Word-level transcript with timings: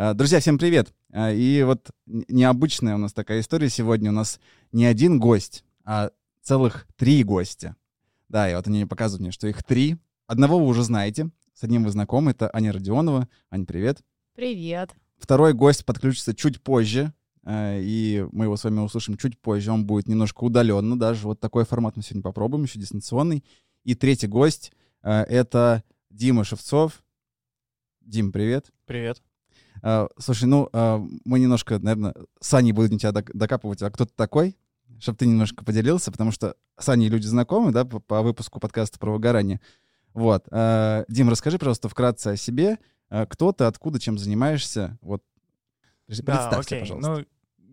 А, 0.00 0.14
друзья, 0.14 0.38
всем 0.38 0.58
привет. 0.58 0.94
А, 1.10 1.32
и 1.32 1.64
вот 1.64 1.90
необычная 2.06 2.94
у 2.94 2.98
нас 2.98 3.12
такая 3.12 3.40
история 3.40 3.68
сегодня. 3.68 4.10
У 4.10 4.14
нас 4.14 4.38
не 4.70 4.84
один 4.84 5.18
гость, 5.18 5.64
а 5.84 6.12
целых 6.40 6.86
три 6.94 7.24
гостя. 7.24 7.74
Да, 8.28 8.48
и 8.48 8.54
вот 8.54 8.68
они 8.68 8.84
показывают 8.84 9.22
мне, 9.22 9.32
что 9.32 9.48
их 9.48 9.64
три. 9.64 9.96
Одного 10.28 10.60
вы 10.60 10.66
уже 10.66 10.84
знаете, 10.84 11.30
с 11.52 11.64
одним 11.64 11.82
вы 11.82 11.90
знакомы, 11.90 12.30
это 12.30 12.48
Аня 12.52 12.72
Родионова. 12.72 13.28
Аня, 13.50 13.66
привет. 13.66 13.98
Привет. 14.36 14.94
Второй 15.16 15.52
гость 15.52 15.84
подключится 15.84 16.32
чуть 16.32 16.62
позже, 16.62 17.12
а, 17.42 17.76
и 17.76 18.24
мы 18.30 18.44
его 18.44 18.56
с 18.56 18.62
вами 18.62 18.78
услышим 18.78 19.16
чуть 19.16 19.36
позже. 19.40 19.72
Он 19.72 19.84
будет 19.84 20.06
немножко 20.06 20.44
удаленно 20.44 20.96
даже. 20.96 21.26
Вот 21.26 21.40
такой 21.40 21.64
формат 21.64 21.96
мы 21.96 22.04
сегодня 22.04 22.22
попробуем, 22.22 22.62
еще 22.62 22.78
дистанционный. 22.78 23.42
И 23.82 23.96
третий 23.96 24.28
гость— 24.28 24.70
это 25.02 25.82
Дима 26.08 26.44
Шевцов. 26.44 27.02
Дим, 28.00 28.30
привет. 28.30 28.70
Привет. 28.86 29.20
Uh, 29.82 30.08
слушай, 30.18 30.44
ну, 30.44 30.68
uh, 30.72 31.06
мы 31.24 31.38
немножко, 31.38 31.78
наверное, 31.78 32.14
с 32.40 32.52
Аней 32.54 32.72
будем 32.72 32.98
тебя 32.98 33.12
докапывать, 33.12 33.82
а 33.82 33.90
кто 33.90 34.04
ты 34.04 34.12
такой? 34.14 34.56
Чтобы 35.00 35.18
ты 35.18 35.26
немножко 35.26 35.64
поделился, 35.64 36.10
потому 36.10 36.32
что 36.32 36.56
с 36.78 36.88
Аней 36.88 37.08
люди 37.08 37.26
знакомы, 37.26 37.72
да, 37.72 37.84
по, 37.84 38.00
по 38.00 38.22
выпуску 38.22 38.60
подкаста 38.60 38.98
про 38.98 39.12
выгорание. 39.12 39.60
Вот. 40.14 40.48
Uh, 40.48 41.04
Дим, 41.08 41.28
расскажи, 41.28 41.58
пожалуйста, 41.58 41.88
вкратце 41.88 42.28
о 42.28 42.36
себе. 42.36 42.78
Кто 43.30 43.52
ты, 43.52 43.64
откуда, 43.64 43.98
чем 43.98 44.18
занимаешься? 44.18 44.98
Вот. 45.00 45.22
Представься, 46.06 46.50
да, 46.50 46.58
окей. 46.58 46.80
пожалуйста. 46.80 47.10
Ну, 47.10 47.24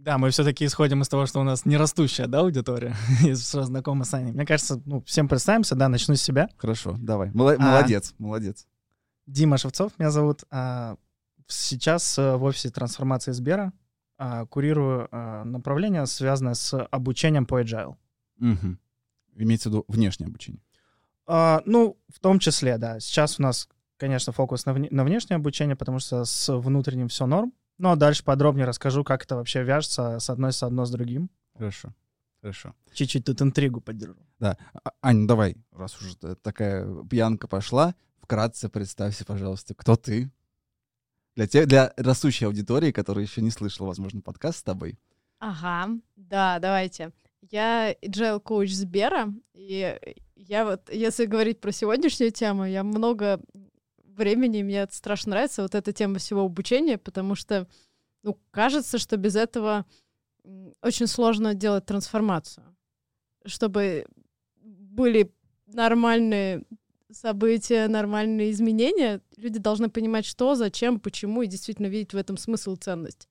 да, 0.05 0.19
мы 0.19 0.29
все-таки 0.29 0.65
исходим 0.65 1.01
из 1.01 1.09
того, 1.09 1.25
что 1.25 1.39
у 1.39 1.43
нас 1.43 1.65
не 1.65 1.77
растущая, 1.77 2.27
да, 2.27 2.41
аудитория, 2.41 2.95
и 3.25 3.33
сразу 3.33 3.69
знакомы 3.69 4.05
с 4.05 4.13
Аней. 4.13 4.33
Мне 4.33 4.45
кажется, 4.45 4.79
ну, 4.85 5.01
всем 5.01 5.27
представимся, 5.27 5.73
да, 5.73 5.89
начну 5.89 6.15
с 6.15 6.21
себя. 6.21 6.47
Хорошо, 6.57 6.95
давай. 6.99 7.31
Молодец, 7.33 8.13
а, 8.17 8.23
молодец. 8.23 8.67
Дима 9.25 9.57
Шевцов 9.57 9.93
меня 9.97 10.11
зовут. 10.11 10.43
А, 10.51 10.97
Сейчас 11.47 12.17
э, 12.17 12.35
в 12.35 12.43
офисе 12.43 12.69
трансформации 12.69 13.31
Сбера 13.31 13.73
а, 14.17 14.45
курирую 14.45 15.07
а, 15.11 15.43
направление, 15.43 16.05
связанное 16.05 16.53
с 16.53 16.77
обучением 16.85 17.45
по 17.45 17.61
agile. 17.61 17.95
Угу. 18.39 18.77
Имеется 19.35 19.69
в 19.69 19.73
виду 19.73 19.85
внешнее 19.87 20.27
обучение? 20.27 20.61
А, 21.27 21.61
ну, 21.65 21.97
в 22.07 22.19
том 22.19 22.39
числе, 22.39 22.77
да. 22.77 22.99
Сейчас 22.99 23.39
у 23.39 23.43
нас, 23.43 23.67
конечно, 23.97 24.31
фокус 24.31 24.65
на, 24.65 24.73
вне, 24.73 24.87
на 24.91 25.03
внешнее 25.03 25.35
обучение, 25.35 25.75
потому 25.75 25.99
что 25.99 26.23
с 26.23 26.53
внутренним 26.53 27.09
все 27.09 27.25
норм. 27.25 27.53
Ну, 27.77 27.89
а 27.89 27.95
дальше 27.95 28.23
подробнее 28.23 28.65
расскажу, 28.65 29.03
как 29.03 29.23
это 29.23 29.35
вообще 29.35 29.63
вяжется 29.63 30.19
с 30.19 30.29
одной 30.29 30.53
с 30.53 30.63
одно 30.63 30.85
с 30.85 30.91
другим. 30.91 31.29
Хорошо. 31.55 31.93
Хорошо. 32.41 32.73
Чуть-чуть 32.93 33.25
тут 33.25 33.41
интригу 33.41 33.81
поддержу. 33.81 34.15
Да. 34.39 34.57
Ань, 35.01 35.17
ну 35.21 35.27
давай, 35.27 35.57
раз 35.71 35.99
уже 35.99 36.15
такая 36.15 36.87
пьянка 37.03 37.47
пошла, 37.47 37.95
вкратце 38.21 38.69
представься, 38.69 39.25
пожалуйста, 39.25 39.73
кто 39.73 39.95
ты, 39.95 40.31
для, 41.35 41.47
те, 41.47 41.65
для 41.65 41.93
растущей 41.97 42.45
аудитории, 42.45 42.91
которая 42.91 43.25
еще 43.25 43.41
не 43.41 43.51
слышала, 43.51 43.87
возможно, 43.87 44.21
подкаст 44.21 44.59
с 44.59 44.63
тобой. 44.63 44.97
Ага, 45.39 45.89
да, 46.15 46.59
давайте. 46.59 47.11
Я 47.41 47.93
agile 47.93 48.39
коуч 48.39 48.71
Сбера, 48.71 49.33
и 49.53 49.99
я 50.35 50.65
вот, 50.65 50.89
если 50.91 51.25
говорить 51.25 51.59
про 51.59 51.71
сегодняшнюю 51.71 52.31
тему, 52.31 52.65
я 52.65 52.83
много 52.83 53.41
времени, 54.03 54.63
мне 54.63 54.79
это 54.79 54.95
страшно 54.95 55.31
нравится, 55.31 55.61
вот 55.61 55.75
эта 55.75 55.91
тема 55.91 56.19
всего 56.19 56.41
обучения, 56.41 56.97
потому 56.97 57.35
что, 57.35 57.67
ну, 58.23 58.39
кажется, 58.51 58.97
что 58.97 59.17
без 59.17 59.35
этого 59.35 59.85
очень 60.81 61.07
сложно 61.07 61.53
делать 61.53 61.85
трансформацию, 61.85 62.75
чтобы 63.45 64.05
были 64.61 65.33
нормальные 65.67 66.63
события, 67.15 67.87
нормальные 67.87 68.51
изменения, 68.51 69.21
люди 69.37 69.59
должны 69.59 69.89
понимать, 69.89 70.25
что, 70.25 70.55
зачем, 70.55 70.99
почему, 70.99 71.41
и 71.41 71.47
действительно 71.47 71.87
видеть 71.87 72.13
в 72.13 72.17
этом 72.17 72.37
смысл 72.37 72.73
и 72.73 72.77
ценность. 72.77 73.29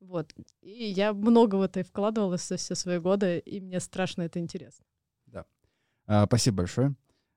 Вот. 0.00 0.34
И 0.60 0.84
я 0.84 1.12
много 1.12 1.56
в 1.56 1.62
это 1.62 1.80
и 1.80 1.84
вкладывалась 1.84 2.46
за 2.46 2.56
все 2.56 2.74
свои 2.74 2.98
годы, 2.98 3.38
и 3.38 3.60
мне 3.60 3.80
страшно 3.80 4.22
это 4.22 4.38
интересно. 4.38 4.84
Да. 5.26 5.46
А, 6.06 6.26
спасибо 6.26 6.58
большое. 6.58 6.94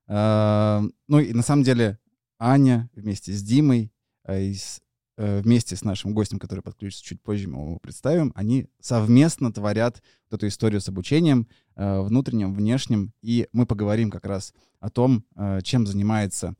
А, 0.08 0.82
ну 1.08 1.18
и 1.18 1.32
на 1.32 1.42
самом 1.42 1.62
деле 1.62 1.98
Аня 2.38 2.90
вместе 2.94 3.32
с 3.32 3.42
Димой 3.42 3.92
а, 4.24 4.36
из 4.36 4.80
Э, 4.80 4.85
вместе 5.16 5.76
с 5.76 5.82
нашим 5.82 6.12
гостем, 6.12 6.38
который 6.38 6.60
подключится 6.60 7.04
чуть 7.04 7.22
позже, 7.22 7.48
мы 7.48 7.62
его 7.62 7.78
представим, 7.78 8.32
они 8.34 8.66
совместно 8.80 9.52
творят 9.52 10.02
вот 10.30 10.38
эту 10.38 10.48
историю 10.48 10.80
с 10.80 10.88
обучением 10.88 11.48
э, 11.74 12.00
внутренним, 12.00 12.54
внешним, 12.54 13.12
и 13.22 13.48
мы 13.52 13.66
поговорим 13.66 14.10
как 14.10 14.26
раз 14.26 14.52
о 14.80 14.90
том, 14.90 15.24
э, 15.36 15.60
чем 15.62 15.86
занимается 15.86 16.54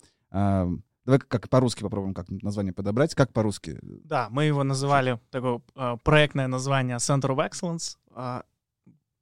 Давай 1.06 1.20
как 1.20 1.48
по-русски 1.48 1.82
попробуем 1.82 2.14
как 2.14 2.28
название 2.28 2.72
подобрать. 2.72 3.14
Как 3.14 3.32
по-русски? 3.32 3.78
Да, 3.80 4.26
мы 4.30 4.44
его 4.44 4.64
называли, 4.64 5.20
такое 5.30 5.62
э, 5.76 5.96
проектное 6.02 6.48
название 6.48 6.96
Center 6.96 7.30
of 7.30 7.48
Excellence. 7.48 7.96
Э, 8.10 8.42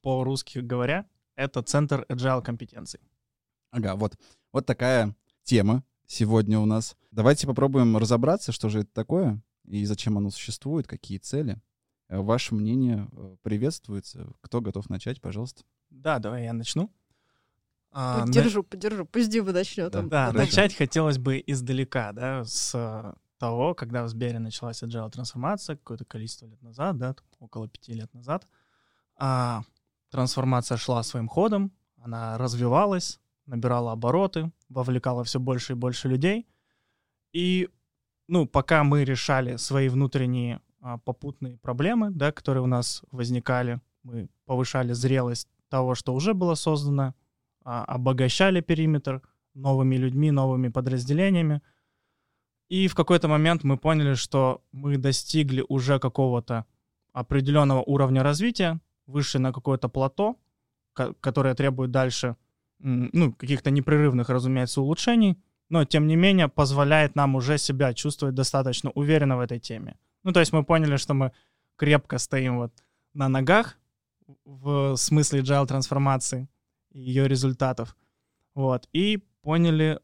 по-русски 0.00 0.60
говоря, 0.60 1.04
это 1.36 1.60
Центр 1.62 2.06
Agile 2.08 2.42
компетенций. 2.42 3.00
Ага, 3.70 3.96
вот. 3.96 4.16
Вот 4.50 4.64
такая 4.64 5.14
тема 5.42 5.84
сегодня 6.06 6.58
у 6.58 6.66
нас. 6.66 6.96
Давайте 7.10 7.46
попробуем 7.46 7.96
разобраться, 7.96 8.52
что 8.52 8.68
же 8.68 8.80
это 8.80 8.90
такое 8.92 9.42
и 9.66 9.84
зачем 9.84 10.18
оно 10.18 10.30
существует, 10.30 10.86
какие 10.86 11.18
цели. 11.18 11.60
Э, 12.08 12.18
ваше 12.18 12.54
мнение 12.54 13.08
э, 13.12 13.36
приветствуется. 13.42 14.28
Кто 14.40 14.60
готов 14.60 14.90
начать, 14.90 15.20
пожалуйста? 15.20 15.64
Да, 15.90 16.18
давай 16.18 16.44
я 16.44 16.52
начну. 16.52 16.90
А, 17.90 18.22
поддержу, 18.22 18.58
на... 18.58 18.64
поддержу. 18.64 19.06
Пусть 19.06 19.30
Дима 19.30 19.52
начнет. 19.52 19.92
Да, 19.92 20.02
да 20.02 20.32
начать 20.32 20.74
хотелось 20.74 21.18
бы 21.18 21.42
издалека, 21.46 22.12
да, 22.12 22.44
с 22.44 23.14
того, 23.38 23.74
когда 23.74 24.04
в 24.04 24.08
Сбере 24.08 24.38
началась 24.38 24.82
agile 24.82 25.10
трансформация 25.10 25.76
какое-то 25.76 26.04
количество 26.04 26.46
лет 26.46 26.60
назад, 26.62 26.98
да, 26.98 27.14
около 27.38 27.68
пяти 27.68 27.92
лет 27.92 28.12
назад. 28.12 28.46
А, 29.16 29.62
трансформация 30.10 30.76
шла 30.76 31.02
своим 31.02 31.28
ходом, 31.28 31.72
она 31.96 32.36
развивалась, 32.36 33.20
набирала 33.46 33.92
обороты, 33.92 34.50
вовлекала 34.68 35.24
все 35.24 35.38
больше 35.38 35.72
и 35.72 35.76
больше 35.76 36.08
людей. 36.08 36.46
И, 37.32 37.68
ну, 38.28 38.46
пока 38.46 38.84
мы 38.84 39.04
решали 39.04 39.56
свои 39.56 39.88
внутренние 39.88 40.60
а, 40.80 40.98
попутные 40.98 41.56
проблемы, 41.58 42.10
да, 42.10 42.32
которые 42.32 42.62
у 42.62 42.66
нас 42.66 43.02
возникали, 43.10 43.80
мы 44.02 44.28
повышали 44.44 44.92
зрелость 44.92 45.48
того, 45.68 45.94
что 45.94 46.14
уже 46.14 46.34
было 46.34 46.54
создано, 46.54 47.14
а, 47.64 47.84
обогащали 47.84 48.60
периметр 48.60 49.22
новыми 49.54 49.96
людьми, 49.96 50.30
новыми 50.30 50.68
подразделениями. 50.68 51.62
И 52.68 52.88
в 52.88 52.94
какой-то 52.94 53.28
момент 53.28 53.64
мы 53.64 53.76
поняли, 53.76 54.14
что 54.14 54.62
мы 54.72 54.96
достигли 54.96 55.64
уже 55.68 55.98
какого-то 55.98 56.66
определенного 57.12 57.82
уровня 57.82 58.22
развития, 58.22 58.80
вышли 59.06 59.38
на 59.38 59.52
какое-то 59.52 59.88
плато, 59.88 60.36
которое 60.92 61.54
требует 61.54 61.90
дальше 61.90 62.36
ну, 62.84 63.32
каких-то 63.32 63.70
непрерывных, 63.70 64.28
разумеется, 64.28 64.82
улучшений, 64.82 65.38
но, 65.70 65.84
тем 65.84 66.06
не 66.06 66.16
менее, 66.16 66.48
позволяет 66.48 67.16
нам 67.16 67.34
уже 67.34 67.56
себя 67.56 67.94
чувствовать 67.94 68.34
достаточно 68.34 68.90
уверенно 68.90 69.36
в 69.36 69.40
этой 69.40 69.58
теме. 69.58 69.96
Ну, 70.22 70.32
то 70.32 70.40
есть 70.40 70.52
мы 70.52 70.64
поняли, 70.64 70.96
что 70.96 71.14
мы 71.14 71.32
крепко 71.76 72.18
стоим 72.18 72.58
вот 72.58 72.72
на 73.14 73.28
ногах 73.28 73.78
в 74.44 74.96
смысле 74.96 75.40
agile 75.40 75.66
трансформации 75.66 76.48
и 76.90 77.00
ее 77.00 77.26
результатов. 77.26 77.96
Вот. 78.54 78.88
И 78.92 79.24
поняли, 79.42 80.00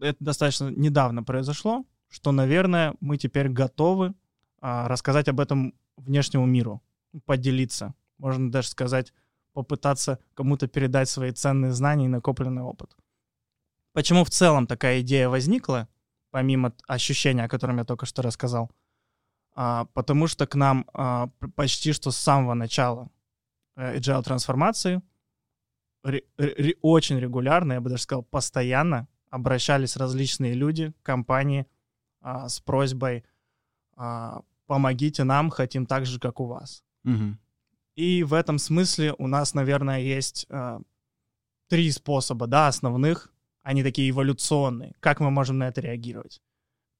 это 0.00 0.16
достаточно 0.20 0.68
недавно 0.68 1.24
произошло, 1.24 1.84
что, 2.08 2.30
наверное, 2.32 2.94
мы 3.00 3.18
теперь 3.18 3.48
готовы 3.48 4.14
а, 4.60 4.88
рассказать 4.88 5.28
об 5.28 5.40
этом 5.40 5.74
внешнему 5.96 6.46
миру, 6.46 6.80
поделиться, 7.26 7.94
можно 8.18 8.50
даже 8.50 8.68
сказать, 8.68 9.12
попытаться 9.58 10.20
кому-то 10.34 10.68
передать 10.68 11.08
свои 11.08 11.32
ценные 11.32 11.72
знания 11.72 12.04
и 12.04 12.08
накопленный 12.08 12.62
опыт. 12.62 12.96
Почему 13.92 14.22
в 14.22 14.30
целом 14.30 14.68
такая 14.68 15.00
идея 15.00 15.28
возникла, 15.28 15.88
помимо 16.30 16.72
ощущения, 16.86 17.44
о 17.44 17.48
котором 17.48 17.78
я 17.78 17.84
только 17.84 18.06
что 18.06 18.22
рассказал? 18.22 18.70
А, 19.56 19.86
потому 19.94 20.28
что 20.28 20.46
к 20.46 20.54
нам 20.54 20.84
а, 20.94 21.26
почти 21.56 21.92
что 21.92 22.12
с 22.12 22.16
самого 22.16 22.54
начала 22.54 23.08
э, 23.74 23.96
agile 23.96 24.22
трансформации 24.22 25.02
ре, 26.04 26.22
ре, 26.36 26.76
очень 26.80 27.18
регулярно, 27.18 27.72
я 27.72 27.80
бы 27.80 27.90
даже 27.90 28.04
сказал, 28.04 28.22
постоянно 28.22 29.08
обращались 29.28 29.96
различные 29.96 30.54
люди, 30.54 30.92
компании 31.02 31.66
а, 32.20 32.48
с 32.48 32.60
просьбой 32.60 33.24
а, 33.96 34.42
«помогите 34.68 35.24
нам, 35.24 35.50
хотим 35.50 35.84
так 35.84 36.06
же, 36.06 36.20
как 36.20 36.38
у 36.38 36.46
вас». 36.46 36.84
Угу. 37.04 37.36
И 37.98 38.22
в 38.22 38.32
этом 38.32 38.58
смысле 38.58 39.12
у 39.18 39.26
нас, 39.26 39.54
наверное, 39.54 39.98
есть 39.98 40.46
э, 40.50 40.78
три 41.68 41.90
способа, 41.90 42.46
да, 42.46 42.68
основных. 42.68 43.32
Они 43.62 43.82
такие 43.82 44.10
эволюционные. 44.10 44.94
Как 45.00 45.18
мы 45.18 45.32
можем 45.32 45.58
на 45.58 45.66
это 45.66 45.80
реагировать? 45.80 46.40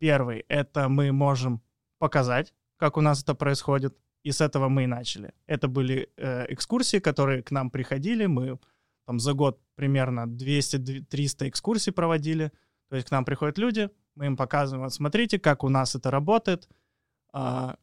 Первый— 0.01 0.45
это 0.49 0.89
мы 0.89 1.13
можем 1.13 1.63
показать, 2.01 2.53
как 2.79 2.97
у 2.97 3.01
нас 3.01 3.23
это 3.23 3.37
происходит, 3.37 3.97
и 4.25 4.33
с 4.33 4.41
этого 4.41 4.69
мы 4.69 4.85
и 4.85 4.87
начали. 4.89 5.33
Это 5.47 5.69
были 5.69 6.09
э, 6.17 6.53
экскурсии, 6.53 6.99
которые 6.99 7.45
к 7.45 7.53
нам 7.53 7.71
приходили, 7.71 8.27
мы 8.27 8.59
там 9.07 9.21
за 9.21 9.35
год 9.35 9.61
примерно 9.77 10.27
200-300 10.27 11.49
экскурсий 11.49 11.93
проводили, 11.93 12.51
то 12.89 12.97
есть 12.97 13.07
к 13.07 13.13
нам 13.13 13.25
приходят 13.25 13.57
люди, 13.57 13.89
мы 14.17 14.27
им 14.27 14.37
показываем, 14.37 14.83
вот 14.83 14.93
смотрите, 14.93 15.39
как 15.39 15.63
у 15.63 15.69
нас 15.69 15.95
это 15.95 16.11
работает, 16.11 16.69
А, 17.33 17.77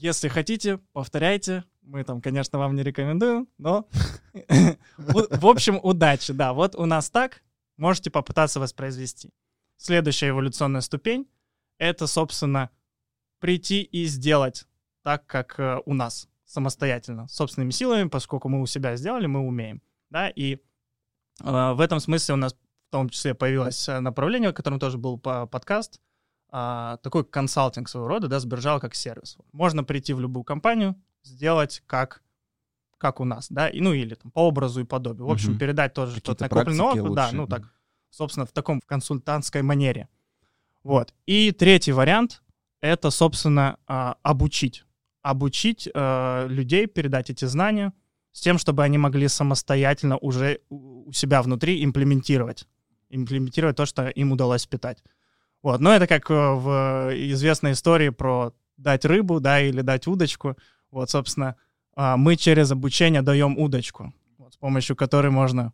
если 0.00 0.28
хотите, 0.28 0.78
повторяйте. 0.92 1.64
Мы 1.88 2.04
там, 2.04 2.20
конечно, 2.20 2.58
вам 2.58 2.74
не 2.74 2.82
рекомендуем, 2.82 3.48
но 3.56 3.88
в 4.98 5.46
общем, 5.46 5.80
удачи. 5.82 6.34
Да, 6.34 6.52
вот 6.52 6.76
у 6.76 6.84
нас 6.84 7.08
так. 7.08 7.42
Можете 7.78 8.10
попытаться 8.10 8.60
воспроизвести. 8.60 9.30
Следующая 9.78 10.28
эволюционная 10.30 10.82
ступень— 10.82 11.26
это, 11.78 12.06
собственно, 12.06 12.68
прийти 13.40 13.80
и 13.80 14.04
сделать 14.04 14.66
так, 15.02 15.26
как 15.26 15.58
э, 15.58 15.80
у 15.86 15.94
нас, 15.94 16.28
самостоятельно, 16.44 17.26
собственными 17.28 17.70
силами, 17.70 18.08
поскольку 18.08 18.50
мы 18.50 18.60
у 18.60 18.66
себя 18.66 18.94
сделали, 18.96 19.24
мы 19.24 19.40
умеем. 19.40 19.80
Да, 20.10 20.28
и 20.28 20.56
э, 20.56 20.58
в 21.72 21.80
этом 21.80 22.00
смысле 22.00 22.34
у 22.34 22.36
нас 22.36 22.52
в 22.52 22.90
том 22.90 23.08
числе 23.08 23.32
появилось 23.32 23.88
э, 23.88 24.00
направление, 24.00 24.50
в 24.50 24.54
котором 24.54 24.78
тоже 24.78 24.98
был 24.98 25.18
подкаст, 25.18 26.02
а, 26.50 26.98
такой 26.98 27.24
консалтинг 27.24 27.88
своего 27.88 28.08
рода, 28.08 28.28
да, 28.28 28.40
сбержал 28.40 28.78
как 28.78 28.94
сервис. 28.94 29.38
Можно 29.52 29.84
прийти 29.84 30.12
в 30.12 30.20
любую 30.20 30.44
компанию, 30.44 30.94
сделать 31.28 31.82
как 31.86 32.22
как 32.98 33.20
у 33.20 33.24
нас, 33.24 33.46
да, 33.48 33.68
и, 33.68 33.80
ну 33.80 33.92
или 33.92 34.14
там 34.14 34.32
по 34.32 34.40
образу 34.40 34.80
и 34.80 34.84
подобию. 34.84 35.28
В 35.28 35.30
общем, 35.30 35.52
угу. 35.52 35.60
передать 35.60 35.94
тоже 35.94 36.20
тот 36.20 36.40
накопленный 36.40 36.84
опыт, 36.84 37.02
лучше. 37.02 37.14
да, 37.14 37.30
ну 37.32 37.46
так, 37.46 37.62
собственно, 38.10 38.44
в 38.44 38.50
таком 38.50 38.80
консультантской 38.80 39.62
манере. 39.62 40.08
Вот. 40.82 41.14
И 41.26 41.52
третий 41.52 41.92
вариант— 41.92 42.42
это, 42.80 43.10
собственно, 43.10 43.78
а, 43.86 44.16
обучить. 44.22 44.84
Обучить 45.22 45.88
э, 45.92 46.46
людей, 46.48 46.86
передать 46.86 47.28
эти 47.28 47.44
знания 47.44 47.92
с 48.32 48.40
тем, 48.40 48.56
чтобы 48.56 48.84
они 48.84 48.98
могли 48.98 49.28
самостоятельно 49.28 50.16
уже 50.16 50.60
у 50.70 51.12
себя 51.12 51.42
внутри 51.42 51.84
имплементировать. 51.84 52.66
Имплементировать 53.10 53.76
то, 53.76 53.84
что 53.84 54.08
им 54.08 54.32
удалось 54.32 54.66
питать. 54.66 55.02
Вот. 55.62 55.80
Но 55.80 55.92
это 55.92 56.06
как 56.06 56.30
э, 56.30 56.34
в 56.34 57.12
известной 57.14 57.72
истории 57.72 58.10
про 58.10 58.54
дать 58.76 59.04
рыбу, 59.04 59.40
да, 59.40 59.60
или 59.60 59.82
дать 59.82 60.06
удочку. 60.06 60.56
Вот, 60.90 61.10
собственно, 61.10 61.56
а, 61.94 62.16
мы 62.16 62.36
через 62.36 62.70
обучение 62.70 63.22
даем 63.22 63.58
удочку, 63.58 64.12
вот, 64.38 64.54
с 64.54 64.56
помощью 64.56 64.96
которой 64.96 65.30
можно 65.30 65.72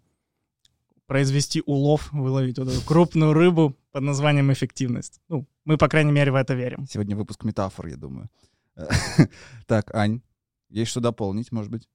произвести 1.06 1.62
улов, 1.66 2.10
выловить 2.12 2.58
вот 2.58 2.68
эту 2.68 2.80
крупную 2.80 3.32
рыбу 3.32 3.76
под 3.92 4.02
названием 4.02 4.52
эффективность. 4.52 5.20
Ну, 5.28 5.46
мы, 5.64 5.76
по 5.76 5.88
крайней 5.88 6.12
мере, 6.12 6.32
в 6.32 6.34
это 6.34 6.54
верим. 6.54 6.86
Сегодня 6.86 7.14
выпуск 7.16 7.44
метафор, 7.44 7.86
я 7.86 7.96
думаю. 7.96 8.30
Так, 9.66 9.94
Ань, 9.94 10.22
есть 10.68 10.90
что 10.90 11.00
дополнить, 11.00 11.52
может 11.52 11.70
быть? 11.70 11.88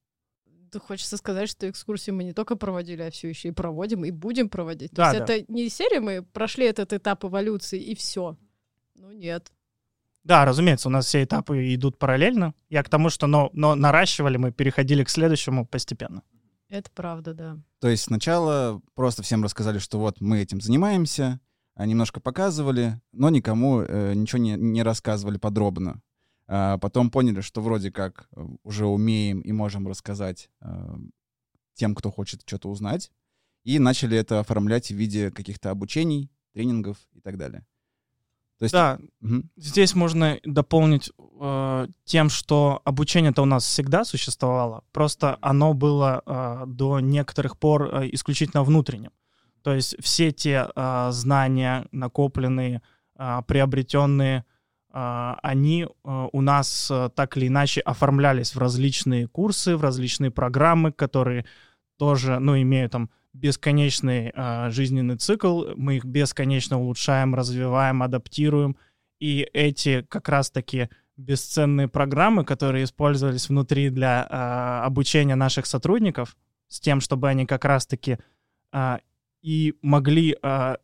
хочется 0.78 1.16
сказать, 1.16 1.48
что 1.48 1.68
экскурсии 1.68 2.12
мы 2.12 2.22
не 2.22 2.32
только 2.32 2.54
проводили, 2.54 3.02
а 3.02 3.10
все 3.10 3.28
еще 3.28 3.48
и 3.48 3.52
проводим, 3.52 4.04
и 4.04 4.12
будем 4.12 4.48
проводить. 4.48 4.92
Да, 4.92 5.10
То 5.10 5.16
есть 5.16 5.26
да. 5.26 5.34
это 5.34 5.52
не 5.52 5.68
серия, 5.68 5.98
мы 5.98 6.22
прошли 6.22 6.66
этот 6.66 6.92
этап 6.92 7.24
эволюции, 7.24 7.80
и 7.80 7.96
все. 7.96 8.36
Ну 8.94 9.10
нет. 9.10 9.50
Да, 10.24 10.44
разумеется, 10.44 10.88
у 10.88 10.92
нас 10.92 11.06
все 11.06 11.24
этапы 11.24 11.74
идут 11.74 11.98
параллельно. 11.98 12.54
Я 12.68 12.82
к 12.82 12.88
тому, 12.88 13.08
что 13.08 13.26
но, 13.26 13.50
но 13.52 13.74
наращивали 13.74 14.36
мы, 14.36 14.52
переходили 14.52 15.04
к 15.04 15.10
следующему 15.10 15.66
постепенно. 15.66 16.22
Это 16.68 16.90
правда, 16.94 17.34
да. 17.34 17.58
То 17.80 17.88
есть 17.88 18.04
сначала 18.04 18.80
просто 18.94 19.22
всем 19.22 19.42
рассказали, 19.42 19.78
что 19.78 19.98
вот 19.98 20.20
мы 20.20 20.38
этим 20.40 20.60
занимаемся, 20.60 21.40
а 21.74 21.86
немножко 21.86 22.20
показывали, 22.20 23.00
но 23.12 23.30
никому 23.30 23.80
э, 23.80 24.14
ничего 24.14 24.40
не, 24.40 24.52
не 24.52 24.82
рассказывали 24.82 25.38
подробно. 25.38 26.00
А 26.46 26.78
потом 26.78 27.10
поняли, 27.10 27.40
что 27.40 27.60
вроде 27.60 27.90
как 27.90 28.28
э, 28.36 28.44
уже 28.62 28.86
умеем 28.86 29.40
и 29.40 29.50
можем 29.50 29.88
рассказать 29.88 30.50
э, 30.60 30.96
тем, 31.74 31.94
кто 31.94 32.10
хочет 32.10 32.42
что-то 32.44 32.68
узнать, 32.68 33.10
и 33.64 33.78
начали 33.78 34.16
это 34.16 34.40
оформлять 34.40 34.90
в 34.90 34.94
виде 34.94 35.30
каких-то 35.30 35.70
обучений, 35.70 36.30
тренингов 36.52 36.98
и 37.12 37.20
так 37.20 37.36
далее. 37.38 37.66
То 38.60 38.64
есть... 38.64 38.74
Да, 38.74 38.98
угу. 39.22 39.42
здесь 39.56 39.94
можно 39.94 40.38
дополнить 40.44 41.10
э, 41.40 41.86
тем, 42.04 42.28
что 42.28 42.82
обучение-то 42.84 43.40
у 43.40 43.46
нас 43.46 43.64
всегда 43.64 44.04
существовало, 44.04 44.84
просто 44.92 45.38
оно 45.40 45.72
было 45.72 46.22
э, 46.26 46.64
до 46.66 47.00
некоторых 47.00 47.58
пор 47.58 47.84
э, 47.84 48.08
исключительно 48.12 48.62
внутренним. 48.62 49.12
То 49.62 49.72
есть 49.72 49.96
все 50.02 50.30
те 50.30 50.68
э, 50.76 51.08
знания, 51.10 51.86
накопленные, 51.90 52.82
э, 53.18 53.40
приобретенные, 53.46 54.44
э, 54.92 55.34
они 55.42 55.84
э, 55.84 56.28
у 56.30 56.40
нас 56.42 56.90
э, 56.90 57.08
так 57.14 57.38
или 57.38 57.48
иначе 57.48 57.80
оформлялись 57.80 58.54
в 58.54 58.58
различные 58.58 59.26
курсы, 59.26 59.74
в 59.74 59.82
различные 59.82 60.30
программы, 60.30 60.92
которые 60.92 61.46
тоже, 61.96 62.38
ну, 62.40 62.60
имеют 62.60 62.92
там 62.92 63.08
бесконечный 63.32 64.32
э, 64.34 64.70
жизненный 64.70 65.16
цикл, 65.16 65.64
мы 65.76 65.96
их 65.96 66.04
бесконечно 66.04 66.80
улучшаем, 66.80 67.34
развиваем, 67.34 68.02
адаптируем, 68.02 68.76
и 69.18 69.46
эти 69.52 70.02
как 70.08 70.28
раз-таки 70.28 70.88
бесценные 71.16 71.88
программы, 71.88 72.44
которые 72.44 72.84
использовались 72.84 73.48
внутри 73.48 73.90
для 73.90 74.26
э, 74.28 74.86
обучения 74.86 75.36
наших 75.36 75.66
сотрудников, 75.66 76.36
с 76.68 76.80
тем, 76.80 77.00
чтобы 77.00 77.28
они 77.28 77.46
как 77.46 77.64
раз-таки 77.64 78.18
э, 78.72 78.98
и 79.42 79.74
могли 79.82 80.36
э, 80.42 80.76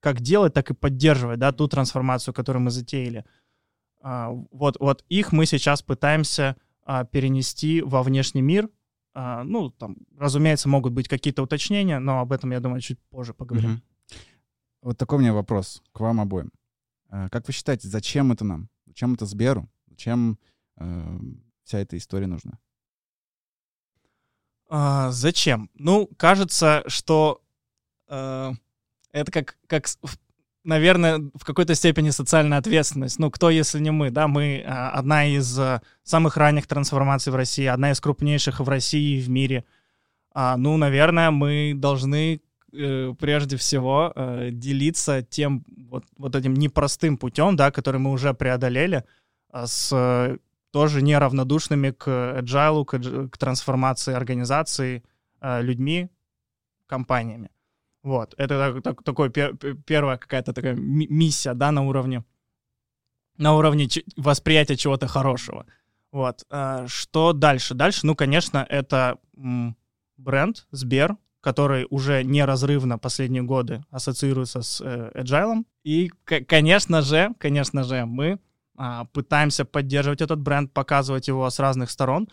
как 0.00 0.20
делать, 0.20 0.52
так 0.52 0.70
и 0.70 0.74
поддерживать, 0.74 1.38
да, 1.38 1.52
ту 1.52 1.68
трансформацию, 1.68 2.34
которую 2.34 2.62
мы 2.62 2.70
затеяли. 2.70 3.24
Э, 4.02 4.28
вот, 4.50 4.76
вот 4.80 5.04
их 5.08 5.32
мы 5.32 5.46
сейчас 5.46 5.82
пытаемся 5.82 6.56
э, 6.86 7.04
перенести 7.10 7.80
во 7.80 8.02
внешний 8.02 8.42
мир, 8.42 8.68
ну, 9.14 9.70
там, 9.70 9.96
разумеется, 10.18 10.68
могут 10.68 10.92
быть 10.92 11.08
какие-то 11.08 11.42
уточнения, 11.42 12.00
но 12.00 12.20
об 12.20 12.32
этом, 12.32 12.50
я 12.50 12.60
думаю, 12.60 12.80
чуть 12.80 12.98
позже 13.10 13.32
поговорим. 13.32 13.74
Угу. 13.74 13.80
Вот 14.82 14.98
такой 14.98 15.18
у 15.18 15.20
меня 15.20 15.32
вопрос 15.32 15.82
к 15.92 16.00
вам 16.00 16.20
обоим. 16.20 16.50
А, 17.08 17.28
как 17.28 17.46
вы 17.46 17.52
считаете, 17.52 17.88
зачем 17.88 18.32
это 18.32 18.44
нам? 18.44 18.68
Зачем 18.86 19.14
это 19.14 19.24
Сберу? 19.24 19.68
Зачем 19.86 20.38
э, 20.76 21.18
вся 21.62 21.78
эта 21.78 21.96
история 21.96 22.26
нужна? 22.26 22.58
А, 24.68 25.10
зачем? 25.10 25.70
Ну, 25.74 26.08
кажется, 26.16 26.82
что 26.86 27.40
э, 28.08 28.52
это 29.12 29.32
как, 29.32 29.56
как 29.68 29.86
наверное, 30.64 31.30
в 31.34 31.44
какой-то 31.44 31.74
степени 31.74 32.10
социальная 32.10 32.58
ответственность. 32.58 33.18
Ну, 33.18 33.30
кто, 33.30 33.50
если 33.50 33.78
не 33.78 33.90
мы, 33.90 34.10
да? 34.10 34.26
Мы 34.26 34.64
а, 34.66 34.90
одна 34.90 35.26
из 35.26 35.58
а, 35.58 35.82
самых 36.02 36.36
ранних 36.36 36.66
трансформаций 36.66 37.32
в 37.32 37.36
России, 37.36 37.66
одна 37.66 37.92
из 37.92 38.00
крупнейших 38.00 38.60
в 38.60 38.68
России 38.68 39.18
и 39.18 39.20
в 39.20 39.28
мире. 39.28 39.64
А, 40.32 40.56
ну, 40.56 40.76
наверное, 40.76 41.30
мы 41.30 41.74
должны 41.76 42.40
э, 42.72 43.14
прежде 43.18 43.56
всего 43.56 44.12
э, 44.14 44.50
делиться 44.50 45.22
тем 45.22 45.64
вот, 45.88 46.04
вот 46.16 46.34
этим 46.34 46.54
непростым 46.54 47.18
путем, 47.18 47.56
да, 47.56 47.70
который 47.70 48.00
мы 48.00 48.10
уже 48.10 48.34
преодолели, 48.34 49.04
с 49.52 49.90
э, 49.92 50.38
тоже 50.72 51.02
неравнодушными 51.02 51.90
к 51.90 52.08
agile, 52.08 52.84
к, 52.84 53.30
к 53.30 53.38
трансформации 53.38 54.12
организации 54.12 55.04
людьми, 55.40 56.08
компаниями. 56.86 57.50
Вот, 58.04 58.34
это 58.36 58.58
так, 58.58 58.82
так, 58.82 59.02
такой 59.02 59.30
пер, 59.30 59.56
первая 59.86 60.18
какая-то 60.18 60.52
такая 60.52 60.74
миссия, 60.74 61.54
да, 61.54 61.72
на 61.72 61.86
уровне, 61.86 62.22
на 63.38 63.56
уровне 63.56 63.88
восприятия 64.16 64.76
чего-то 64.76 65.08
хорошего. 65.08 65.64
Вот, 66.12 66.44
а, 66.50 66.86
что 66.86 67.32
дальше? 67.32 67.72
Дальше, 67.72 68.06
ну, 68.06 68.14
конечно, 68.14 68.64
это 68.68 69.16
бренд 70.18 70.66
Сбер, 70.70 71.16
который 71.40 71.86
уже 71.88 72.22
неразрывно 72.24 72.98
последние 72.98 73.42
годы 73.42 73.82
ассоциируется 73.90 74.60
с 74.60 74.82
э, 74.82 75.10
Agile. 75.14 75.64
И, 75.82 76.10
конечно 76.46 77.00
же, 77.00 77.34
конечно 77.38 77.84
же, 77.84 78.04
мы 78.04 78.38
а, 78.76 79.06
пытаемся 79.06 79.64
поддерживать 79.64 80.20
этот 80.20 80.40
бренд, 80.40 80.72
показывать 80.74 81.28
его 81.28 81.48
с 81.48 81.58
разных 81.58 81.90
сторон. 81.90 82.28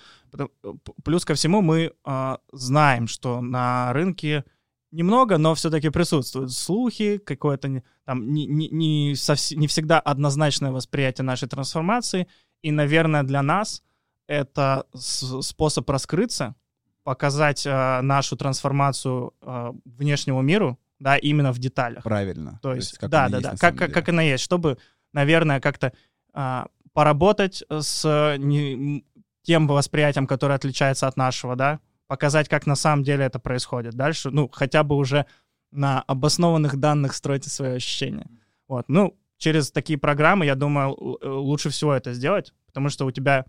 Плюс 1.05 1.23
ко 1.23 1.33
всему 1.33 1.61
мы 1.61 1.93
а, 2.03 2.39
знаем, 2.51 3.07
что 3.07 3.39
на 3.39 3.93
рынке 3.93 4.43
немного, 4.91 5.37
но 5.37 5.55
все-таки 5.55 5.89
присутствуют 5.89 6.51
слухи, 6.51 7.17
какое-то 7.17 7.83
там 8.05 8.33
не, 8.33 8.45
не, 8.45 8.69
не, 8.69 9.09
не 9.55 9.67
всегда 9.67 9.99
однозначное 9.99 10.71
восприятие 10.71 11.25
нашей 11.25 11.47
трансформации. 11.47 12.27
И, 12.61 12.71
наверное, 12.71 13.23
для 13.23 13.41
нас 13.41 13.83
это 14.27 14.85
способ 14.93 15.89
раскрыться, 15.89 16.55
показать 17.03 17.65
э, 17.65 18.01
нашу 18.01 18.37
трансформацию 18.37 19.33
э, 19.41 19.71
внешнему 19.85 20.41
миру, 20.41 20.79
да, 20.99 21.17
именно 21.17 21.51
в 21.51 21.59
деталях. 21.59 22.03
Правильно. 22.03 22.59
То 22.61 22.75
есть, 22.75 22.99
То 22.99 23.05
есть 23.05 23.11
да, 23.11 23.29
да, 23.29 23.39
да, 23.39 23.55
как, 23.57 23.75
как, 23.75 23.91
как 23.91 24.09
она 24.09 24.21
есть, 24.21 24.43
чтобы, 24.43 24.77
наверное, 25.11 25.59
как-то 25.59 25.93
э, 26.33 26.65
поработать 26.93 27.63
с 27.69 28.35
не, 28.37 29.03
тем 29.41 29.67
восприятием, 29.67 30.27
которое 30.27 30.55
отличается 30.55 31.07
от 31.07 31.17
нашего, 31.17 31.55
да, 31.55 31.79
показать, 32.11 32.49
как 32.49 32.65
на 32.65 32.75
самом 32.75 33.03
деле 33.03 33.23
это 33.23 33.39
происходит. 33.39 33.93
Дальше, 33.93 34.31
ну, 34.31 34.49
хотя 34.51 34.83
бы 34.83 34.97
уже 34.97 35.27
на 35.71 36.01
обоснованных 36.01 36.75
данных 36.75 37.13
стройте 37.13 37.49
свои 37.49 37.75
ощущения. 37.75 38.29
Вот, 38.67 38.89
ну, 38.89 39.17
через 39.37 39.71
такие 39.71 39.97
программы, 39.97 40.45
я 40.45 40.55
думаю, 40.55 40.93
э, 40.93 41.29
лучше 41.29 41.69
всего 41.69 41.93
это 41.93 42.11
сделать, 42.11 42.53
потому 42.65 42.89
что 42.89 43.05
у 43.05 43.11
тебя 43.11 43.45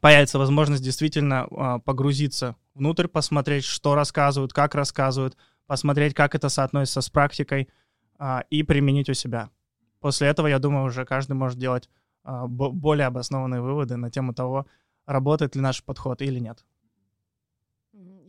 появится 0.00 0.38
возможность 0.38 0.84
действительно 0.84 1.48
а, 1.50 1.78
погрузиться 1.80 2.54
внутрь, 2.74 3.08
посмотреть, 3.08 3.64
что 3.64 3.96
рассказывают, 3.96 4.52
как 4.52 4.76
рассказывают, 4.76 5.36
посмотреть, 5.66 6.14
как 6.14 6.36
это 6.36 6.50
соотносится 6.50 7.00
с 7.00 7.10
практикой 7.10 7.68
а, 8.16 8.44
и 8.48 8.62
применить 8.62 9.08
у 9.08 9.14
себя. 9.14 9.50
После 9.98 10.28
этого, 10.28 10.46
я 10.46 10.60
думаю, 10.60 10.84
уже 10.84 11.04
каждый 11.04 11.32
может 11.32 11.58
делать 11.58 11.90
а, 12.22 12.46
более 12.46 13.08
обоснованные 13.08 13.60
выводы 13.60 13.96
на 13.96 14.08
тему 14.08 14.34
того, 14.34 14.68
работает 15.04 15.56
ли 15.56 15.60
наш 15.60 15.82
подход 15.82 16.22
или 16.22 16.38
нет. 16.38 16.64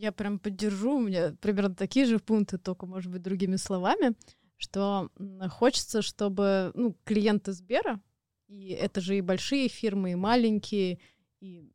Я 0.03 0.11
прям 0.11 0.37
поддержу, 0.37 0.97
у 0.97 0.99
меня 0.99 1.33
примерно 1.39 1.75
такие 1.75 2.05
же 2.05 2.19
пункты, 2.19 2.57
только, 2.57 2.85
может 2.85 3.09
быть, 3.09 3.21
другими 3.21 3.55
словами, 3.55 4.15
что 4.57 5.09
хочется, 5.49 6.01
чтобы 6.01 6.73
ну, 6.75 6.97
клиенты 7.05 7.53
Сбера, 7.53 8.01
и 8.49 8.71
это 8.71 8.99
же 8.99 9.17
и 9.17 9.21
большие 9.21 9.69
фирмы, 9.69 10.11
и 10.11 10.15
маленькие, 10.15 10.99
и 11.39 11.71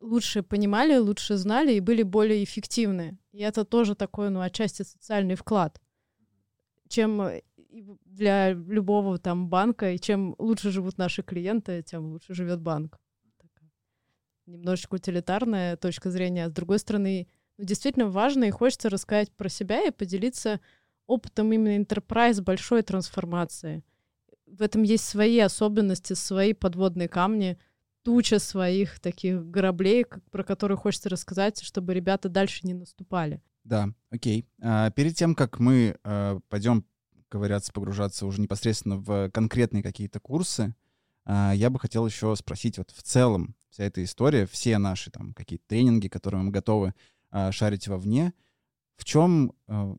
лучше 0.00 0.44
понимали, 0.44 0.98
лучше 0.98 1.36
знали 1.36 1.74
и 1.74 1.80
были 1.80 2.04
более 2.04 2.44
эффективны. 2.44 3.18
И 3.32 3.40
это 3.40 3.64
тоже 3.64 3.96
такой, 3.96 4.30
ну, 4.30 4.40
отчасти 4.40 4.82
социальный 4.82 5.34
вклад. 5.34 5.82
Чем 6.86 7.22
э, 7.22 7.42
для 8.04 8.52
любого 8.52 9.18
там 9.18 9.48
банка, 9.48 9.90
и 9.90 9.98
чем 9.98 10.36
лучше 10.38 10.70
живут 10.70 10.96
наши 10.96 11.24
клиенты, 11.24 11.82
тем 11.82 12.12
лучше 12.12 12.34
живет 12.34 12.60
банк. 12.60 13.00
Немножечко 14.46 14.94
утилитарная 14.94 15.76
точка 15.76 16.12
зрения. 16.12 16.44
А 16.44 16.50
с 16.50 16.52
другой 16.52 16.78
стороны, 16.78 17.26
действительно 17.58 18.08
важно 18.08 18.44
и 18.44 18.50
хочется 18.50 18.90
рассказать 18.90 19.30
про 19.32 19.48
себя 19.48 19.86
и 19.86 19.90
поделиться 19.90 20.60
опытом 21.06 21.52
именно 21.52 21.82
enterprise 21.82 22.42
большой 22.42 22.82
трансформации. 22.82 23.82
В 24.46 24.62
этом 24.62 24.82
есть 24.82 25.04
свои 25.04 25.38
особенности, 25.38 26.12
свои 26.12 26.52
подводные 26.52 27.08
камни, 27.08 27.58
туча 28.02 28.38
своих 28.38 29.00
таких 29.00 29.46
граблей, 29.46 30.06
про 30.30 30.44
которые 30.44 30.76
хочется 30.76 31.08
рассказать, 31.08 31.62
чтобы 31.62 31.94
ребята 31.94 32.28
дальше 32.28 32.60
не 32.66 32.74
наступали. 32.74 33.42
Да, 33.64 33.88
окей. 34.10 34.46
А, 34.60 34.90
перед 34.90 35.16
тем, 35.16 35.34
как 35.34 35.58
мы 35.58 35.96
а, 36.04 36.38
пойдем 36.48 36.84
ковыряться, 37.28 37.72
погружаться 37.72 38.26
уже 38.26 38.40
непосредственно 38.40 38.98
в 38.98 39.30
конкретные 39.30 39.82
какие-то 39.82 40.20
курсы, 40.20 40.74
а, 41.24 41.52
я 41.54 41.70
бы 41.70 41.80
хотел 41.80 42.06
еще 42.06 42.36
спросить, 42.36 42.78
вот 42.78 42.90
в 42.90 43.02
целом 43.02 43.56
вся 43.70 43.84
эта 43.84 44.04
история, 44.04 44.46
все 44.46 44.78
наши 44.78 45.10
там 45.10 45.32
какие-то 45.32 45.64
тренинги, 45.66 46.08
которые 46.08 46.42
мы 46.42 46.50
готовы 46.50 46.94
шарить 47.50 47.88
вовне, 47.88 48.32
в 48.96 49.04
чем 49.04 49.52
а, 49.66 49.96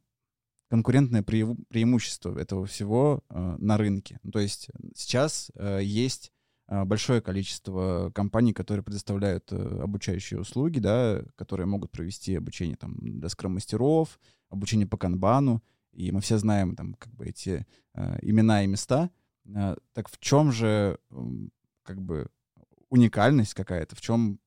конкурентное 0.70 1.24
преимущество 1.24 2.38
этого 2.38 2.66
всего 2.66 3.24
а, 3.30 3.58
на 3.58 3.78
рынке? 3.78 4.20
Ну, 4.24 4.32
то 4.32 4.40
есть 4.40 4.70
сейчас 4.96 5.52
а, 5.56 5.80
есть 5.80 6.32
а, 6.68 6.86
большое 6.86 7.22
количество 7.22 8.12
компаний, 8.14 8.54
которые 8.54 8.84
предоставляют 8.84 9.52
а, 9.52 9.84
обучающие 9.84 10.40
услуги, 10.40 10.80
да, 10.80 11.24
которые 11.36 11.68
могут 11.68 11.92
провести 11.92 12.36
обучение 12.36 12.78
там 12.78 12.96
для 13.00 13.30
скрам-мастеров, 13.30 14.20
обучение 14.50 14.88
по 14.88 14.98
канбану, 14.98 15.64
и 15.92 16.12
мы 16.12 16.22
все 16.22 16.38
знаем 16.38 16.76
там 16.76 16.94
как 16.96 17.14
бы 17.14 17.26
эти 17.26 17.66
э, 17.94 18.20
имена 18.22 18.64
и 18.64 18.68
места. 18.68 19.10
Э, 19.46 19.76
так 19.94 20.10
в 20.10 20.20
чем 20.20 20.52
же 20.52 21.00
э, 21.10 21.16
как 21.84 22.02
бы 22.02 22.28
уникальность 22.90 23.54
какая-то, 23.54 23.96
в 23.96 24.02
чем 24.02 24.40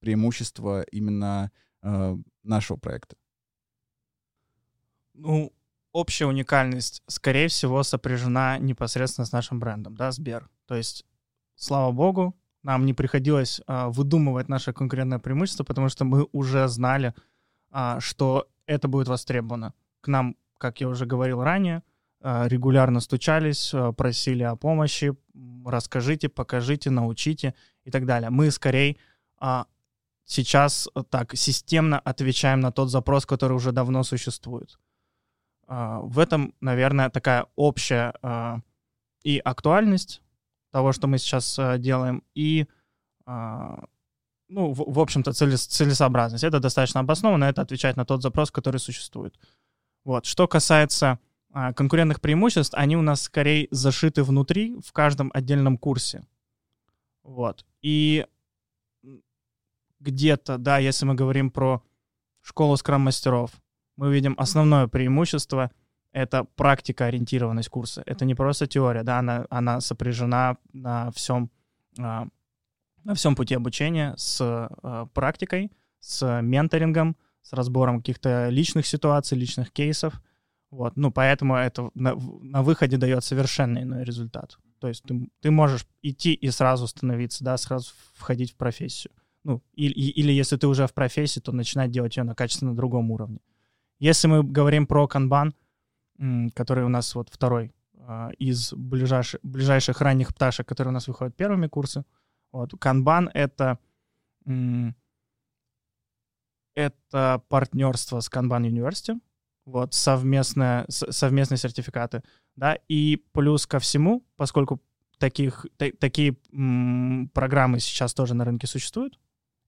преимущество 0.00 0.82
именно 0.92 1.50
э, 1.84 2.16
нашего 2.42 2.76
проекта? 2.76 3.16
Ну, 5.14 5.52
общая 5.92 6.26
уникальность, 6.26 7.02
скорее 7.06 7.46
всего, 7.46 7.84
сопряжена 7.84 8.58
непосредственно 8.58 9.26
с 9.26 9.32
нашим 9.32 9.60
брендом, 9.60 9.96
да, 9.96 10.10
Сбер. 10.10 10.50
То 10.66 10.74
есть, 10.74 11.06
слава 11.54 11.92
богу, 11.92 12.36
нам 12.64 12.84
не 12.84 12.94
приходилось 12.94 13.60
а, 13.66 13.90
выдумывать 13.90 14.48
наше 14.48 14.72
конкурентное 14.72 15.20
преимущество, 15.20 15.62
потому 15.62 15.88
что 15.88 16.04
мы 16.04 16.26
уже 16.32 16.66
знали, 16.66 17.14
а, 17.70 18.00
что 18.00 18.48
это 18.66 18.88
будет 18.88 19.06
востребовано. 19.06 19.74
К 20.00 20.08
нам 20.08 20.36
как 20.64 20.80
я 20.80 20.88
уже 20.88 21.04
говорил 21.04 21.42
ранее, 21.42 21.82
э, 22.22 22.48
регулярно 22.48 23.00
стучались, 23.00 23.74
э, 23.74 23.92
просили 23.92 24.42
о 24.42 24.56
помощи, 24.56 25.14
расскажите, 25.66 26.30
покажите, 26.30 26.88
научите 26.88 27.54
и 27.84 27.90
так 27.90 28.06
далее. 28.06 28.30
Мы 28.30 28.50
скорее 28.50 28.96
а, 29.38 29.66
сейчас 30.24 30.88
так 31.10 31.36
системно 31.36 31.98
отвечаем 31.98 32.60
на 32.60 32.72
тот 32.72 32.90
запрос, 32.90 33.26
который 33.26 33.54
уже 33.54 33.72
давно 33.72 34.02
существует. 34.02 34.78
А, 35.66 36.00
в 36.00 36.18
этом, 36.18 36.54
наверное, 36.60 37.10
такая 37.10 37.46
общая 37.56 38.14
а, 38.22 38.60
и 39.22 39.38
актуальность 39.38 40.22
того, 40.70 40.92
что 40.92 41.06
мы 41.06 41.18
сейчас 41.18 41.58
делаем, 41.78 42.22
и 42.34 42.66
ну, 43.26 44.72
в, 44.72 45.00
общем-то, 45.00 45.32
целесообразность. 45.32 46.44
Это 46.44 46.60
достаточно 46.60 47.00
обоснованно, 47.00 47.44
это 47.44 47.62
отвечает 47.62 47.96
на 47.96 48.04
тот 48.04 48.22
запрос, 48.22 48.50
который 48.50 48.78
существует. 48.78 49.34
Вот. 50.04 50.26
Что 50.26 50.46
касается 50.46 51.18
а, 51.52 51.72
конкурентных 51.72 52.20
преимуществ, 52.20 52.74
они 52.74 52.96
у 52.96 53.02
нас 53.02 53.22
скорее 53.22 53.68
зашиты 53.70 54.22
внутри 54.22 54.76
в 54.84 54.92
каждом 54.92 55.30
отдельном 55.34 55.78
курсе. 55.78 56.26
Вот. 57.22 57.64
И 57.80 58.26
где-то, 60.04 60.58
да, 60.58 60.78
если 60.78 61.06
мы 61.06 61.14
говорим 61.14 61.50
про 61.50 61.82
школу 62.42 62.76
скрам-мастеров, 62.76 63.50
мы 63.96 64.12
видим 64.12 64.34
основное 64.38 64.86
преимущество— 64.86 65.70
это 66.12 66.44
практика-ориентированность 66.44 67.68
курса. 67.68 68.02
Это 68.06 68.24
не 68.24 68.34
просто 68.34 68.66
теория, 68.66 69.02
да, 69.02 69.18
она, 69.18 69.46
она 69.50 69.80
сопряжена 69.80 70.56
на 70.72 71.10
всем, 71.10 71.50
а, 71.98 72.28
на 73.02 73.14
всем 73.14 73.34
пути 73.34 73.54
обучения 73.54 74.14
с 74.16 74.40
а, 74.40 75.06
практикой, 75.06 75.72
с 76.00 76.40
менторингом, 76.40 77.16
с 77.42 77.52
разбором 77.52 77.98
каких-то 77.98 78.48
личных 78.48 78.86
ситуаций, 78.86 79.36
личных 79.36 79.72
кейсов. 79.72 80.22
Вот. 80.70 80.96
Ну, 80.96 81.10
поэтому 81.10 81.56
это 81.56 81.90
на, 81.94 82.14
на 82.14 82.62
выходе 82.62 82.96
дает 82.96 83.24
совершенно 83.24 83.82
иной 83.82 84.04
результат. 84.04 84.58
То 84.78 84.88
есть 84.88 85.02
ты, 85.02 85.28
ты 85.40 85.50
можешь 85.50 85.86
идти 86.02 86.34
и 86.34 86.50
сразу 86.50 86.86
становиться, 86.86 87.44
да, 87.44 87.56
сразу 87.56 87.92
входить 88.14 88.52
в 88.52 88.56
профессию. 88.56 89.12
Ну, 89.44 89.62
или, 89.74 89.92
или 89.92 90.32
если 90.32 90.56
ты 90.56 90.66
уже 90.66 90.86
в 90.86 90.94
профессии, 90.94 91.40
то 91.40 91.52
начинать 91.52 91.90
делать 91.90 92.16
ее 92.16 92.24
на 92.24 92.34
качественно 92.34 92.74
другом 92.74 93.10
уровне. 93.10 93.40
Если 93.98 94.26
мы 94.26 94.42
говорим 94.42 94.86
про 94.86 95.06
канбан, 95.06 95.54
который 96.54 96.84
у 96.84 96.88
нас 96.88 97.14
вот 97.14 97.28
второй 97.30 97.72
а, 97.98 98.30
из 98.38 98.72
ближайших, 98.72 99.40
ближайших 99.42 100.00
ранних 100.00 100.34
пташек, 100.34 100.66
которые 100.66 100.90
у 100.90 100.94
нас 100.94 101.08
выходят 101.08 101.36
первыми 101.36 101.66
курсы, 101.66 102.04
вот, 102.52 102.72
канбан— 102.78 103.30
это 103.34 103.78
это 106.74 107.42
партнерство 107.48 108.20
с 108.20 108.28
Kanban 108.28 108.68
University, 108.68 109.18
вот, 109.64 109.94
совместное, 109.94 110.84
совместные 110.88 111.58
сертификаты, 111.58 112.22
да, 112.56 112.78
и 112.88 113.24
плюс 113.32 113.66
ко 113.66 113.78
всему, 113.78 114.24
поскольку 114.36 114.82
таких, 115.18 115.66
та, 115.76 115.86
такие 115.98 116.36
м, 116.52 117.30
программы 117.32 117.80
сейчас 117.80 118.12
тоже 118.12 118.34
на 118.34 118.44
рынке 118.44 118.66
существуют, 118.66 119.18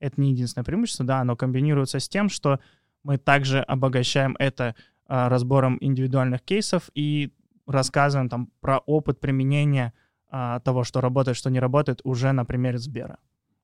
это 0.00 0.20
не 0.20 0.32
единственное 0.32 0.64
преимущество, 0.64 1.04
да, 1.04 1.20
оно 1.20 1.36
комбинируется 1.36 1.98
с 1.98 2.08
тем, 2.08 2.28
что 2.28 2.60
мы 3.02 3.18
также 3.18 3.60
обогащаем 3.60 4.36
это 4.38 4.74
а, 5.06 5.28
разбором 5.28 5.78
индивидуальных 5.80 6.42
кейсов 6.42 6.90
и 6.94 7.32
рассказываем 7.66 8.28
там 8.28 8.50
про 8.60 8.78
опыт 8.78 9.20
применения 9.20 9.92
а, 10.28 10.60
того, 10.60 10.84
что 10.84 11.00
работает, 11.00 11.36
что 11.36 11.50
не 11.50 11.60
работает, 11.60 12.00
уже 12.04 12.32
на 12.32 12.44
примере 12.44 12.78
Сбера. 12.78 13.18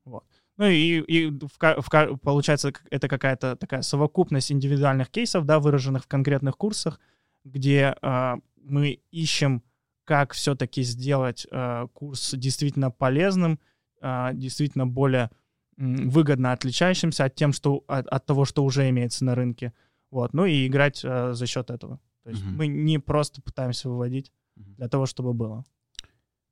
Вот. 0.04 0.24
Ну 0.58 0.66
и, 0.66 1.00
и 1.00 1.30
в, 1.30 1.58
в, 1.58 2.16
получается, 2.18 2.72
это 2.90 3.08
какая-то 3.08 3.56
такая 3.56 3.82
совокупность 3.82 4.52
индивидуальных 4.52 5.10
кейсов, 5.10 5.44
да, 5.44 5.58
выраженных 5.58 6.04
в 6.04 6.08
конкретных 6.08 6.56
курсах, 6.56 7.00
где 7.44 7.96
э, 8.00 8.34
мы 8.62 9.00
ищем, 9.10 9.62
как 10.04 10.32
все-таки 10.32 10.82
сделать 10.82 11.46
э, 11.50 11.86
курс 11.94 12.34
действительно 12.34 12.90
полезным, 12.90 13.58
э, 14.00 14.30
действительно 14.34 14.86
более 14.86 15.30
выгодно 15.76 16.52
отличающимся 16.52 17.24
от, 17.24 17.34
тем, 17.34 17.52
что, 17.52 17.84
от, 17.86 18.06
от 18.06 18.26
того, 18.26 18.44
что 18.44 18.64
уже 18.64 18.88
имеется 18.90 19.24
на 19.24 19.34
рынке. 19.34 19.72
Вот. 20.10 20.32
Ну 20.34 20.44
и 20.44 20.66
играть 20.66 21.00
э, 21.04 21.32
за 21.32 21.46
счет 21.46 21.70
этого. 21.70 21.98
То 22.24 22.30
есть 22.30 22.42
mm-hmm. 22.42 22.52
мы 22.56 22.66
не 22.66 22.98
просто 22.98 23.42
пытаемся 23.42 23.88
выводить 23.88 24.32
для 24.56 24.88
того, 24.88 25.06
чтобы 25.06 25.32
было. 25.32 25.64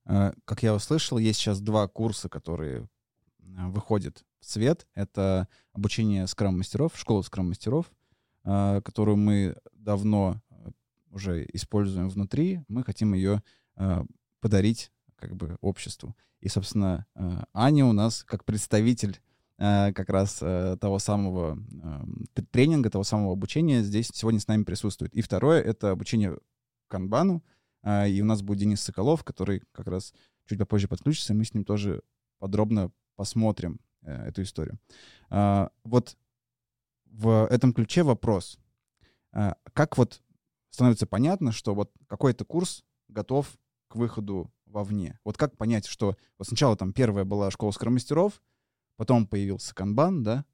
Как 0.04 0.62
я 0.62 0.74
услышал, 0.74 1.18
есть 1.18 1.38
сейчас 1.38 1.60
два 1.60 1.86
курса, 1.86 2.28
которые 2.28 2.88
Э, 3.56 3.68
выходит 3.68 4.24
в 4.40 4.50
свет, 4.50 4.86
это 4.94 5.48
обучение 5.72 6.26
скрам-мастеров, 6.26 6.92
школа 6.96 7.22
скрам-мастеров, 7.22 7.90
э, 8.44 8.80
которую 8.84 9.16
мы 9.16 9.56
давно 9.74 10.40
э, 10.50 10.70
уже 11.10 11.46
используем 11.52 12.08
внутри, 12.08 12.62
мы 12.68 12.84
хотим 12.84 13.14
ее 13.14 13.42
подарить 14.40 14.92
как 15.20 15.36
бы 15.36 15.56
обществу. 15.60 16.16
И, 16.40 16.48
собственно, 16.48 17.06
Аня 17.52 17.84
у 17.84 17.92
нас 17.92 18.24
как 18.24 18.44
представитель 18.44 19.20
как 19.58 20.08
раз 20.08 20.36
того 20.36 20.98
самого 20.98 21.58
тренинга, 22.50 22.90
того 22.90 23.04
самого 23.04 23.34
обучения 23.34 23.82
здесь 23.82 24.10
сегодня 24.12 24.40
с 24.40 24.48
нами 24.48 24.64
присутствует. 24.64 25.14
И 25.14 25.20
второе— 25.20 25.60
это 25.62 25.90
обучение 25.90 26.38
канбану. 26.88 27.44
И 27.86 28.20
у 28.22 28.24
нас 28.24 28.42
будет 28.42 28.58
Денис 28.58 28.80
Соколов, 28.80 29.22
который 29.24 29.62
как 29.72 29.86
раз 29.86 30.12
чуть 30.46 30.58
попозже 30.58 30.88
подключится, 30.88 31.32
и 31.32 31.36
мы 31.36 31.44
с 31.44 31.54
ним 31.54 31.64
тоже 31.64 32.02
подробно 32.38 32.90
посмотрим 33.16 33.80
э, 34.02 34.28
эту 34.28 34.42
историю. 34.42 34.78
Вот 35.30 36.16
в 37.06 37.46
этом 37.50 37.72
ключе 37.72 38.02
вопрос. 38.02 38.58
Как 39.30 39.96
вот 39.96 40.22
становится 40.70 41.06
понятно, 41.06 41.52
что 41.52 41.74
вот 41.74 41.92
какой-то 42.06 42.44
курс 42.44 42.84
готов 43.08 43.50
к 43.88 43.96
выходу 43.96 44.50
вовне? 44.70 45.18
Вот 45.24 45.36
как 45.36 45.56
понять, 45.56 45.86
что 45.86 46.16
вот 46.38 46.48
сначала 46.48 46.76
там 46.76 46.92
первая 46.92 47.24
была 47.24 47.50
школа 47.50 47.70
скромастеров, 47.72 48.40
потом 48.96 49.26
появился 49.26 49.74
канбан, 49.74 50.22
да, 50.22 50.44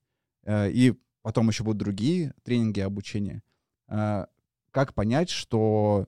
э, 0.45 0.71
и 0.71 0.95
потом 1.23 1.49
еще 1.49 1.65
будут 1.65 1.79
другие 1.79 2.35
тренинги 2.43 2.81
обучения. 2.81 3.43
Э, 3.89 4.27
как 4.71 4.95
понять, 4.95 5.31
что 5.31 6.07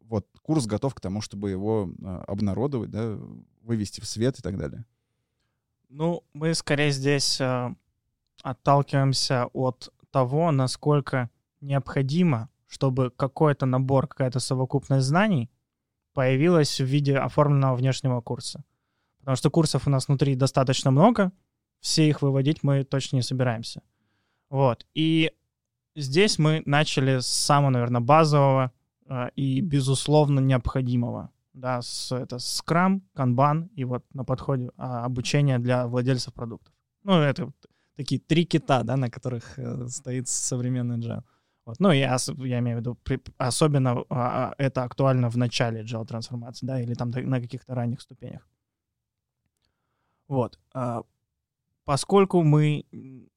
вот 0.00 0.26
курс 0.42 0.66
готов 0.66 0.94
к 0.94 1.00
тому, 1.00 1.20
чтобы 1.20 1.50
его 1.50 1.90
э, 1.98 2.24
обнародовать, 2.26 2.90
да, 2.90 3.18
вывести 3.62 4.00
в 4.00 4.06
свет 4.06 4.38
и 4.38 4.42
так 4.42 4.58
далее? 4.58 4.84
Ну, 5.88 6.24
мы 6.32 6.54
скорее 6.54 6.90
здесь 6.90 7.40
отталкиваемся 8.42 9.46
от 9.52 9.92
того, 10.10 10.50
насколько 10.50 11.30
необходимо, 11.60 12.48
чтобы 12.66 13.10
какой-то 13.10 13.66
набор, 13.66 14.08
какая-то 14.08 14.40
совокупность 14.40 15.06
знаний 15.06 15.50
появилась 16.14 16.80
в 16.80 16.84
виде 16.84 17.16
оформленного 17.16 17.76
внешнего 17.76 18.20
курса. 18.20 18.64
Потому 19.20 19.36
что 19.36 19.50
курсов 19.50 19.86
у 19.86 19.90
нас 19.90 20.08
внутри 20.08 20.34
достаточно 20.34 20.90
много, 20.90 21.32
все 21.80 22.08
их 22.08 22.22
выводить 22.22 22.62
мы 22.62 22.84
точно 22.84 23.16
не 23.16 23.22
собираемся. 23.22 23.82
Вот. 24.50 24.86
И 24.94 25.32
здесь 25.96 26.38
мы 26.38 26.62
начали 26.66 27.20
с 27.20 27.26
самого, 27.26 27.70
наверное, 27.70 28.00
базового 28.00 28.72
э, 29.06 29.30
и, 29.36 29.60
безусловно, 29.60 30.40
необходимого. 30.40 31.30
Да, 31.54 31.82
с, 31.82 32.12
это 32.12 32.36
Scrum, 32.36 33.02
Kanban 33.14 33.68
и 33.74 33.84
вот 33.84 34.04
на 34.14 34.24
подходе 34.24 34.70
а, 34.76 35.04
обучение 35.04 35.58
для 35.58 35.86
владельцев 35.86 36.32
продуктов. 36.32 36.72
Ну, 37.04 37.20
это 37.20 37.52
такие 37.96 38.20
три 38.20 38.46
кита, 38.46 38.82
да, 38.82 38.96
на 38.96 39.10
которых 39.10 39.58
э, 39.58 39.86
стоит 39.88 40.28
современный 40.28 40.98
Agile. 40.98 41.22
Вот. 41.64 41.78
Ну, 41.78 41.92
я, 41.92 42.16
я 42.38 42.58
имею 42.58 42.78
в 42.78 42.80
виду, 42.80 42.94
при, 43.04 43.20
особенно 43.38 44.04
а, 44.08 44.50
а, 44.50 44.54
это 44.58 44.82
актуально 44.82 45.30
в 45.30 45.36
начале 45.36 45.82
Agile 45.82 46.06
трансформации, 46.06 46.66
да, 46.66 46.80
или 46.80 46.94
там 46.94 47.10
на 47.10 47.40
каких-то 47.40 47.74
ранних 47.74 48.00
ступенях. 48.00 48.48
Вот. 50.26 50.58
А, 50.74 51.02
поскольку 51.84 52.42
мы 52.42 52.84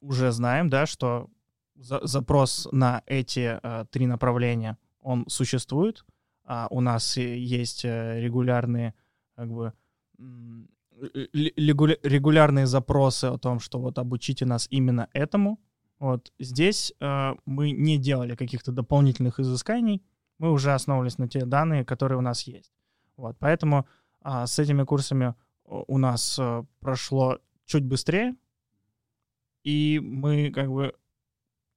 уже 0.01 0.31
знаем, 0.31 0.69
да, 0.69 0.85
что 0.85 1.29
за, 1.75 1.99
запрос 2.07 2.67
на 2.71 3.03
эти 3.05 3.59
а, 3.61 3.85
три 3.85 4.07
направления, 4.07 4.77
он 5.01 5.25
существует, 5.27 6.03
а 6.45 6.67
у 6.69 6.81
нас 6.81 7.17
есть 7.17 7.85
э, 7.85 8.19
регулярные, 8.21 8.93
как 9.35 9.51
бы, 9.51 9.73
регулярные 12.03 12.65
запросы 12.65 13.25
о 13.25 13.37
том, 13.37 13.59
что 13.59 13.79
вот 13.79 13.97
обучите 13.99 14.45
нас 14.45 14.67
именно 14.69 15.09
этому, 15.13 15.59
вот 16.05 16.31
здесь 16.39 16.93
э, 16.99 17.33
мы 17.45 17.71
не 17.71 17.97
делали 17.97 18.35
каких-то 18.35 18.71
дополнительных 18.71 19.39
изысканий, 19.39 20.03
мы 20.37 20.51
уже 20.51 20.73
основывались 20.73 21.17
на 21.17 21.27
те 21.27 21.45
данные, 21.45 21.85
которые 21.85 22.17
у 22.17 22.21
нас 22.21 22.43
есть. 22.43 22.71
Вот, 23.17 23.37
поэтому 23.39 23.87
э, 24.23 24.45
с 24.45 24.59
этими 24.59 24.83
курсами 24.83 25.33
у 25.63 25.97
нас 25.97 26.37
э, 26.39 26.63
прошло 26.79 27.39
чуть 27.65 27.83
быстрее, 27.85 28.35
и 29.63 29.99
мы 29.99 30.51
как 30.51 30.69
бы 30.69 30.93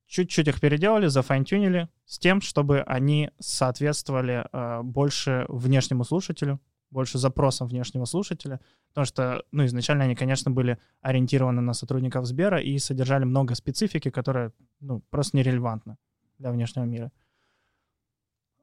чуть-чуть 0.07 0.49
их 0.49 0.61
переделали, 0.61 1.07
зафайнтюнили 1.07 1.89
с 2.05 2.19
тем, 2.19 2.41
чтобы 2.41 2.81
они 2.81 3.31
соответствовали 3.39 4.47
э, 4.53 4.83
больше 4.83 5.47
внешнему 5.49 6.05
слушателю, 6.05 6.61
больше 6.91 7.19
запросам 7.19 7.69
внешнего 7.69 8.07
слушателя, 8.07 8.61
потому 8.89 9.05
что, 9.05 9.45
ну, 9.53 9.65
изначально 9.67 10.05
они, 10.05 10.15
конечно, 10.15 10.51
были 10.51 10.79
ориентированы 11.01 11.61
на 11.61 11.75
сотрудников 11.75 12.27
Сбера 12.27 12.61
и 12.61 12.79
содержали 12.79 13.25
много 13.25 13.55
специфики, 13.55 14.11
которая, 14.11 14.53
ну, 14.81 15.01
просто 15.11 15.37
нерелевантна 15.37 15.99
для 16.39 16.51
внешнего 16.51 16.85
мира. 16.85 17.13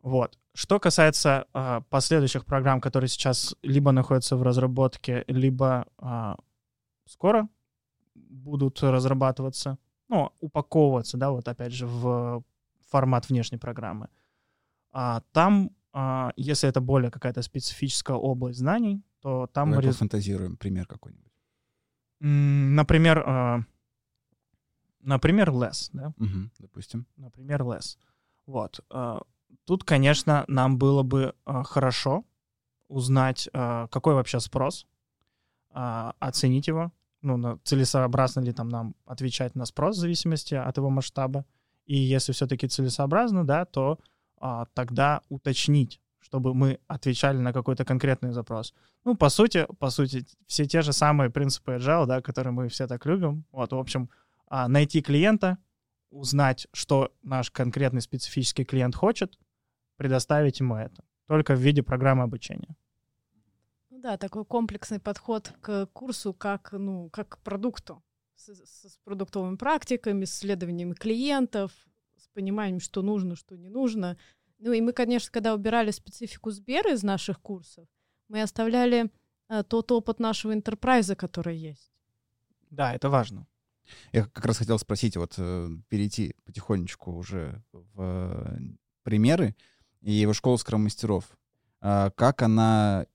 Вот. 0.02 0.38
Что 0.54 0.80
касается 0.80 1.46
э, 1.54 1.82
последующих 1.90 2.46
программ, 2.46 2.80
которые 2.80 3.08
сейчас 3.08 3.56
либо 3.64 3.92
находятся 3.92 4.38
в 4.38 4.44
разработке, 4.44 5.24
либо 5.28 5.86
э, 6.00 6.36
скоро 7.06 7.48
будут 8.14 8.82
разрабатываться, 8.84 9.78
ну, 10.08 10.32
упаковываться, 10.40 11.18
да, 11.18 11.32
вот 11.32 11.48
опять 11.48 11.74
же, 11.74 11.88
в 11.88 12.44
формат 12.90 13.30
внешней 13.30 13.58
программы. 13.58 14.10
А, 14.92 15.22
там 15.32 15.72
если 16.36 16.68
это 16.68 16.82
более 16.82 17.10
какая-то 17.10 17.42
специфическая 17.42 18.18
область 18.18 18.60
знаний, 18.60 19.02
то 19.22 19.48
там... 19.48 19.70
Давай 19.72 19.86
рез... 19.86 19.96
пофантазируем 19.96 20.58
пример 20.58 20.88
какой-нибудь. 20.88 21.32
Например, 22.20 23.24
а, 23.26 23.60
например, 25.02 25.52
less, 25.52 25.90
да? 25.94 26.14
Угу, 26.18 26.50
допустим. 26.60 27.08
Например, 27.16 27.62
less. 27.62 27.98
Вот. 28.46 28.80
А, 28.90 29.22
тут, 29.64 29.84
конечно, 29.84 30.44
нам 30.48 30.78
было 30.78 31.04
бы 31.04 31.34
хорошо 31.46 32.26
узнать, 32.88 33.50
какой 33.54 34.14
вообще 34.14 34.40
спрос, 34.40 34.88
оценить 35.72 36.68
его, 36.68 36.92
ну, 37.22 37.58
целесообразно 37.64 38.42
ли 38.42 38.54
там 38.54 38.70
нам 38.70 38.96
отвечать 39.06 39.56
на 39.56 39.66
спрос 39.66 39.98
в 39.98 40.00
зависимости 40.02 40.54
от 40.54 40.78
его 40.78 40.90
масштаба. 40.90 41.46
И 41.86 41.98
если 41.98 42.32
все-таки 42.32 42.68
целесообразно, 42.68 43.46
да, 43.46 43.66
то 43.66 44.00
а, 44.38 44.66
тогда 44.74 45.22
уточнить, 45.30 46.00
чтобы 46.20 46.54
мы 46.54 46.80
отвечали 46.88 47.38
на 47.38 47.54
какой-то 47.54 47.86
конкретный 47.86 48.32
запрос. 48.32 48.74
Ну, 49.04 49.16
по 49.16 49.30
сути, 49.30 49.68
по 49.80 49.90
сути, 49.90 50.26
все 50.48 50.66
те 50.66 50.82
же 50.82 50.94
самые 50.94 51.30
принципы 51.30 51.74
agile, 51.74 52.06
да, 52.06 52.22
которые 52.22 52.54
мы 52.54 52.68
все 52.68 52.88
так 52.88 53.06
любим. 53.06 53.46
Вот, 53.52 53.72
в 53.72 53.78
общем, 53.78 54.10
а, 54.48 54.68
найти 54.68 55.02
клиента, 55.02 55.58
узнать, 56.10 56.68
что 56.74 57.12
наш 57.24 57.52
конкретный 57.52 58.02
специфический 58.02 58.66
клиент 58.66 58.96
хочет, 58.96 59.38
предоставить 59.98 60.60
ему 60.60 60.76
это. 60.76 61.04
Только 61.28 61.56
в 61.56 61.60
виде 61.60 61.84
программы 61.84 62.24
обучения. 62.24 62.76
Ну 63.90 64.00
да, 64.00 64.18
такой 64.18 64.46
комплексный 64.46 65.00
подход 65.00 65.54
к 65.62 65.88
курсу, 65.88 66.34
как, 66.34 66.72
ну, 66.72 67.10
как 67.10 67.30
к 67.30 67.38
продукту. 67.40 68.04
С, 68.36 68.50
с 68.50 68.98
продуктовыми 69.04 69.56
практиками, 69.56 70.26
с 70.26 70.36
исследованиями 70.36 70.94
клиентов, 70.94 71.72
пониманием, 72.36 72.80
что 72.80 73.02
нужно, 73.02 73.36
что 73.36 73.58
не 73.58 73.70
нужно. 73.70 74.18
Ну 74.60 74.74
и 74.74 74.82
мы, 74.82 74.94
конечно, 74.94 75.32
когда 75.32 75.56
убирали 75.56 75.92
специфику 75.92 76.52
Сбера 76.52 76.94
из 76.94 77.04
наших 77.04 77.42
курсов, 77.42 77.88
мы 78.28 78.42
оставляли 78.42 79.10
э, 79.50 79.64
тот 79.64 79.92
опыт 79.92 80.20
нашего 80.20 80.54
интерпрайза, 80.54 81.16
который 81.16 81.58
есть. 81.58 81.92
Да, 82.70 82.94
это 82.94 83.10
важно. 83.10 83.48
Я 84.12 84.26
как 84.26 84.46
раз 84.46 84.58
хотел 84.58 84.80
спросить, 84.80 85.18
вот 85.18 85.36
э, 85.38 85.70
перейти 85.90 86.36
потихонечку 86.46 87.12
уже 87.12 87.64
в 87.72 88.02
э, 88.02 88.58
примеры 89.04 89.56
и 90.02 90.12
его 90.12 90.34
школу 90.34 90.58
скромастеров. 90.58 91.26
Э, 91.82 92.12
как 92.16 92.42
она 92.42 93.06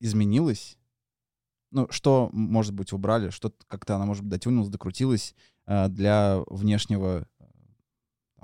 изменилась? 0.00 0.78
Ну, 1.70 1.88
что, 1.90 2.30
может 2.32 2.72
быть, 2.72 2.92
убрали, 2.92 3.30
что 3.30 3.52
как-то 3.66 3.96
она, 3.96 4.06
может 4.06 4.22
быть, 4.22 4.30
дотюнилась, 4.30 4.68
докрутилась 4.68 5.34
э, 5.66 5.88
для 5.88 6.40
внешнего 6.46 7.26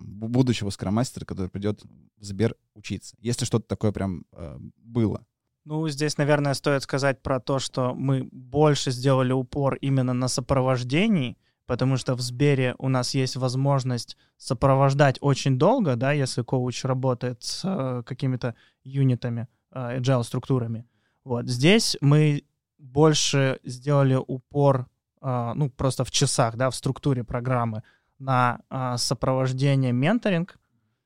будущего 0.01 0.71
скромастера, 0.71 1.25
который 1.25 1.49
придет 1.49 1.83
в 2.17 2.25
Сбер 2.25 2.57
учиться, 2.75 3.17
если 3.21 3.45
что-то 3.45 3.67
такое 3.67 3.93
прям 3.93 4.25
э, 4.33 4.59
было. 4.77 5.25
Ну, 5.65 5.87
здесь, 5.89 6.17
наверное, 6.17 6.55
стоит 6.55 6.83
сказать 6.83 7.23
про 7.23 7.39
то, 7.39 7.59
что 7.59 7.95
мы 7.95 8.29
больше 8.33 8.91
сделали 8.91 9.33
упор 9.33 9.75
именно 9.77 10.15
на 10.15 10.29
сопровождении, 10.29 11.37
потому 11.67 11.97
что 11.97 12.15
в 12.15 12.21
Сбере 12.21 12.75
у 12.79 12.89
нас 12.89 13.15
есть 13.15 13.37
возможность 13.37 14.17
сопровождать 14.39 15.19
очень 15.21 15.59
долго, 15.59 15.97
да, 15.97 16.13
если 16.13 16.43
коуч 16.43 16.85
работает 16.85 17.43
с 17.43 17.63
э, 17.65 18.03
какими-то 18.07 18.55
юнитами, 18.83 19.49
э, 19.71 19.99
agile-структурами. 19.99 20.87
Вот 21.25 21.47
здесь 21.47 21.97
мы 22.01 22.43
больше 22.79 23.61
сделали 23.63 24.15
упор, 24.15 24.89
э, 25.21 25.53
ну, 25.55 25.71
просто 25.71 26.05
в 26.05 26.11
часах, 26.11 26.57
да, 26.57 26.71
в 26.71 26.75
структуре 26.75 27.23
программы, 27.23 27.83
на 28.21 28.61
а, 28.69 28.97
сопровождение, 28.97 29.93
менторинг 29.93 30.59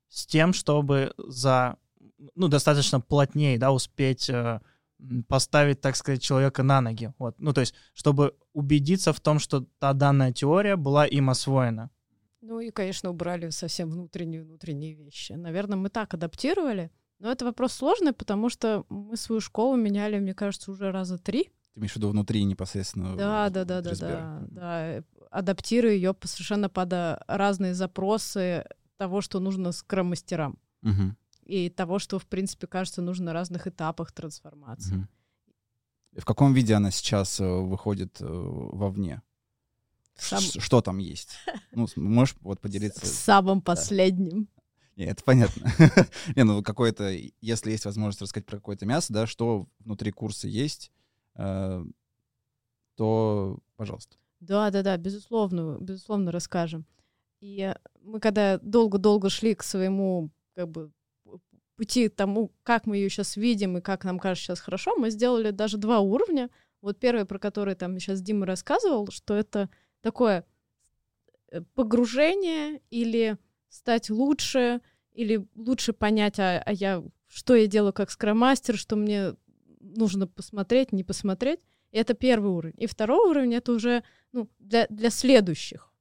с 0.08 0.26
тем, 0.26 0.52
чтобы 0.52 1.14
за 1.16 1.78
ну, 2.34 2.48
достаточно 2.48 3.00
плотнее, 3.00 3.58
да, 3.58 3.72
успеть 3.72 4.28
э, 4.30 4.60
поставить, 5.28 5.80
так 5.80 5.96
сказать, 5.96 6.22
человека 6.22 6.62
на 6.62 6.80
ноги. 6.80 7.12
Вот. 7.18 7.34
Ну, 7.38 7.52
то 7.52 7.60
есть, 7.60 7.74
чтобы 7.92 8.34
убедиться 8.52 9.12
в 9.12 9.20
том, 9.20 9.38
что 9.38 9.66
та 9.78 9.92
данная 9.92 10.32
теория 10.32 10.76
была 10.76 11.06
им 11.06 11.30
освоена. 11.30 11.90
Ну 12.40 12.60
и, 12.60 12.70
конечно, 12.70 13.10
убрали 13.10 13.50
совсем 13.50 13.90
внутренние 13.90 14.42
внутренние 14.42 14.94
вещи. 14.94 15.32
Наверное, 15.32 15.76
мы 15.76 15.88
так 15.88 16.14
адаптировали. 16.14 16.90
Но 17.18 17.30
это 17.30 17.44
вопрос 17.44 17.72
сложный, 17.72 18.12
потому 18.12 18.50
что 18.50 18.84
мы 18.88 19.16
свою 19.16 19.40
школу 19.40 19.76
меняли, 19.76 20.18
мне 20.18 20.34
кажется, 20.34 20.70
уже 20.70 20.90
раза 20.90 21.16
три. 21.16 21.50
Ты 21.74 21.80
имеешь 21.80 21.92
в 21.92 21.96
виду 21.96 22.08
внутри 22.08 22.44
непосредственно? 22.44 23.16
Да, 23.16 23.50
да, 23.50 23.64
да, 23.64 23.80
да, 23.80 23.94
да, 23.94 24.42
да 24.50 25.04
адаптируя 25.34 25.92
ее 25.92 26.14
совершенно 26.22 26.68
под 26.68 26.92
э, 26.92 27.18
разные 27.26 27.74
запросы 27.74 28.64
того, 28.96 29.20
что 29.20 29.40
нужно 29.40 29.72
скромастерам. 29.72 30.58
Угу. 30.82 31.16
И 31.46 31.70
того, 31.70 31.98
что, 31.98 32.18
в 32.18 32.26
принципе, 32.26 32.68
кажется, 32.68 33.02
нужно 33.02 33.26
на 33.26 33.32
разных 33.32 33.66
этапах 33.66 34.12
трансформации. 34.12 34.96
Угу. 34.96 36.20
В 36.20 36.24
каком 36.24 36.54
виде 36.54 36.74
она 36.74 36.92
сейчас 36.92 37.40
э, 37.40 37.44
выходит 37.44 38.20
э, 38.20 38.26
вовне? 38.26 39.22
Сам... 40.16 40.40
Что 40.40 40.80
там 40.80 40.98
есть? 40.98 41.36
Ну, 41.72 41.88
можешь 41.96 42.36
вот 42.40 42.60
поделиться? 42.60 43.04
В 43.04 43.08
самом 43.08 43.60
последнем. 43.60 44.48
Не, 44.94 45.06
это 45.06 45.24
понятно. 45.24 45.72
Не, 46.36 46.44
ну 46.44 46.62
какое-то, 46.62 47.12
если 47.40 47.72
есть 47.72 47.84
возможность 47.84 48.22
рассказать 48.22 48.46
про 48.46 48.58
какое-то 48.58 48.86
мясо, 48.86 49.12
да, 49.12 49.26
что 49.26 49.66
внутри 49.80 50.12
курса 50.12 50.46
есть, 50.46 50.92
э, 50.92 50.93
то, 51.36 51.84
пожалуйста. 53.76 54.16
Да, 54.40 54.70
да, 54.70 54.82
да, 54.82 54.96
безусловно, 54.96 55.78
безусловно 55.80 56.30
расскажем. 56.30 56.84
И 57.40 57.74
мы 58.02 58.20
когда 58.20 58.58
долго-долго 58.58 59.30
шли 59.30 59.54
к 59.54 59.62
своему 59.62 60.30
как 60.54 60.68
бы 60.68 60.92
пути 61.76 62.08
тому, 62.08 62.52
как 62.62 62.86
мы 62.86 62.96
ее 62.96 63.10
сейчас 63.10 63.36
видим 63.36 63.78
и 63.78 63.80
как 63.80 64.04
нам 64.04 64.18
кажется 64.18 64.46
сейчас 64.46 64.60
хорошо, 64.60 64.96
мы 64.96 65.10
сделали 65.10 65.50
даже 65.50 65.76
два 65.76 66.00
уровня. 66.00 66.50
Вот 66.80 66.98
первый, 66.98 67.24
про 67.24 67.38
который 67.38 67.74
там 67.74 67.98
сейчас 67.98 68.20
Дима 68.20 68.46
рассказывал, 68.46 69.08
что 69.10 69.34
это 69.34 69.70
такое 70.02 70.44
э, 71.50 71.62
погружение 71.74 72.80
или 72.90 73.38
стать 73.68 74.10
лучше, 74.10 74.80
или 75.12 75.46
лучше 75.54 75.92
понять, 75.92 76.38
а, 76.38 76.62
а 76.64 76.72
я 76.72 77.02
что 77.26 77.56
я 77.56 77.66
делаю 77.66 77.92
как 77.92 78.10
скромастер, 78.10 78.76
что 78.76 78.94
мне 78.94 79.34
нужно 79.96 80.26
посмотреть, 80.26 80.92
не 80.92 81.04
посмотреть. 81.04 81.60
И 81.92 81.98
это 81.98 82.14
первый 82.14 82.50
уровень. 82.50 82.74
И 82.78 82.86
второй 82.86 83.30
уровень 83.30 83.54
это 83.54 83.72
уже 83.72 84.02
ну, 84.32 84.48
для, 84.58 84.86
для 84.88 85.10
следующих, 85.10 85.92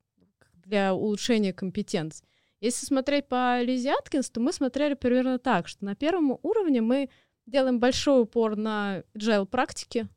для 0.55 0.93
улучшения 0.93 1.53
компетенций. 1.53 2.25
Если 2.61 2.85
смотреть 2.85 3.27
по 3.27 3.61
Лизе 3.61 3.91
Аткинс, 3.91 4.29
то 4.29 4.39
мы 4.39 4.53
смотрели 4.53 4.93
примерно 4.93 5.37
так, 5.37 5.67
что 5.67 5.83
на 5.85 5.95
первом 5.95 6.39
уровне 6.41 6.81
мы 6.81 7.09
делаем 7.45 7.79
большой 7.79 8.23
упор 8.23 8.55
на 8.55 9.03
agile 9.13 9.45
практики, 9.45 10.07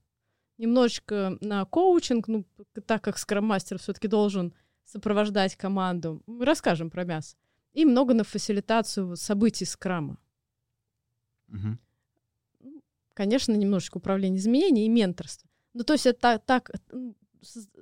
немножечко 0.57 1.37
на 1.40 1.64
коучинг, 1.64 2.29
ну, 2.29 2.46
так 2.87 3.02
как 3.02 3.18
скроммастер 3.18 3.79
все-таки 3.79 4.09
должен 4.09 4.55
сопровождать 4.85 5.57
команду. 5.57 6.22
Мы 6.26 6.44
расскажем 6.44 6.90
про 6.90 7.05
мясо 7.05 7.37
и 7.72 7.85
много 7.85 8.14
на 8.14 8.24
фасилитацию 8.24 9.16
событий 9.16 9.66
скрама. 9.66 10.18
Мгм. 11.48 11.79
Конечно, 13.16 13.55
немножечко 13.55 13.96
управление 13.96 14.38
изменений 14.38 14.85
и 14.85 14.90
менторство. 14.90 15.48
Ну, 15.72 15.85
то 15.85 15.94
есть 15.94 16.05
это 16.05 16.20
так, 16.20 16.44
так 16.44 16.70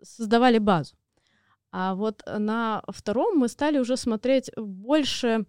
создавали 0.00 0.58
базу. 0.58 0.94
А 1.72 1.96
вот 1.96 2.22
на 2.26 2.84
втором 2.86 3.38
мы 3.38 3.48
стали 3.48 3.78
уже 3.78 3.96
смотреть 3.96 4.52
больше 4.56 5.44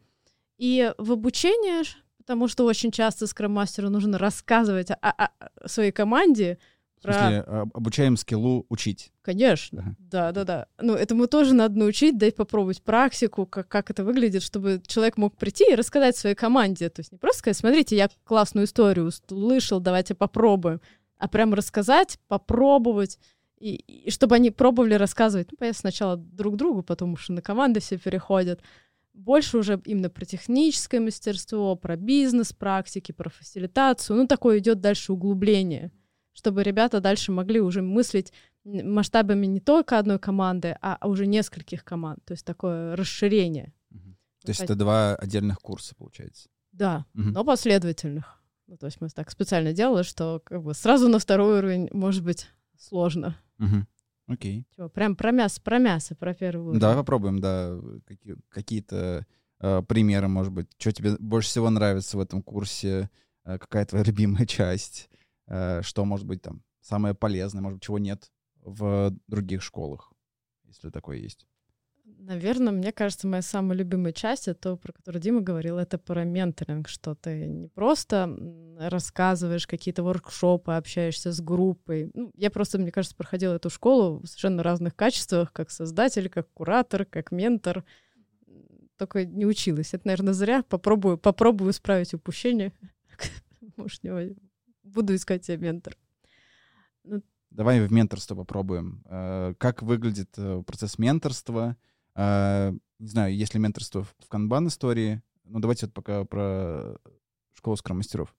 и 0.58 0.92
в 0.98 1.12
обучение, 1.12 1.84
потому 2.18 2.48
что 2.48 2.66
очень 2.66 2.90
часто 2.90 3.28
скроммастеру 3.28 3.92
нужно 3.92 4.18
рассказывать 4.18 4.90
о- 4.90 4.96
о 5.12 5.68
своей 5.68 5.92
команде 5.92 6.58
В 7.06 7.08
про... 7.08 7.14
смысле, 7.14 7.40
об- 7.42 7.78
обучаем 7.78 8.18
скиллу 8.18 8.66
учить. 8.70 9.12
Конечно, 9.22 9.82
Ага. 9.82 9.96
да, 10.00 10.32
да, 10.32 10.44
да. 10.44 10.68
Ну, 10.82 10.94
этому 10.94 11.28
тоже 11.28 11.54
надо 11.54 11.78
научить, 11.80 12.18
дать 12.18 12.36
попробовать 12.36 12.82
практику, 12.82 13.46
как, 13.46 13.68
как 13.68 13.90
это 13.90 14.04
выглядит, 14.04 14.44
чтобы 14.44 14.82
человек 14.86 15.18
мог 15.18 15.38
прийти 15.38 15.72
и 15.72 15.76
рассказать 15.76 16.18
своей 16.18 16.36
команде. 16.36 16.90
То 16.90 17.00
есть 17.00 17.12
не 17.12 17.18
просто 17.18 17.40
сказать, 17.40 17.58
смотрите, 17.58 17.96
я 17.96 18.10
классную 18.24 18.66
историю 18.66 19.08
услышал, 19.08 19.80
давайте 19.80 20.16
попробуем, 20.16 20.82
а 21.18 21.28
прям 21.28 21.54
рассказать, 21.54 22.20
попробовать, 22.28 23.20
и, 23.58 23.76
и 23.76 24.12
чтобы 24.12 24.36
они 24.36 24.52
пробовали 24.52 24.96
рассказывать. 24.96 25.48
Ну, 25.52 25.58
понятно, 25.58 25.80
сначала 25.80 26.18
друг 26.18 26.56
другу, 26.58 26.84
потому 26.84 27.18
что 27.18 27.34
на 27.34 27.42
команды 27.42 27.80
все 27.80 27.98
переходят. 27.98 28.62
Больше 29.14 29.58
уже 29.58 29.82
именно 29.86 30.10
про 30.10 30.26
техническое 30.26 31.00
мастерство, 31.00 31.76
про 31.78 31.96
бизнес-практики, 31.96 33.14
про 33.14 33.30
фасилитацию. 33.30 34.18
Ну, 34.18 34.28
такое 34.28 34.60
идет 34.60 34.82
дальше 34.82 35.14
углубление, 35.14 35.92
чтобы 36.36 36.62
ребята 36.62 37.00
дальше 37.02 37.32
могли 37.32 37.60
уже 37.62 37.82
мыслить 37.82 38.32
масштабами 38.64 39.48
не 39.48 39.60
только 39.60 39.98
одной 39.98 40.20
команды, 40.20 40.78
а 40.82 40.98
а 41.00 41.08
уже 41.08 41.26
нескольких 41.26 41.84
команд. 41.84 42.24
То 42.26 42.34
есть 42.34 42.46
такое 42.46 42.96
расширение. 42.96 43.74
То 44.44 44.50
есть 44.52 44.62
это 44.62 44.76
два 44.76 45.16
отдельных 45.16 45.58
курса, 45.60 45.96
получается. 45.96 46.50
Да, 46.72 47.06
Мгм. 47.14 47.32
но 47.32 47.44
последовательных. 47.44 48.44
Ну, 48.68 48.78
то 48.78 48.86
есть 48.86 49.02
мы 49.02 49.10
так 49.10 49.32
специально 49.32 49.74
делали, 49.74 50.04
что 50.04 50.40
как 50.46 50.62
бы 50.62 50.74
сразу 50.76 51.08
на 51.10 51.18
второй 51.18 51.58
уровень 51.60 51.90
может 51.92 52.24
быть 52.24 52.48
сложно. 52.78 53.36
Мгм. 53.58 53.88
Окей. 54.28 54.66
Чё, 54.76 54.90
прям 54.90 55.16
про 55.16 55.32
мясо, 55.32 55.62
про 55.64 55.80
мясо, 55.80 56.16
про 56.16 56.34
первый 56.34 56.62
уровень. 56.66 56.80
Давай 56.80 56.96
попробуем, 56.98 57.40
да, 57.40 57.80
какие- 58.06 58.36
какие-то 58.50 59.26
э, 59.62 59.82
примеры, 59.88 60.28
может 60.28 60.52
быть. 60.52 60.68
Что 60.78 60.92
тебе 60.92 61.16
больше 61.18 61.50
всего 61.50 61.70
нравится 61.70 62.18
в 62.18 62.20
этом 62.20 62.42
курсе? 62.44 63.10
Э, 63.46 63.58
какая 63.58 63.86
твоя 63.86 64.04
любимая 64.04 64.46
часть? 64.48 65.10
Э, 65.48 65.82
что, 65.82 66.06
может 66.06 66.26
быть, 66.26 66.42
там 66.42 66.64
самое 66.82 67.14
полезное, 67.14 67.62
может 67.62 67.78
быть, 67.78 67.84
чего 67.84 68.00
нет 68.00 68.32
в 68.62 69.14
других 69.28 69.62
школах, 69.62 70.12
если 70.66 70.90
такое 70.90 71.18
есть? 71.18 71.48
Наверное, 72.06 72.72
мне 72.72 72.92
кажется, 72.92 73.28
моя 73.28 73.42
самая 73.42 73.78
любимая 73.78 74.14
часть, 74.14 74.48
это 74.48 74.60
то, 74.60 74.78
про 74.78 74.94
которое 74.94 75.20
Дима 75.20 75.42
говорил, 75.42 75.78
это 75.78 75.98
про 75.98 76.24
менторинг, 76.24 76.88
что 76.88 77.16
ты 77.16 77.48
не 77.48 77.68
просто 77.68 78.36
рассказываешь 78.80 79.66
какие-то 79.66 80.04
воркшопы, 80.04 80.74
общаешься 80.74 81.32
с 81.32 81.42
группой. 81.42 82.12
Ну, 82.14 82.32
я 82.36 82.52
просто, 82.52 82.78
мне 82.78 82.92
кажется, 82.92 83.16
проходила 83.16 83.56
эту 83.56 83.70
школу 83.70 84.20
в 84.20 84.28
совершенно 84.28 84.62
разных 84.62 84.96
качествах, 84.96 85.52
как 85.52 85.72
создатель, 85.72 86.30
как 86.30 86.52
куратор, 86.54 87.06
как 87.06 87.32
ментор. 87.32 87.84
Только 88.98 89.26
не 89.26 89.46
училась. 89.46 89.94
Это, 89.94 90.08
наверное, 90.08 90.34
зря. 90.34 90.64
Попробую, 90.64 91.18
попробую 91.18 91.72
исправить 91.72 92.14
упущение. 92.14 92.72
Может, 93.78 94.04
не 94.04 94.36
буду 94.86 95.16
искать 95.16 95.44
себе 95.46 95.58
ментор. 95.58 95.98
Давай 97.50 97.86
в 97.86 97.92
менторство 97.92 98.36
попробуем. 98.36 99.02
Э, 99.06 99.54
Как 99.58 99.82
выглядит 99.82 100.30
э, 100.38 100.62
процесс 100.66 100.98
менторства? 100.98 101.78
Э, 102.16 102.74
Не 103.00 103.08
знаю, 103.08 103.36
есть 103.36 103.54
ли 103.54 103.60
менторство 103.60 104.04
в 104.04 104.16
в 104.20 104.28
канбан-истории? 104.28 105.22
Ну, 105.46 105.60
давайте 105.60 105.86
вот 105.86 105.94
пока 105.94 106.26
про 106.26 106.98
школу 107.54 107.78
скромастеров. 107.78 108.36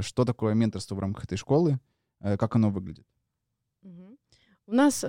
Что 0.00 0.24
такое 0.24 0.54
менторство 0.54 0.94
в 0.94 0.98
рамках 0.98 1.24
этой 1.24 1.38
школы? 1.38 1.80
Как 2.20 2.54
оно 2.54 2.70
выглядит? 2.70 3.06
У 4.66 4.72
нас 4.72 5.02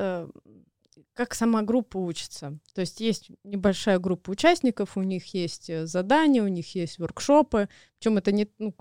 как 1.14 1.34
сама 1.36 1.62
группа 1.64 1.98
учится. 1.98 2.58
То 2.74 2.82
есть 2.82 3.02
есть 3.02 3.30
небольшая 3.44 4.00
группа 4.00 4.32
участников, 4.32 4.96
у 4.98 5.04
них 5.04 5.34
есть 5.34 5.70
задания, 5.88 6.42
у 6.42 6.48
них 6.48 6.76
есть 6.76 6.98
воркшопы. 6.98 7.68
Причем 8.00 8.18
это 8.18 8.32
не 8.32 8.50
ну, 8.58 8.74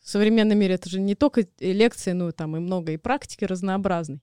в 0.00 0.08
современном 0.08 0.58
мире 0.58 0.74
это 0.74 0.88
же 0.88 1.00
не 1.00 1.14
только 1.14 1.46
лекции, 1.60 2.12
ну 2.12 2.32
там 2.32 2.56
и 2.56 2.60
много 2.60 2.92
и 2.92 2.96
практики 2.96 3.44
разнообразной. 3.44 4.20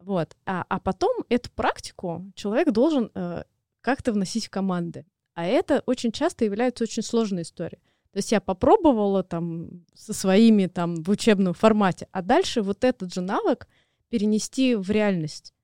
Вот. 0.00 0.36
А, 0.46 0.64
а 0.68 0.80
потом 0.80 1.24
эту 1.28 1.50
практику 1.50 2.30
человек 2.34 2.70
должен 2.70 3.10
э, 3.14 3.44
как-то 3.80 4.12
вносить 4.12 4.46
в 4.46 4.50
команды. 4.50 5.06
А 5.34 5.44
это 5.44 5.82
очень 5.86 6.12
часто 6.12 6.44
является 6.44 6.84
очень 6.84 7.02
сложной 7.02 7.42
историей. 7.42 7.80
То 8.12 8.18
есть 8.18 8.32
я 8.32 8.40
попробовала 8.40 9.22
там 9.22 9.84
со 9.94 10.12
своими 10.12 10.66
там 10.66 11.02
в 11.02 11.10
учебном 11.10 11.54
формате, 11.54 12.08
а 12.10 12.22
дальше 12.22 12.62
вот 12.62 12.84
этот 12.84 13.12
же 13.12 13.20
навык 13.20 13.68
перенести 14.08 14.74
в 14.74 14.90
реальность. 14.90 15.54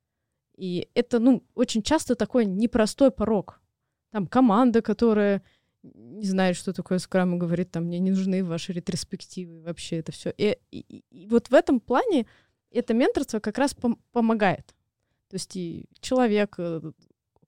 И 0.55 0.87
это, 0.93 1.19
ну, 1.19 1.43
очень 1.55 1.81
часто 1.81 2.15
такой 2.15 2.45
непростой 2.45 3.11
порог. 3.11 3.59
Там 4.11 4.27
команда, 4.27 4.81
которая 4.81 5.43
не 5.93 6.25
знает, 6.25 6.55
что 6.55 6.73
такое 6.73 6.97
скрам, 6.99 7.35
и 7.35 7.37
говорит, 7.37 7.71
там, 7.71 7.85
мне 7.85 7.99
не 7.99 8.11
нужны 8.11 8.43
ваши 8.43 8.73
ретроспективы, 8.73 9.61
вообще 9.61 9.97
это 9.97 10.11
все. 10.11 10.33
И, 10.37 10.57
и- 10.71 11.03
и 11.11 11.27
вот 11.27 11.49
в 11.49 11.53
этом 11.53 11.79
плане 11.79 12.25
это 12.71 12.93
менторство 12.93 13.39
как 13.39 13.57
раз 13.57 13.75
пом- 13.75 13.99
помогает. 14.11 14.75
То 15.29 15.35
есть 15.35 15.55
и 15.55 15.85
человек, 15.99 16.55
э, 16.57 16.81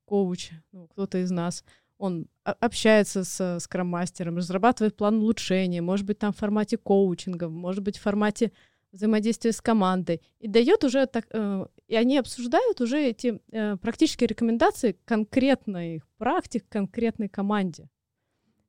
коуч, 0.06 0.52
ну, 0.72 0.88
кто-то 0.88 1.18
из 1.20 1.32
нас, 1.32 1.64
он 1.98 2.28
общается 2.44 3.24
с 3.24 3.60
скрам-мастером, 3.60 4.38
разрабатывает 4.38 4.96
план 4.96 5.16
улучшения, 5.18 5.82
может 5.82 6.06
быть, 6.06 6.20
там 6.20 6.32
в 6.32 6.38
формате 6.38 6.78
коучинга, 6.78 7.50
может 7.50 7.84
быть, 7.84 7.98
в 7.98 8.02
формате 8.02 8.52
взаимодействия 8.92 9.52
с 9.52 9.62
командой, 9.62 10.22
и 10.40 10.48
дает 10.48 10.84
уже 10.84 11.06
так, 11.08 11.28
э, 11.32 11.66
и 11.88 11.96
они 11.96 12.18
обсуждают 12.18 12.82
уже 12.82 13.00
эти 13.04 13.42
э, 13.52 13.78
практические 13.78 14.28
рекомендации 14.28 14.96
конкретной 15.06 16.02
практик, 16.18 16.66
конкретной 16.70 17.28
команде. 17.30 17.90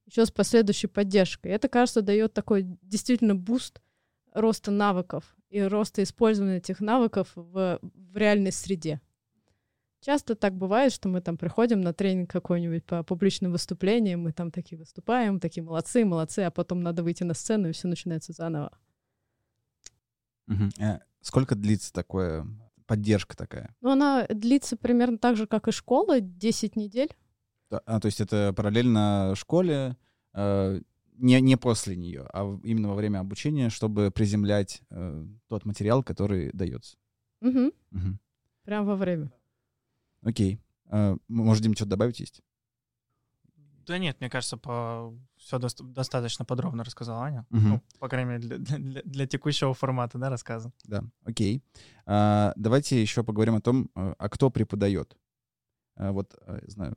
Еще 0.09 0.25
с 0.25 0.31
последующей 0.31 0.87
поддержкой. 0.87 1.49
Это, 1.49 1.69
кажется, 1.69 2.01
дает 2.01 2.33
такой 2.33 2.63
действительно 2.81 3.35
буст 3.35 3.83
роста 4.33 4.71
навыков 4.71 5.37
и 5.51 5.61
роста 5.61 6.03
использования 6.03 6.57
этих 6.57 6.81
навыков 6.81 7.31
в, 7.35 7.79
в 7.83 8.17
реальной 8.17 8.53
среде. 8.53 9.03
Часто 10.01 10.35
так 10.35 10.57
бывает, 10.57 10.93
что 10.93 11.11
мы 11.11 11.21
там 11.21 11.37
приходим 11.37 11.83
на 11.83 11.93
тренинг 11.93 12.31
какой-нибудь 12.31 12.85
по 12.87 13.03
публичным 13.03 13.53
выступлениям, 13.53 14.23
мы 14.23 14.33
там 14.33 14.51
такие 14.51 14.79
выступаем, 14.79 15.41
такие 15.41 15.63
молодцы, 15.63 16.07
молодцы, 16.07 16.41
а 16.41 16.51
потом 16.51 16.83
надо 16.83 17.03
выйти 17.03 17.25
на 17.25 17.35
сцену, 17.35 17.69
и 17.69 17.73
все 17.73 17.87
начинается 17.87 18.33
заново. 18.33 18.79
Э, 20.79 21.01
Сколько 21.21 21.55
длится 21.55 21.93
такое, 21.93 22.47
поддержка 22.87 23.37
такая? 23.37 23.75
Но 23.83 23.91
она 23.91 24.27
длится 24.31 24.79
примерно 24.79 25.19
так 25.19 25.37
же, 25.37 25.47
как 25.47 25.69
и 25.69 25.73
школа, 25.73 26.21
10 26.21 26.77
недель. 26.77 27.15
А, 27.71 28.01
то 28.01 28.07
есть 28.07 28.21
это 28.21 28.53
параллельно 28.57 29.35
школе, 29.37 29.97
э, 30.35 30.81
не, 31.19 31.41
не 31.41 31.57
после 31.57 31.97
нее, 31.97 32.27
а 32.33 32.59
именно 32.63 32.89
во 32.89 32.95
время 32.95 33.19
обучения, 33.21 33.71
чтобы 33.71 34.11
приземлять 34.11 34.83
э, 34.91 35.27
тот 35.49 35.65
материал, 35.65 36.03
который 36.03 36.51
дается. 36.53 36.97
Мгм. 37.41 37.73
Мгм. 37.91 38.19
Прям 38.65 38.87
во 38.87 38.97
время. 38.97 39.31
Окей. 40.23 40.61
Э, 40.87 41.17
может, 41.29 41.63
Дим, 41.63 41.75
что-то 41.75 41.91
добавить 41.91 42.21
есть? 42.21 42.41
Да 43.87 43.99
нет, 43.99 44.21
мне 44.21 44.29
кажется, 44.29 44.57
по... 44.59 45.15
все 45.39 45.59
доста- 45.59 45.83
достаточно 45.83 46.45
подробно 46.45 46.85
рассказала 46.85 47.25
Аня. 47.25 47.47
Мгм. 47.51 47.69
Ну, 47.71 47.83
по 47.99 48.09
крайней 48.09 48.31
мере, 48.33 48.41
для, 48.41 48.59
для- 48.59 48.79
для- 48.79 49.03
для 49.03 49.27
текущего 49.27 49.73
формата, 49.75 50.19
да, 50.19 50.29
рассказа. 50.31 50.73
Да, 50.85 51.03
окей. 51.25 51.63
А, 52.07 52.53
давайте 52.57 53.01
еще 53.01 53.25
поговорим 53.25 53.55
о 53.57 53.61
том, 53.61 53.91
э, 53.97 54.15
а 54.19 54.29
кто 54.29 54.51
преподает. 54.51 55.17
А, 55.97 56.13
вот, 56.13 56.35
э, 56.47 56.61
знаю, 56.67 56.97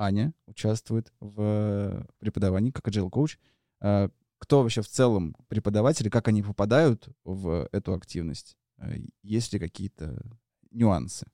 Аня 0.00 0.32
участвует 0.46 1.12
в 1.20 2.06
преподавании 2.18 2.70
как 2.70 2.88
agile 2.88 3.10
коуч. 3.10 3.38
А, 3.80 4.08
кто 4.38 4.62
вообще 4.62 4.80
в 4.80 4.88
целом 4.88 5.36
преподаватели, 5.48 6.08
как 6.08 6.28
они 6.28 6.42
попадают 6.42 7.08
в 7.24 7.68
эту 7.70 7.92
активность? 7.92 8.56
А, 8.78 8.88
Есть 9.22 9.52
ли 9.52 9.58
какие-то 9.58 10.18
нюансы? 10.70 11.26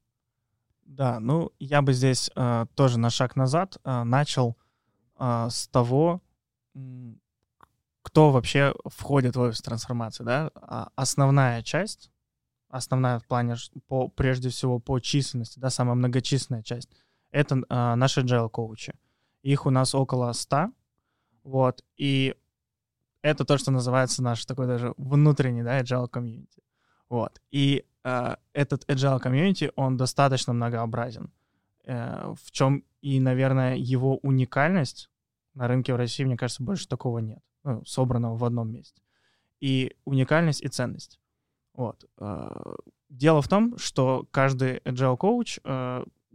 Да, 0.83 1.21
ну 1.21 1.53
я 1.59 1.81
бы 1.81 1.93
здесь 1.93 2.31
э, 2.35 2.67
тоже 2.75 2.99
на 2.99 3.11
шаг 3.11 3.37
назад 3.37 3.79
э, 3.85 4.03
начал 4.05 4.57
э, 5.19 5.49
с 5.51 5.69
того, 5.69 6.23
кто 8.03 8.31
вообще 8.31 8.75
входит 8.85 9.35
в 9.35 9.41
офис 9.41 9.61
трансформации, 9.63 10.23
да? 10.23 10.51
А 10.55 10.91
основная 10.95 11.63
часть, 11.63 12.11
основная 12.69 13.19
в 13.19 13.27
плане, 13.27 13.57
по, 13.89 14.09
прежде 14.09 14.49
всего 14.49 14.79
по 14.79 15.01
численности, 15.01 15.59
да, 15.59 15.71
самая 15.71 15.97
многочисленная 15.97 16.63
часть, 16.63 16.89
это 17.31 17.57
э, 17.57 17.95
наши 17.95 18.23
agile 18.23 18.49
коучи. 18.49 18.95
Их 19.43 19.67
у 19.67 19.71
нас 19.71 19.95
около 19.95 20.33
100, 20.33 20.71
вот, 21.45 21.85
и 21.97 22.35
это 23.23 23.45
то, 23.45 23.59
что 23.59 23.71
называется 23.71 24.23
наш 24.23 24.45
такой 24.45 24.67
даже 24.67 24.95
внутренний, 24.97 25.63
да, 25.63 25.81
agile 25.81 26.09
комьюнити. 26.09 26.63
Вот. 27.09 27.41
И 27.51 27.85
э, 28.05 28.37
этот 28.53 28.85
agile 28.91 29.21
комьюнити, 29.21 29.73
он 29.77 29.97
достаточно 29.97 30.53
многообразен. 30.53 31.33
Э, 31.85 32.35
в 32.41 32.51
чем 32.51 32.85
и, 33.01 33.21
наверное, 33.21 33.77
его 33.77 34.19
уникальность 34.19 35.11
на 35.55 35.69
рынке 35.69 35.93
в 35.93 35.97
России, 35.97 36.25
мне 36.25 36.37
кажется, 36.37 36.63
больше 36.63 36.89
такого 36.89 37.19
нет. 37.19 37.43
Ну, 37.65 37.85
собранного 37.85 38.37
в 38.37 38.45
одном 38.45 38.71
месте. 38.71 39.03
И 39.61 39.97
уникальность, 40.05 40.63
и 40.63 40.69
ценность. 40.69 41.21
Вот. 41.75 42.05
Э, 42.19 42.75
Дело 43.09 43.41
в 43.41 43.49
том, 43.49 43.79
что 43.79 44.27
каждый 44.33 44.79
agile 44.79 45.17
коуч 45.17 45.61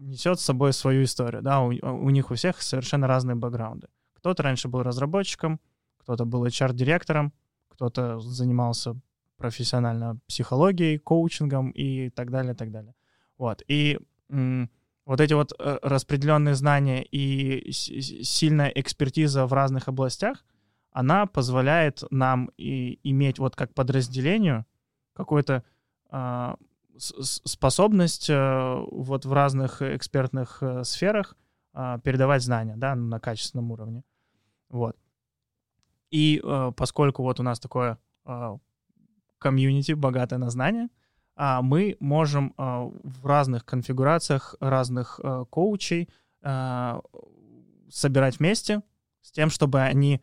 несет 0.01 0.39
с 0.39 0.43
собой 0.45 0.73
свою 0.73 1.03
историю. 1.03 1.41
Да? 1.41 1.61
У, 1.61 1.69
у 1.69 2.09
них 2.09 2.31
у 2.31 2.35
всех 2.35 2.61
совершенно 2.61 3.07
разные 3.07 3.35
бэкграунды. 3.35 3.87
Кто-то 4.13 4.43
раньше 4.43 4.67
был 4.67 4.83
разработчиком, 4.83 5.59
кто-то 5.97 6.25
был 6.25 6.45
HR-директором, 6.45 7.33
кто-то 7.69 8.19
занимался 8.19 8.95
профессионально 9.37 10.19
психологией, 10.27 10.97
коучингом 10.99 11.71
и 11.71 12.09
так 12.09 12.29
далее, 12.29 12.53
так 12.53 12.71
далее. 12.71 12.93
Вот. 13.37 13.63
И 13.67 13.99
м, 14.29 14.69
вот 15.05 15.19
эти 15.19 15.33
вот 15.33 15.53
э, 15.57 15.79
распределенные 15.81 16.55
знания 16.55 17.03
и 17.03 17.71
с- 17.71 18.23
сильная 18.23 18.69
экспертиза 18.69 19.47
в 19.47 19.53
разных 19.53 19.87
областях, 19.87 20.45
она 20.91 21.25
позволяет 21.25 22.03
нам 22.11 22.51
и 22.57 22.99
иметь 23.03 23.39
вот 23.39 23.55
как 23.55 23.73
подразделению 23.73 24.65
какую-то 25.13 25.63
а, 26.09 26.57
способность 26.97 28.29
э, 28.29 28.85
вот 28.91 29.25
в 29.25 29.33
разных 29.33 29.81
экспертных 29.81 30.61
э, 30.61 30.83
сферах 30.83 31.35
а, 31.73 31.99
передавать 31.99 32.43
знания, 32.43 32.75
да, 32.75 32.95
на 32.95 33.19
качественном 33.19 33.71
уровне. 33.71 34.03
Вот. 34.69 34.97
И 36.09 36.41
э, 36.43 36.71
поскольку 36.75 37.23
вот 37.23 37.39
у 37.39 37.43
нас 37.43 37.59
такое 37.59 37.97
комьюнити, 39.39 39.93
богатое 39.93 40.37
на 40.37 40.51
знания, 40.51 40.89
а, 41.35 41.61
мы 41.61 41.97
можем 41.99 42.53
в 42.57 43.25
разных 43.25 43.65
конфигурациях 43.65 44.55
разных 44.59 45.19
коучей 45.49 46.07
собирать 47.89 48.39
вместе 48.39 48.83
с 49.21 49.31
тем, 49.31 49.49
чтобы 49.49 49.81
они 49.81 50.21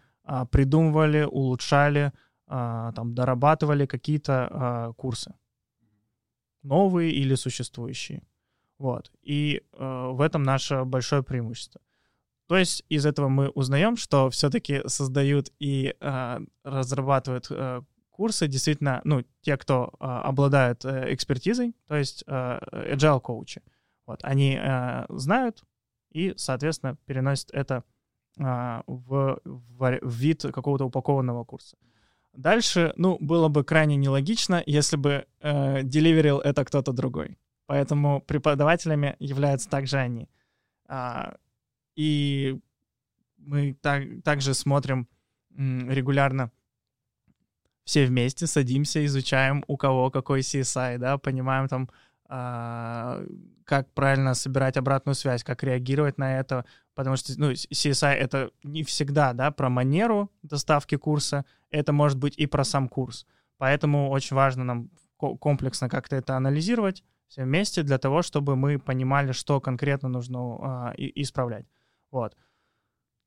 придумывали, 0.50 1.24
улучшали, 1.24 2.12
там, 2.46 3.14
дорабатывали 3.14 3.86
какие-то 3.86 4.94
курсы. 4.96 5.34
Новые 6.62 7.12
или 7.12 7.34
существующие. 7.34 8.22
Вот. 8.78 9.10
И 9.22 9.62
э, 9.72 10.08
в 10.12 10.20
этом 10.20 10.42
наше 10.42 10.84
большое 10.84 11.22
преимущество. 11.22 11.80
То 12.46 12.56
есть 12.56 12.84
из 12.88 13.04
этого 13.04 13.28
мы 13.28 13.50
узнаем, 13.50 13.96
что 13.96 14.30
все-таки 14.30 14.80
создают 14.86 15.52
и 15.58 15.94
э, 16.00 16.38
разрабатывают 16.64 17.46
э, 17.50 17.82
курсы 18.10 18.48
действительно, 18.48 19.00
ну, 19.04 19.22
те, 19.42 19.56
кто 19.56 19.92
э, 19.92 20.04
обладают 20.04 20.84
э, 20.84 21.12
экспертизой, 21.12 21.74
то 21.86 21.96
есть 21.96 22.24
э, 22.26 22.58
agile 22.94 23.20
коучи. 23.20 23.62
Вот, 24.06 24.20
они 24.24 24.58
э, 24.60 25.04
знают 25.10 25.62
и, 26.10 26.32
соответственно, 26.36 26.96
переносят 27.04 27.50
это 27.52 27.84
э, 28.38 28.82
в, 28.86 29.40
в 29.44 29.98
вид 30.02 30.42
какого-то 30.42 30.86
упакованного 30.86 31.44
курса. 31.44 31.76
Дальше, 32.38 32.92
ну, 32.96 33.18
было 33.20 33.48
бы 33.48 33.64
крайне 33.64 33.96
нелогично, 33.96 34.62
если 34.64 34.96
бы 34.96 35.26
э, 35.40 35.82
деливерил 35.82 36.38
это 36.38 36.64
кто-то 36.64 36.92
другой. 36.92 37.36
Поэтому 37.66 38.20
преподавателями 38.20 39.16
являются 39.18 39.68
также 39.68 39.96
они. 39.96 40.28
А, 40.86 41.34
и 41.96 42.60
мы 43.38 43.74
так, 43.82 44.04
также 44.22 44.54
смотрим 44.54 45.08
м, 45.56 45.90
регулярно 45.90 46.52
все 47.82 48.06
вместе, 48.06 48.46
садимся, 48.46 49.04
изучаем, 49.04 49.64
у 49.66 49.76
кого 49.76 50.08
какой 50.12 50.42
CSI, 50.42 50.98
да, 50.98 51.18
понимаем 51.18 51.66
там, 51.66 51.90
как 52.28 53.92
правильно 53.94 54.34
собирать 54.34 54.76
обратную 54.76 55.14
связь, 55.14 55.42
как 55.42 55.62
реагировать 55.62 56.18
на 56.18 56.38
это, 56.38 56.64
потому 56.94 57.16
что, 57.16 57.32
ну, 57.38 57.52
CSI— 57.52 58.12
это 58.14 58.50
не 58.62 58.82
всегда, 58.82 59.32
да, 59.32 59.50
про 59.50 59.70
манеру 59.70 60.30
доставки 60.42 60.96
курса, 60.96 61.44
это 61.70 61.92
может 61.92 62.18
быть 62.18 62.36
и 62.36 62.46
про 62.46 62.64
сам 62.64 62.88
курс. 62.88 63.26
Поэтому 63.56 64.10
очень 64.10 64.36
важно 64.36 64.64
нам 64.64 64.90
ко- 65.18 65.36
комплексно 65.36 65.88
как-то 65.88 66.16
это 66.16 66.36
анализировать 66.36 67.02
все 67.28 67.44
вместе 67.44 67.82
для 67.82 67.98
того, 67.98 68.22
чтобы 68.22 68.56
мы 68.56 68.78
понимали, 68.78 69.32
что 69.32 69.60
конкретно 69.60 70.08
нужно 70.08 70.38
а, 70.38 70.94
и- 70.96 71.22
исправлять. 71.22 71.66
Вот. 72.10 72.36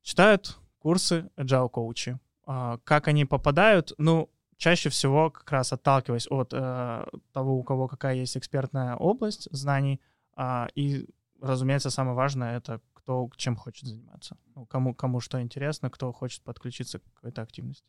Читают 0.02 0.58
курсы 0.78 1.30
agile 1.36 1.68
коучи. 1.68 2.18
А, 2.44 2.78
как 2.84 3.08
они 3.08 3.24
попадают? 3.24 3.92
Ну, 3.98 4.28
чаще 4.62 4.90
всего 4.90 5.30
как 5.30 5.50
раз 5.50 5.72
отталкиваясь 5.72 6.28
от 6.30 6.52
э, 6.52 7.04
того, 7.32 7.56
у 7.56 7.64
кого 7.64 7.88
какая 7.88 8.14
есть 8.14 8.36
экспертная 8.36 8.94
область 8.94 9.48
знаний, 9.50 10.00
а, 10.36 10.68
и, 10.76 11.08
разумеется, 11.40 11.90
самое 11.90 12.14
важное— 12.14 12.56
это 12.58 12.80
кто 12.94 13.28
чем 13.36 13.56
хочет 13.56 13.88
заниматься. 13.88 14.36
Ну, 14.54 14.64
кому, 14.66 14.94
кому 14.94 15.20
что 15.20 15.42
интересно, 15.42 15.90
кто 15.90 16.12
хочет 16.12 16.42
подключиться 16.42 17.00
к 17.00 17.02
какой-то 17.14 17.42
активности. 17.42 17.84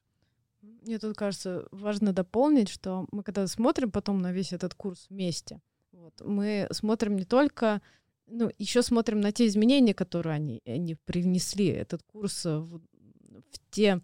Мне 0.61 0.97
тут 0.97 1.15
кажется 1.15 1.67
важно 1.71 2.11
дополнить, 2.11 2.69
что 2.69 3.05
мы 3.11 3.21
когда 3.21 3.45
смотрим 3.45 3.91
потом 3.91 4.21
на 4.21 4.31
весь 4.31 4.51
этот 4.51 4.73
курс 4.73 5.05
вместе, 5.09 5.61
вот, 5.91 6.21
мы 6.25 6.67
смотрим 6.71 7.15
не 7.15 7.25
только, 7.25 7.83
ну, 8.25 8.49
еще 8.57 8.81
смотрим 8.81 9.21
на 9.21 9.31
те 9.31 9.45
изменения, 9.45 9.93
которые 9.93 10.35
они, 10.35 10.61
они 10.65 10.95
привнесли 10.95 11.67
этот 11.67 12.01
курс 12.01 12.47
э, 12.47 12.57
в, 12.57 12.79
в 12.79 13.59
те... 13.69 14.01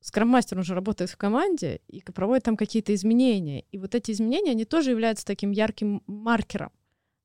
Скрам-мастер, 0.00 0.58
он 0.58 0.64
же 0.64 0.74
работает 0.74 1.10
в 1.10 1.16
команде 1.16 1.80
и 1.88 2.00
проводит 2.00 2.44
там 2.44 2.56
какие-то 2.56 2.94
изменения. 2.94 3.64
И 3.72 3.78
вот 3.78 3.94
эти 3.94 4.10
изменения, 4.10 4.52
они 4.52 4.64
тоже 4.64 4.90
являются 4.90 5.26
таким 5.26 5.50
ярким 5.50 6.02
маркером. 6.06 6.72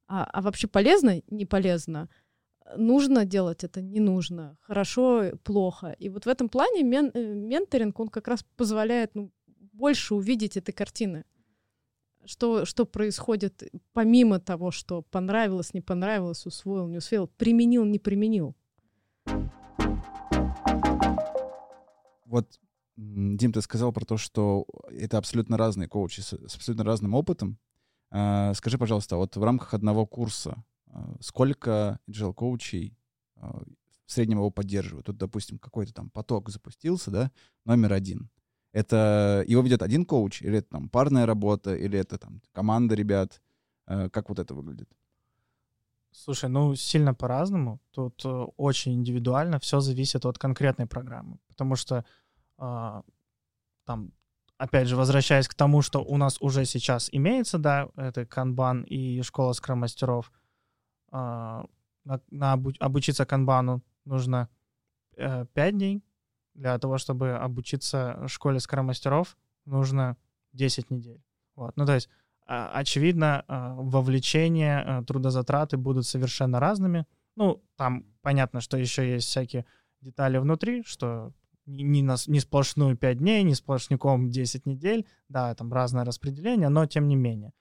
А, 0.08 0.26
а 0.26 0.42
вообще 0.42 0.68
полезно, 0.68 1.22
не 1.30 1.46
полезно, 1.46 2.10
нужно 2.76 3.26
делать 3.26 3.64
это, 3.64 3.82
не 3.82 4.00
нужно, 4.00 4.58
хорошо, 4.62 5.32
плохо. 5.44 5.96
И 6.00 6.10
вот 6.10 6.26
в 6.26 6.28
этом 6.28 6.50
плане 6.50 6.84
мен- 6.84 7.12
э, 7.14 7.34
менторинг, 7.34 8.00
он 8.00 8.10
как 8.10 8.28
раз 8.28 8.46
позволяет 8.58 9.16
ну, 9.16 9.32
больше 9.72 10.16
увидеть 10.16 10.58
этой 10.58 10.74
картины. 10.74 11.24
Что, 12.26 12.66
что 12.66 12.86
происходит 12.86 13.64
помимо 13.94 14.40
того, 14.40 14.72
что 14.72 15.02
понравилось, 15.02 15.74
не 15.74 15.82
понравилось, 15.82 16.46
усвоил, 16.46 16.88
не 16.88 16.98
усвоил, 16.98 17.28
применил, 17.28 17.84
не 17.86 17.98
применил. 17.98 18.56
Вот, 22.32 22.62
Дим, 22.96 23.52
ты 23.52 23.62
сказал 23.62 23.92
про 23.92 24.06
то, 24.06 24.16
что 24.16 24.66
это 24.90 25.18
абсолютно 25.18 25.58
разные 25.58 25.90
коучи 25.90 26.22
с, 26.22 26.32
абсолютно 26.34 26.86
разным 26.86 27.14
опытом. 27.14 27.58
А, 28.10 28.54
скажи, 28.54 28.78
пожалуйста, 28.78 29.18
вот 29.18 29.36
в 29.36 29.44
рамках 29.44 29.74
одного 29.74 30.06
курса 30.06 30.64
а, 30.88 31.14
сколько 31.20 32.00
agile 32.10 32.34
коучей 32.34 32.98
а, 33.36 33.64
в 34.06 34.12
среднем 34.12 34.38
его 34.38 34.50
поддерживают? 34.50 35.10
Вот, 35.10 35.18
допустим, 35.18 35.60
какой-то 35.60 35.94
там 35.94 36.10
поток 36.10 36.50
запустился, 36.50 37.12
да, 37.12 37.32
номер 37.66 37.92
один. 37.92 38.30
Это 38.72 39.44
его 39.46 39.62
ведет 39.62 39.82
один 39.82 40.06
коуч, 40.06 40.42
или 40.42 40.60
это 40.60 40.70
там 40.70 40.88
парная 40.88 41.26
работа, 41.26 41.76
или 41.76 42.00
это 42.00 42.18
там 42.18 42.42
команда 42.54 42.96
ребят? 42.96 43.42
Как 43.86 44.30
вот 44.30 44.40
это 44.40 44.54
выглядит? 44.54 44.90
Слушай, 46.12 46.50
ну 46.50 46.76
сильно 46.76 47.14
по-разному. 47.14 47.80
Тут 47.92 48.26
э, 48.26 48.30
очень 48.58 48.94
индивидуально, 48.94 49.60
все 49.60 49.80
зависит 49.80 50.26
от 50.26 50.38
конкретной 50.38 50.86
программы. 50.86 51.38
Потому 51.48 51.76
что 51.78 52.06
там, 53.86 54.12
опять 54.58 54.88
же, 54.88 54.96
возвращаясь 54.96 55.48
к 55.48 55.56
тому, 55.56 55.82
что 55.82 56.04
у 56.04 56.18
нас 56.18 56.40
уже 56.42 56.66
сейчас 56.66 57.10
имеется, 57.12 57.58
да, 57.58 57.90
это 57.96 58.26
канбан 58.26 58.84
и 58.84 59.22
школа 59.24 59.54
скрам-мастеров, 59.54 60.32
а, 61.12 61.66
на, 62.06 62.22
на 62.30 62.54
обу- 62.56 62.78
обучиться 62.80 63.26
канбану 63.26 63.84
нужно 64.06 64.50
э, 65.18 65.46
5 65.54 65.78
дней. 65.78 66.04
Для 66.54 66.78
того, 66.80 66.98
чтобы 66.98 67.32
обучиться 67.32 68.28
школе 68.28 68.60
скромастеров, 68.60 69.38
нужно 69.66 70.18
10 70.54 70.92
недель. 70.92 71.24
Вот. 71.56 71.78
Ну, 71.78 71.86
то 71.86 71.94
есть, 71.94 72.10
а, 72.46 72.72
очевидно, 72.74 73.46
а, 73.48 73.76
вовлечение, 73.76 74.80
а, 74.80 75.04
трудозатраты 75.04 75.78
будут 75.78 76.06
совершенно 76.06 76.60
разными. 76.60 77.06
Ну, 77.36 77.64
там 77.78 78.06
понятно, 78.22 78.62
что 78.62 78.78
еще 78.78 79.10
есть 79.10 79.28
всякие 79.28 79.66
детали 80.02 80.38
внутри, 80.38 80.84
что 80.84 81.34
не, 81.72 82.02
на, 82.02 82.16
не 82.28 82.40
сплошную 82.40 82.98
5 82.98 83.18
дней, 83.18 83.44
не 83.44 83.56
сплошняком 83.56 84.30
10 84.30 84.66
недель, 84.66 85.06
да, 85.30 85.54
там 85.56 85.72
разное 85.74 86.06
распределение, 86.06 86.70
но 86.70 86.86
тем 86.86 87.08
не 87.08 87.16
менее. 87.16 87.54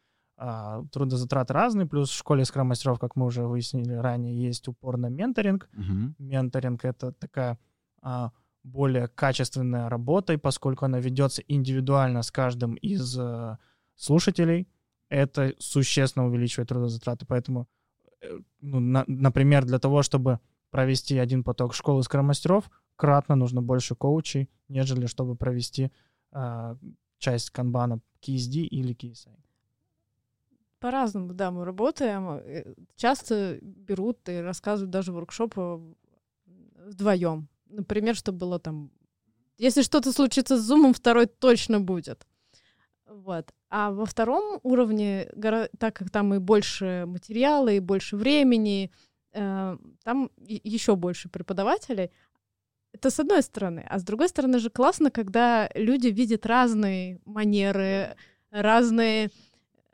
Трудозатраты 0.93 1.53
разные, 1.53 1.87
плюс 1.87 2.11
в 2.11 2.17
школе 2.17 2.45
скромастеров, 2.45 2.99
как 2.99 3.15
мы 3.15 3.27
уже 3.27 3.47
выяснили 3.47 3.93
ранее, 3.93 4.41
есть 4.41 4.69
упор 4.69 4.97
на 4.97 5.09
менторинг. 5.09 5.69
Мгм. 5.73 6.15
Менторинг— 6.19 6.85
это 6.87 7.13
такая 7.13 7.59
более 8.63 9.09
качественная 9.09 9.89
работа, 9.89 10.33
и 10.33 10.39
поскольку 10.39 10.85
она 10.85 10.99
ведется 10.99 11.43
индивидуально 11.49 12.23
с 12.23 12.31
каждым 12.31 12.75
из 12.75 13.19
э, 13.19 13.57
слушателей, 13.97 14.69
это 15.09 15.55
существенно 15.59 16.27
увеличивает 16.27 16.69
трудозатраты. 16.69 17.27
Поэтому, 17.27 17.69
э, 18.21 18.39
ну, 18.61 18.81
на, 18.81 19.05
например, 19.07 19.65
для 19.65 19.79
того, 19.79 20.03
чтобы 20.03 20.41
провести 20.71 21.19
один 21.19 21.43
поток 21.43 21.75
школы 21.75 22.03
скромастеров, 22.03 22.71
кратно 23.01 23.37
нужно 23.37 23.63
больше 23.63 23.95
коучей, 23.95 24.49
нежели 24.69 25.07
чтобы 25.07 25.35
провести 25.35 25.91
э, 26.33 26.77
часть 27.19 27.51
канбана 27.51 28.01
KSD 28.21 28.69
или 28.71 28.95
KSA. 28.95 29.31
По-разному, 30.81 31.33
да, 31.33 31.51
мы 31.51 31.65
работаем. 31.65 32.29
Э, 32.29 32.75
Часто 32.97 33.59
берут 33.63 34.29
и 34.29 34.41
рассказывают 34.43 34.91
даже 34.91 35.13
воркшопы 35.13 35.81
вдвоем. 36.87 37.49
Например, 37.71 38.15
что 38.15 38.33
было 38.33 38.59
там... 38.59 38.91
Если 39.59 39.83
что-то 39.83 40.13
случится 40.13 40.57
с 40.57 40.67
зумом, 40.67 40.93
второй 40.93 41.27
точно 41.27 41.81
будет. 41.81 42.27
Вот. 43.07 43.55
А 43.71 43.91
во 43.91 44.05
втором 44.05 44.61
уровне, 44.63 45.27
так 45.79 45.95
как 45.95 46.11
там 46.11 46.35
и 46.35 46.39
больше 46.39 47.05
материала, 47.07 47.69
и 47.69 47.81
больше 47.81 48.17
времени, 48.17 48.91
э, 49.33 49.79
там 50.05 50.31
еще 50.39 50.97
больше 50.97 51.29
преподавателей. 51.29 52.11
Это 52.93 53.11
с 53.11 53.21
одной 53.21 53.43
стороны. 53.43 53.87
А 53.89 53.99
с 53.99 54.03
другой 54.03 54.29
стороны 54.29 54.59
же 54.59 54.71
классно, 54.71 55.11
когда 55.11 55.71
люди 55.75 56.09
видят 56.09 56.47
разные 56.47 57.21
манеры, 57.25 58.17
разные 58.51 59.31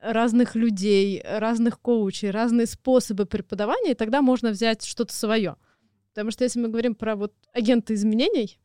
разных 0.01 0.55
людей, 0.55 1.23
разных 1.25 1.81
коучей, 1.81 2.31
разные 2.31 2.67
способы 2.67 3.27
преподавания, 3.27 3.93
и 3.93 3.95
тогда 3.95 4.23
можно 4.23 4.51
взять 4.51 4.85
что-то 4.85 5.15
свое. 5.15 5.57
Потому 6.11 6.31
что 6.31 6.45
если 6.45 6.61
мы 6.61 6.69
говорим 6.69 6.95
про 6.95 7.17
вот 7.17 7.35
агента 7.53 7.95
изменений, 7.95 8.59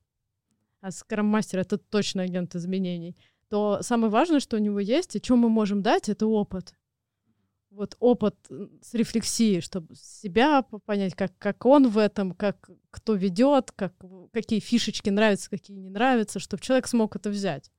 а 0.82 0.90
Master— 0.90 1.60
это 1.62 1.78
точно 1.78 2.24
агент 2.24 2.56
изменений, 2.56 3.18
то 3.50 3.80
самое 3.82 4.12
важное, 4.12 4.40
что 4.40 4.56
у 4.58 4.60
него 4.60 4.80
есть, 4.80 5.16
и 5.16 5.24
что 5.24 5.36
мы 5.36 5.50
можем 5.50 5.82
дать, 5.82 6.10
это 6.10 6.26
опыт. 6.28 6.74
Вот 7.72 7.96
опыт 8.00 8.36
с 8.82 8.94
рефлексией, 8.94 9.62
чтобы 9.62 9.96
себя 9.96 10.62
по- 10.62 10.80
понять, 10.80 11.16
как, 11.16 11.32
как 11.38 11.66
он 11.66 11.88
в 11.90 11.98
этом, 11.98 12.32
как 12.34 12.70
кто 12.92 13.16
ведет, 13.16 13.72
как, 13.72 13.94
какие 14.34 14.60
фишечки 14.60 15.10
нравятся, 15.10 15.50
какие 15.50 15.78
не 15.78 15.90
нравятся, 15.90 16.40
чтобы 16.40 16.62
человек 16.62 16.88
смог 16.88 17.16
это 17.16 17.30
взять. 17.30 17.72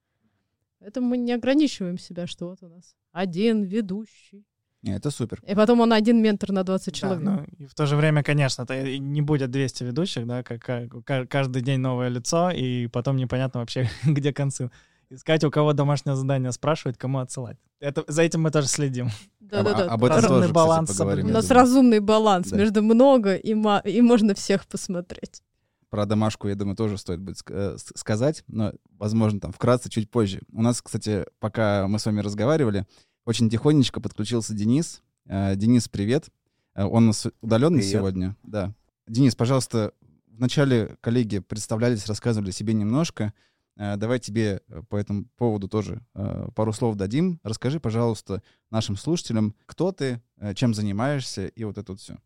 Поэтому 0.80 1.08
мы 1.08 1.18
не 1.18 1.32
ограничиваем 1.32 1.98
себя, 1.98 2.26
что 2.26 2.48
вот 2.48 2.62
у 2.62 2.68
нас 2.68 2.94
один 3.12 3.62
ведущий. 3.64 4.44
Это 4.84 5.10
супер. 5.10 5.40
И 5.46 5.54
потом 5.54 5.80
он 5.80 5.92
один 5.92 6.20
ментор 6.22 6.50
на 6.52 6.64
20 6.64 6.92
Да, 6.94 6.98
человек. 6.98 7.22
ну, 7.22 7.44
и 7.58 7.66
в 7.66 7.74
то 7.74 7.86
же 7.86 7.94
время, 7.96 8.22
конечно, 8.24 8.62
это 8.62 8.98
не 8.98 9.22
будет 9.22 9.50
200 9.50 9.84
ведущих, 9.84 10.26
да, 10.26 10.42
как, 10.42 10.60
как- 10.62 11.04
ка- 11.04 11.26
каждый 11.26 11.62
день 11.62 11.78
новое 11.80 12.08
лицо, 12.08 12.50
и 12.50 12.88
потом 12.88 13.16
непонятно 13.16 13.60
вообще, 13.60 13.88
где 14.04 14.32
концы. 14.32 14.70
Искать, 15.12 15.44
у 15.44 15.50
кого 15.50 15.72
домашнее 15.72 16.16
задание 16.16 16.52
спрашивать, 16.52 16.96
кому 16.98 17.18
отсылать. 17.18 17.58
Это, 17.80 18.04
за 18.08 18.22
этим 18.22 18.42
мы 18.42 18.50
тоже 18.50 18.66
следим. 18.68 19.08
Да-да-да. 19.40 19.84
Об, 19.84 19.92
об 19.92 20.04
этом 20.04 20.16
Разумный 20.16 20.28
тоже, 20.28 20.40
кстати, 20.40 20.54
баланс 20.54 20.90
поговорим. 20.96 21.26
У 21.26 21.30
нас 21.30 21.46
думаю. 21.46 21.60
разумный 21.62 22.00
баланс 22.00 22.48
Да. 22.48 22.56
между 22.56 22.82
много 22.82 23.34
и, 23.34 23.54
ма- 23.54 23.82
и 23.84 24.00
можно 24.00 24.34
всех 24.34 24.66
посмотреть. 24.66 25.42
Про 25.90 26.06
домашку, 26.06 26.48
я 26.48 26.54
думаю, 26.54 26.74
тоже 26.76 26.96
стоит 26.96 27.20
будет 27.20 27.36
э, 27.50 27.76
сказать, 27.94 28.44
но, 28.46 28.72
возможно, 28.98 29.40
там 29.40 29.52
вкратце 29.52 29.90
чуть 29.90 30.10
позже. 30.10 30.40
У 30.52 30.62
нас, 30.62 30.80
кстати, 30.80 31.26
пока 31.38 31.86
мы 31.86 31.98
с 31.98 32.06
вами 32.06 32.20
разговаривали, 32.20 32.86
очень 33.26 33.50
тихонечко 33.50 34.00
подключился 34.00 34.54
Денис. 34.54 35.02
Э, 35.26 35.54
Денис, 35.54 35.88
привет. 35.88 36.28
Э, 36.74 36.84
Он 36.84 37.04
у 37.04 37.06
нас 37.08 37.26
удаленный 37.42 37.80
Привет. 37.80 37.92
сегодня. 37.92 38.36
Да. 38.42 38.72
Денис, 39.06 39.34
пожалуйста, 39.34 39.92
вначале 40.28 40.96
коллеги 41.02 41.40
представлялись, 41.40 42.06
рассказывали 42.06 42.52
себе 42.52 42.72
немножко. 42.72 43.34
Э, 43.76 43.96
Давай 43.96 44.18
тебе 44.18 44.60
э, 44.68 44.82
по 44.88 44.96
этому 44.96 45.24
поводу 45.36 45.68
тоже 45.68 46.02
э, 46.14 46.48
пару 46.54 46.72
слов 46.72 46.96
дадим. 46.96 47.40
Расскажи, 47.42 47.80
пожалуйста, 47.80 48.42
нашим 48.70 48.96
слушателям, 48.96 49.54
кто 49.66 49.92
ты, 49.92 50.22
чем 50.54 50.74
занимаешься 50.74 51.46
и 51.46 51.64
вот 51.64 51.78
это 51.78 51.92
вот 51.92 52.00
все. 52.00 52.16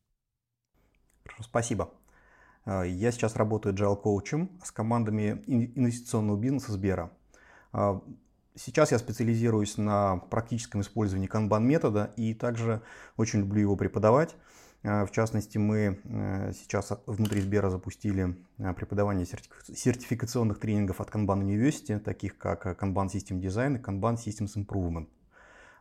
Спасибо. 1.41 1.91
Я 2.65 3.13
сейчас 3.13 3.37
работаю 3.37 3.75
agile 3.75 3.97
коучем 3.97 4.51
с 4.65 4.73
командами 4.73 5.43
ин- 5.47 5.73
инвестиционного 5.77 6.37
бизнеса 6.37 6.73
Сбера. 6.73 7.13
Сейчас 8.55 8.91
я 8.91 8.99
специализируюсь 8.99 9.77
на 9.77 10.17
практическом 10.17 10.81
использовании 10.81 11.27
канбан-метода 11.27 12.13
и 12.17 12.33
также 12.33 12.83
очень 13.17 13.41
люблю 13.41 13.61
его 13.61 13.77
преподавать. 13.77 14.35
А, 14.87 15.05
В 15.05 15.11
частности, 15.11 15.59
мы 15.59 15.99
э, 16.05 16.53
сейчас 16.53 16.92
внутри 17.07 17.40
Сбера 17.40 17.70
запустили 17.70 18.37
э, 18.59 18.72
преподавание 18.72 19.27
сертифи- 19.27 19.75
сертификационных 19.75 20.61
тренингов 20.61 21.01
от 21.01 21.11
Kanban 21.11 21.42
University, 21.42 21.99
таких 21.99 22.38
как 22.38 22.66
э, 22.66 22.77
Kanban 22.81 23.07
System 23.07 23.40
Design 23.40 23.79
и 23.79 23.83
Kanban 23.83 24.14
Systems 24.14 24.55
Improvement. 24.55 25.09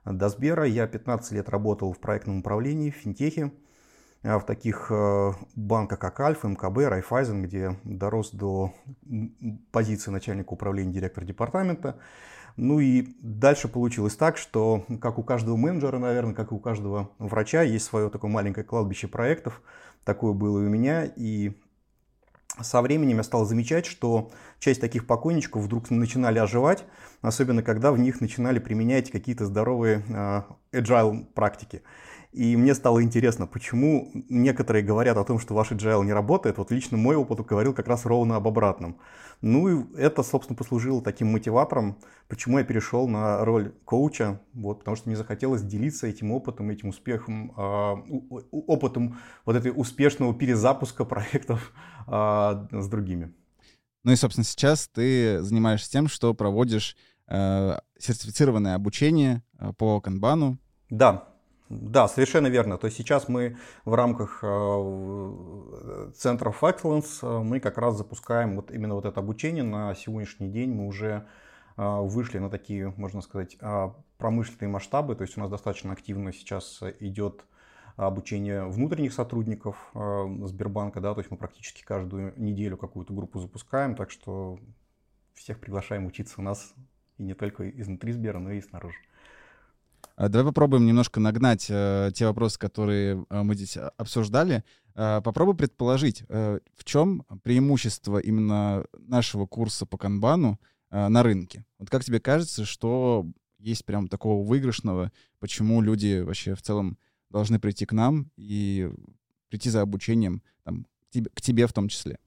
До 0.06 0.30
Сбера 0.30 0.66
я 0.66 0.88
15 0.88 1.34
лет 1.34 1.50
работал 1.50 1.94
в 1.94 2.00
проектном 2.00 2.40
управлении, 2.40 2.90
в 2.90 2.96
финтехе, 2.96 3.52
в 4.24 4.42
таких 4.42 4.88
э, 4.90 5.34
банках, 5.56 6.00
как 6.00 6.20
Альфа, 6.20 6.48
МКБ, 6.48 6.78
Райфайзен, 6.90 7.44
где 7.44 7.78
дорос 7.84 8.32
до 8.32 8.74
позиции 9.72 10.10
начальника 10.10 10.54
управления 10.54 10.94
директора 10.94 11.26
департамента. 11.26 12.00
Ну 12.58 12.80
и 12.80 13.08
дальше 13.20 13.68
получилось 13.68 14.16
так, 14.16 14.38
что 14.38 14.86
как 15.02 15.20
у 15.20 15.24
каждого 15.24 15.58
менеджера, 15.58 16.00
наверное, 16.00 16.34
как 16.34 16.52
и 16.52 16.56
у 16.56 16.60
каждого 16.60 17.10
врача, 17.20 17.64
есть 17.64 17.86
свое 17.86 18.10
такое 18.10 18.32
маленькое 18.32 18.66
кладбище 18.66 19.08
проектов. 19.08 19.62
Такое 20.06 20.34
было 20.34 20.62
и 20.62 20.66
у 20.66 20.70
меня. 20.70 21.04
И 21.04 21.52
со 22.62 22.82
временем 22.82 23.18
я 23.18 23.24
стал 23.24 23.46
замечать, 23.46 23.86
что 23.86 24.32
часть 24.60 24.80
таких 24.80 25.06
покойничков 25.06 25.64
вдруг 25.64 25.90
начинали 25.90 26.40
оживать, 26.40 26.86
особенно 27.22 27.62
когда 27.62 27.92
в 27.92 28.00
них 28.00 28.22
начинали 28.22 28.60
применять 28.60 29.12
какие-то 29.12 29.46
здоровые 29.46 30.04
э, 30.08 30.44
agile 30.72 31.26
практики. 31.34 31.82
И 32.36 32.58
мне 32.58 32.76
стало 32.76 33.02
интересно, 33.02 33.48
почему 33.48 34.12
некоторые 34.28 34.84
говорят 34.84 35.16
о 35.16 35.24
том, 35.24 35.40
что 35.40 35.54
ваш 35.54 35.72
agile 35.72 36.04
не 36.04 36.12
работает. 36.12 36.58
Вот 36.58 36.70
лично 36.70 36.98
мой 36.98 37.16
опыт 37.16 37.40
говорил 37.46 37.74
как 37.74 37.88
раз 37.88 38.06
ровно 38.06 38.36
об 38.36 38.46
обратном. 38.46 39.00
Ну 39.40 39.70
и 39.70 39.98
это, 39.98 40.22
собственно, 40.22 40.58
послужило 40.58 41.02
таким 41.02 41.32
мотиватором, 41.32 41.98
почему 42.28 42.58
я 42.58 42.66
перешел 42.66 43.08
на 43.08 43.46
роль 43.46 43.72
коуча, 43.86 44.42
вот, 44.54 44.80
потому 44.80 44.98
что 44.98 45.08
мне 45.08 45.16
захотелось 45.16 45.62
делиться 45.62 46.08
этим 46.08 46.34
опытом, 46.34 46.70
этим 46.70 46.90
успехом, 46.90 47.54
э, 47.56 48.32
опытом 48.52 49.18
вот 49.46 49.56
этой 49.56 49.72
успешного 49.74 50.34
перезапуска 50.34 51.06
проектов 51.06 51.72
э, 52.06 52.12
с 52.82 52.88
другими. 52.90 53.34
Ну 54.04 54.12
и, 54.12 54.16
собственно, 54.18 54.44
сейчас 54.44 54.90
ты 54.90 55.42
занимаешься 55.42 55.90
тем, 55.90 56.10
что 56.10 56.34
проводишь 56.34 56.98
э, 57.30 57.78
сертифицированное 57.98 58.76
обучение 58.76 59.42
э, 59.58 59.72
по 59.78 60.02
канбану. 60.02 60.58
Да, 60.90 61.30
да, 61.70 62.08
совершенно 62.08 62.48
верно. 62.48 62.78
То 62.78 62.86
есть 62.86 62.98
сейчас 62.98 63.28
мы 63.28 63.58
в 63.86 63.94
рамках 63.96 64.40
э, 64.44 66.12
центров 66.16 66.64
Excellence 66.64 67.20
э, 67.24 67.44
мы 67.44 67.60
как 67.60 67.80
раз 67.80 67.98
запускаем 67.98 68.56
вот 68.56 68.70
именно 68.72 68.94
вот 68.94 69.06
это 69.06 69.20
обучение. 69.20 69.64
На 69.64 69.96
сегодняшний 69.96 70.50
день 70.50 70.72
мы 70.72 70.86
уже 70.86 71.26
э, 71.78 72.00
вышли 72.02 72.38
на 72.38 72.52
такие, 72.52 72.94
можно 72.98 73.22
сказать, 73.22 73.58
э, 73.60 73.90
промышленные 74.18 74.70
масштабы. 74.70 75.16
То 75.16 75.24
есть 75.24 75.38
у 75.38 75.42
нас 75.42 75.50
достаточно 75.50 75.92
активно 75.92 76.34
сейчас 76.34 76.84
идет 77.00 77.46
обучение 77.96 78.66
внутренних 78.66 79.14
сотрудников 79.14 79.78
э, 79.96 80.26
Сбербанка, 80.44 81.00
да, 81.00 81.14
то 81.14 81.22
есть 81.22 81.32
мы 81.32 81.38
практически 81.38 81.84
каждую 81.84 82.34
неделю 82.36 82.78
какую-то 82.78 83.14
группу 83.14 83.40
запускаем, 83.40 83.96
так 83.96 84.12
что 84.12 84.60
всех 85.34 85.60
приглашаем 85.60 86.06
учиться 86.06 86.36
у 86.38 86.42
нас 86.42 86.74
и 87.18 87.24
не 87.24 87.34
только 87.34 87.70
изнутри 87.70 88.12
Сбера, 88.12 88.40
но 88.40 88.52
и 88.52 88.62
снаружи. 88.62 89.00
Э, 90.18 90.30
Давай 90.30 90.46
попробуем 90.46 90.86
немножко 90.86 91.20
нагнать 91.20 91.68
э, 91.70 92.12
те 92.14 92.26
вопросы, 92.26 92.60
которые 92.60 93.26
э, 93.30 93.42
мы 93.44 93.56
здесь 93.56 93.78
а, 93.78 93.92
обсуждали. 93.98 94.64
Э, 94.96 95.22
попробуй 95.24 95.56
предположить, 95.56 96.24
э, 96.30 96.60
в 96.76 96.84
чем 96.84 97.24
преимущество 97.44 98.18
именно 98.18 98.86
нашего 98.98 99.46
курса 99.46 99.86
по 99.86 99.98
канбану 99.98 100.60
э, 100.92 101.08
на 101.08 101.24
рынке. 101.24 101.66
Вот 101.80 101.90
как 101.90 102.04
тебе 102.04 102.20
кажется, 102.20 102.66
что 102.66 103.26
есть 103.60 103.86
прям 103.86 104.08
такого 104.08 104.46
выигрышного, 104.46 105.12
почему 105.40 105.82
люди 105.82 106.22
вообще 106.22 106.56
в 106.56 106.62
целом 106.62 106.98
должны 107.30 107.60
прийти 107.60 107.86
к 107.86 107.92
нам 107.92 108.32
и 108.38 108.90
прийти 109.50 109.70
за 109.70 109.82
обучением 109.82 110.42
там, 110.64 110.86
к 110.86 111.10
тебе- 111.12 111.30
к 111.34 111.42
тебе 111.42 111.68
в 111.68 111.74
том 111.74 111.90
числе? 111.90 112.20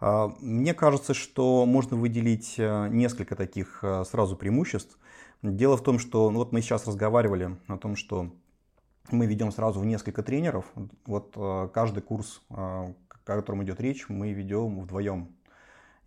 А, 0.00 0.32
мне 0.40 0.74
кажется, 0.74 1.12
что 1.14 1.66
можно 1.66 1.96
выделить 1.96 2.54
э, 2.56 2.88
несколько 2.88 3.36
таких 3.36 3.80
э, 3.82 4.04
сразу 4.10 4.34
преимуществ. 4.34 4.98
Дело 5.42 5.76
в 5.76 5.82
том, 5.82 5.98
что 5.98 6.30
ну, 6.30 6.38
вот 6.38 6.52
мы 6.52 6.60
сейчас 6.60 6.86
разговаривали 6.86 7.56
о 7.66 7.78
том, 7.78 7.96
что 7.96 8.30
мы 9.10 9.26
ведем 9.26 9.50
сразу 9.50 9.80
в 9.80 9.86
несколько 9.86 10.22
тренеров. 10.22 10.66
Вот 11.06 11.32
э, 11.36 11.68
каждый 11.72 12.02
курс, 12.02 12.42
о 12.50 12.92
котором 13.24 13.62
идет 13.64 13.80
речь, 13.80 14.08
мы 14.08 14.32
ведем 14.32 14.80
вдвоем. 14.80 15.34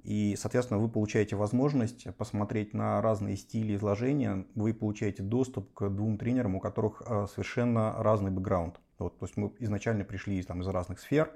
И, 0.04 0.36
соответственно, 0.38 0.80
вы 0.80 0.90
получаете 0.90 1.36
возможность 1.36 2.14
посмотреть 2.16 2.74
на 2.74 3.02
разные 3.02 3.38
стили 3.38 3.76
изложения. 3.76 4.46
Вы 4.54 4.74
получаете 4.74 5.24
доступ 5.24 5.74
к 5.74 5.90
двум 5.90 6.18
тренерам, 6.18 6.56
у 6.56 6.60
которых 6.60 7.02
совершенно 7.32 7.96
разный 8.04 8.30
бэкграунд. 8.30 8.80
Вот, 9.00 9.18
то 9.18 9.26
есть 9.26 9.38
мы 9.38 9.52
изначально 9.60 10.04
пришли 10.04 10.44
там, 10.44 10.62
из 10.62 10.68
разных 10.68 11.00
сфер, 11.00 11.32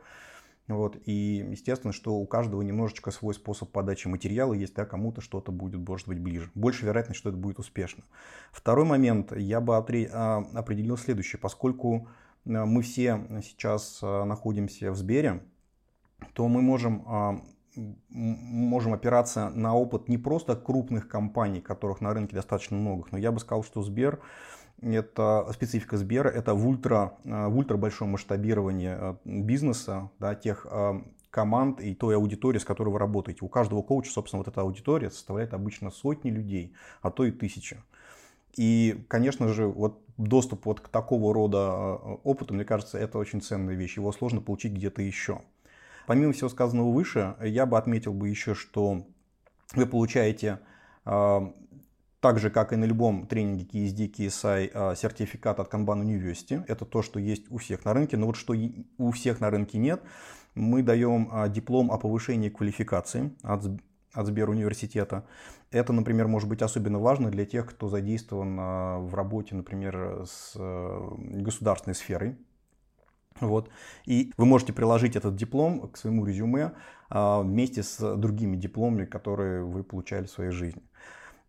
вот, 0.67 0.97
и 1.05 1.45
естественно, 1.49 1.93
что 1.93 2.15
у 2.15 2.25
каждого 2.25 2.61
немножечко 2.61 3.11
свой 3.11 3.33
способ 3.33 3.71
подачи 3.71 4.07
материала 4.07 4.53
есть, 4.53 4.73
да, 4.75 4.85
кому-то 4.85 5.21
что-то 5.21 5.51
будет, 5.51 5.87
может 5.87 6.07
быть, 6.09 6.19
ближе. 6.19 6.51
Больше 6.55 6.85
вероятность, 6.85 7.19
что 7.19 7.29
это 7.29 7.37
будет 7.37 7.57
успешно. 7.59 8.03
Второй 8.51 8.83
момент 8.83 9.31
я 9.31 9.61
бы 9.61 9.77
а, 9.77 10.45
определил 10.53 10.97
следующее. 10.97 11.39
Поскольку 11.39 12.09
а, 12.45 12.65
мы 12.65 12.81
все 12.81 13.41
сейчас 13.43 13.99
а, 14.01 14.25
находимся 14.25 14.91
в 14.91 14.97
Сбере, 14.97 15.41
то 16.33 16.47
мы 16.49 16.61
можем, 16.61 17.45
можем 18.09 18.93
опираться 18.93 19.49
на 19.51 19.75
опыт 19.75 20.09
не 20.09 20.17
просто 20.17 20.55
крупных 20.55 21.07
компаний, 21.07 21.61
которых 21.61 22.01
на 22.01 22.11
рынке 22.13 22.35
достаточно 22.35 22.75
много, 22.75 23.07
но 23.11 23.19
я 23.19 23.31
бы 23.31 23.39
сказал, 23.39 23.63
что 23.63 23.83
Сбер 23.83 24.19
это 24.81 25.49
специфика 25.53 25.97
Сбера, 25.97 26.29
это 26.29 26.53
в 26.53 26.67
ультра, 26.67 27.17
э, 27.23 27.47
в 27.47 27.57
ультра 27.57 27.77
большом 27.77 28.09
масштабировании 28.09 28.95
э, 28.97 29.15
бизнеса, 29.25 30.09
да, 30.19 30.35
тех 30.35 30.65
э, 30.69 31.01
команд 31.29 31.81
и 31.81 31.95
той 31.95 32.15
аудитории, 32.15 32.59
с 32.59 32.65
которой 32.65 32.89
вы 32.89 32.99
работаете. 32.99 33.43
У 33.43 33.47
каждого 33.47 33.81
коуча, 33.81 34.11
собственно, 34.11 34.39
вот 34.39 34.47
эта 34.47 34.61
аудитория 34.61 35.09
составляет 35.09 35.53
обычно 35.53 35.91
сотни 35.91 36.29
людей, 36.29 36.73
а 37.01 37.11
то 37.11 37.25
и 37.25 37.31
тысячи. 37.31 37.77
И, 38.55 39.05
конечно 39.07 39.47
же, 39.49 39.67
вот 39.67 40.01
доступ 40.17 40.65
вот 40.65 40.79
к 40.79 40.87
такого 40.89 41.33
рода 41.33 41.95
опыту, 42.23 42.55
мне 42.55 42.65
кажется, 42.65 42.97
это 42.97 43.19
очень 43.19 43.41
ценная 43.41 43.75
вещь. 43.75 43.97
Его 43.97 44.11
сложно 44.11 44.41
получить 44.41 44.73
где-то 44.73 45.01
еще. 45.01 45.41
Помимо 46.07 46.33
всего 46.33 46.49
сказанного 46.49 46.91
выше, 46.91 47.35
я 47.41 47.65
бы 47.65 47.77
отметил 47.77 48.13
бы 48.13 48.29
еще, 48.29 48.55
что 48.55 49.05
вы 49.75 49.85
получаете 49.85 50.59
так 52.27 52.39
же, 52.39 52.49
как 52.49 52.73
и 52.73 52.75
на 52.75 52.83
любом 52.83 53.25
тренинге 53.25 53.63
KSD, 53.63 54.11
KSI, 54.11 54.71
а, 54.73 54.95
сертификат 54.95 55.61
от 55.61 55.73
Kanban 55.73 56.03
University. 56.03 56.61
Это 56.67 56.83
то, 56.83 57.01
что 57.01 57.19
есть 57.19 57.49
у 57.49 57.57
всех 57.57 57.85
на 57.85 57.93
рынке. 57.93 58.17
Но 58.17 58.25
вот 58.25 58.35
что 58.35 58.53
у 58.97 59.11
всех 59.11 59.39
на 59.39 59.49
рынке 59.49 59.77
нет, 59.77 60.01
мы 60.53 60.83
даем 60.83 61.29
а, 61.31 61.47
диплом 61.47 61.89
о 61.89 61.97
повышении 61.97 62.49
квалификации 62.49 63.31
от, 63.43 63.63
от 64.11 64.27
Сбер 64.27 64.49
университета. 64.49 65.23
Это, 65.71 65.93
например, 65.93 66.27
может 66.27 66.49
быть 66.49 66.61
особенно 66.61 66.99
важно 66.99 67.31
для 67.31 67.45
тех, 67.45 67.65
кто 67.65 67.87
задействован 67.87 68.57
а, 68.59 68.99
в 68.99 69.15
работе, 69.15 69.55
например, 69.55 70.25
с 70.25 70.53
государственной 71.17 71.95
сферой. 71.95 72.35
Вот. 73.39 73.69
И 74.05 74.33
вы 74.35 74.45
можете 74.45 74.73
приложить 74.73 75.15
этот 75.15 75.37
диплом 75.37 75.87
к 75.89 75.97
своему 75.97 76.25
резюме 76.25 76.73
вместе 77.09 77.83
с 77.83 78.17
другими 78.17 78.57
дипломами, 78.57 79.05
которые 79.05 79.63
вы 79.63 79.85
получали 79.85 80.25
в 80.25 80.31
своей 80.31 80.51
жизни. 80.51 80.81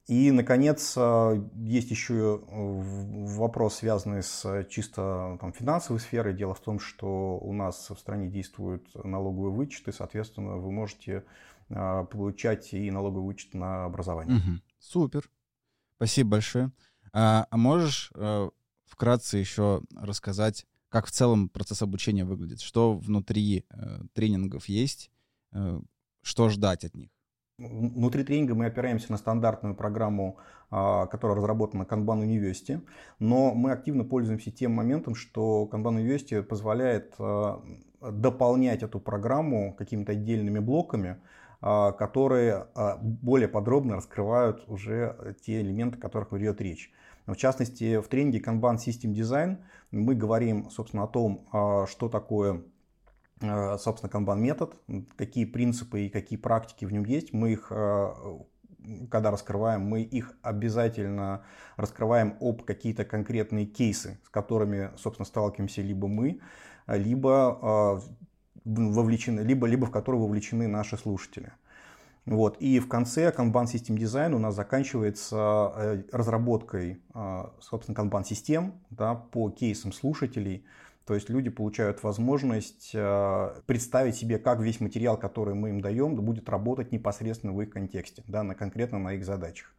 И, 0.09 0.31
наконец, 0.31 0.95
а, 0.97 1.35
есть 1.55 1.91
еще 1.91 2.43
э, 2.43 3.27
вопрос, 3.37 3.77
связанный 3.77 4.23
с 4.23 4.67
чисто 4.71 5.37
там, 5.39 5.53
финансовой 5.53 6.01
сферой. 6.01 6.35
Дело 6.35 6.55
в 6.55 6.61
том, 6.61 6.81
что 6.81 7.39
у 7.39 7.53
нас 7.53 7.91
в 7.91 7.99
стране 7.99 8.29
действуют 8.29 8.89
налоговые 9.05 9.53
вычеты, 9.53 9.93
соответственно, 9.93 10.57
вы 10.57 10.73
можете 10.73 11.25
а, 11.69 12.05
получать 12.05 12.73
и 12.73 12.91
налоговый 12.91 13.27
вычет 13.27 13.53
на 13.53 13.85
образование. 13.85 14.39
Угу. 14.39 14.61
Супер. 14.79 15.31
Спасибо 15.97 16.31
большое. 16.31 16.73
А, 17.13 17.47
а 17.51 17.57
можешь 17.59 18.11
а, 18.15 18.49
вкратце 18.87 19.37
еще 19.37 19.83
рассказать, 19.95 20.65
как 20.89 21.07
в 21.07 21.11
целом 21.11 21.51
процесс 21.51 21.83
обучения 21.83 22.25
выглядит? 22.25 22.63
Что 22.63 22.95
внутри 22.97 23.67
а, 23.69 24.05
тренингов 24.15 24.71
есть? 24.71 25.11
Что 26.23 26.49
ждать 26.49 26.85
от 26.85 26.95
них? 26.95 27.11
Внутри 27.59 28.23
тренинга 28.23 28.55
мы 28.55 28.67
опираемся 28.67 29.11
на 29.11 29.19
стандартную 29.19 29.75
программу, 29.75 30.37
а, 30.71 31.07
которая 31.07 31.37
разработана 31.39 31.83
Kanban 31.83 32.25
University, 32.25 32.81
но 33.19 33.53
мы 33.53 33.73
активно 33.73 34.05
пользуемся 34.05 34.53
тем 34.53 34.73
моментом, 34.73 35.17
что 35.17 35.69
Kanban 35.69 36.01
University 36.01 36.41
позволяет 36.45 37.17
а, 37.19 37.61
дополнять 38.01 38.85
эту 38.85 39.01
программу 39.01 39.75
какими-то 39.75 40.13
отдельными 40.13 40.61
блоками, 40.61 41.17
а, 41.61 41.91
которые 41.91 42.69
более 43.01 43.49
подробно 43.49 43.97
раскрывают 43.97 44.63
уже 44.69 45.35
те 45.45 45.61
элементы, 45.61 45.99
о 45.99 46.01
которых 46.01 46.33
идет 46.35 46.61
речь. 46.61 46.93
В 47.27 47.35
частности, 47.35 47.99
в 47.99 48.07
тренинге 48.07 48.39
Kanban 48.39 48.77
System 48.77 49.13
Design 49.13 49.57
мы 49.91 50.15
говорим, 50.15 50.71
собственно, 50.71 51.03
о 51.03 51.09
том, 51.09 51.45
что 51.89 52.09
такое 52.09 52.63
собственно, 53.41 54.11
канбан 54.11 54.41
метод, 54.41 54.77
какие 55.17 55.45
принципы 55.45 56.03
и 56.03 56.09
какие 56.09 56.39
практики 56.39 56.85
в 56.85 56.93
нем 56.93 57.05
есть, 57.05 57.33
мы 57.33 57.53
их 57.53 57.69
э, 57.71 58.13
когда 59.11 59.31
раскрываем, 59.31 59.83
мы 59.83 60.03
их 60.03 60.37
обязательно 60.43 61.45
раскрываем 61.77 62.37
об 62.41 62.63
какие-то 62.63 63.05
конкретные 63.05 63.67
кейсы, 63.67 64.19
с 64.25 64.29
которыми, 64.29 64.91
собственно, 64.97 65.27
сталкиваемся 65.27 65.83
либо 65.83 66.09
мы, 66.09 66.41
либо 66.87 68.01
э, 68.05 68.09
вовлечены, 68.65 69.41
либо, 69.41 69.67
либо 69.67 69.87
в 69.87 69.91
которые 69.91 70.21
вовлечены 70.21 70.67
наши 70.67 70.97
слушатели. 70.97 71.53
Вот. 72.27 72.59
И 72.61 72.79
в 72.79 72.89
конце 72.89 73.31
Kanban 73.31 73.65
System 73.65 73.97
Design 73.97 74.35
у 74.35 74.39
нас 74.39 74.55
заканчивается 74.55 76.05
разработкой, 76.13 77.01
собственно, 77.59 77.97
Kanban 77.97 78.23
систем 78.23 78.75
да, 78.91 79.15
по 79.15 79.49
кейсам 79.49 79.93
слушателей, 79.93 80.67
то 81.09 81.15
есть 81.15 81.31
люди 81.31 81.49
получают 81.49 82.03
возможность 82.03 82.91
э, 82.93 83.61
представить 83.65 84.15
себе, 84.15 84.39
как 84.39 84.61
весь 84.61 84.79
материал, 84.79 85.17
который 85.17 85.55
мы 85.55 85.71
им 85.71 85.81
даем, 85.81 86.15
будет 86.17 86.47
работать 86.51 86.93
непосредственно 86.93 87.55
в 87.55 87.63
их 87.63 87.71
контексте, 87.71 88.23
да, 88.27 88.43
на, 88.43 88.55
конкретно 88.55 88.99
на 88.99 89.15
их 89.15 89.25
задачах. 89.25 89.75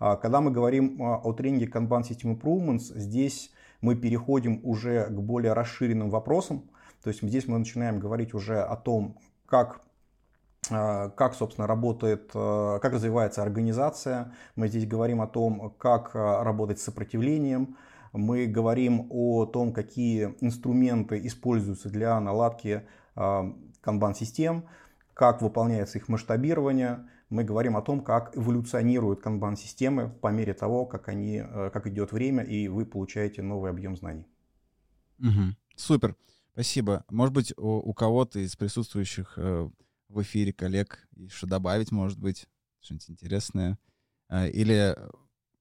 А 0.00 0.16
когда 0.16 0.40
мы 0.40 0.50
говорим 0.50 1.00
а, 1.00 1.18
о 1.18 1.32
тренинге 1.32 1.66
Kanban 1.66 2.02
System 2.02 2.36
Improvements, 2.36 2.92
здесь 2.98 3.52
мы 3.82 3.94
переходим 3.94 4.58
уже 4.64 5.06
к 5.06 5.12
более 5.12 5.52
расширенным 5.52 6.10
вопросам. 6.10 6.68
То 7.04 7.10
есть 7.10 7.22
здесь 7.22 7.46
мы 7.46 7.56
начинаем 7.58 8.00
говорить 8.00 8.34
уже 8.34 8.60
о 8.60 8.74
том, 8.74 9.16
как 9.46 9.80
как, 10.66 11.34
собственно, 11.34 11.66
работает, 11.66 12.30
как 12.32 12.84
развивается 12.86 13.42
организация. 13.42 14.32
Мы 14.56 14.68
здесь 14.68 14.86
говорим 14.86 15.20
о 15.20 15.26
том, 15.26 15.74
как 15.76 16.14
работать 16.14 16.80
с 16.80 16.84
сопротивлением, 16.84 17.76
мы 18.14 18.46
говорим 18.46 19.08
о 19.10 19.44
том, 19.44 19.72
какие 19.72 20.34
инструменты 20.40 21.26
используются 21.26 21.90
для 21.90 22.18
наладки 22.20 22.86
канбан-систем, 23.14 24.64
как 25.14 25.42
выполняется 25.42 25.98
их 25.98 26.08
масштабирование. 26.08 27.08
Мы 27.28 27.44
говорим 27.44 27.76
о 27.76 27.82
том, 27.82 28.02
как 28.02 28.36
эволюционируют 28.36 29.20
канбан-системы 29.20 30.08
по 30.08 30.28
мере 30.28 30.54
того, 30.54 30.86
как, 30.86 31.08
они, 31.08 31.42
э, 31.44 31.70
как 31.72 31.86
идет 31.86 32.12
время, 32.12 32.44
и 32.44 32.68
вы 32.68 32.86
получаете 32.86 33.42
новый 33.42 33.70
объем 33.70 33.96
знаний. 33.96 34.26
Угу. 35.18 35.56
Супер. 35.74 36.16
Спасибо. 36.52 37.04
Может 37.10 37.34
быть, 37.34 37.52
у, 37.56 37.78
у 37.78 37.94
кого-то 37.94 38.38
из 38.38 38.54
присутствующих 38.56 39.34
э, 39.36 39.68
в 40.08 40.22
эфире 40.22 40.52
коллег 40.52 41.08
что 41.28 41.46
добавить, 41.46 41.90
может 41.90 42.18
быть, 42.18 42.46
что-нибудь 42.80 43.10
интересное. 43.10 43.78
Э, 44.28 44.48
или 44.48 44.96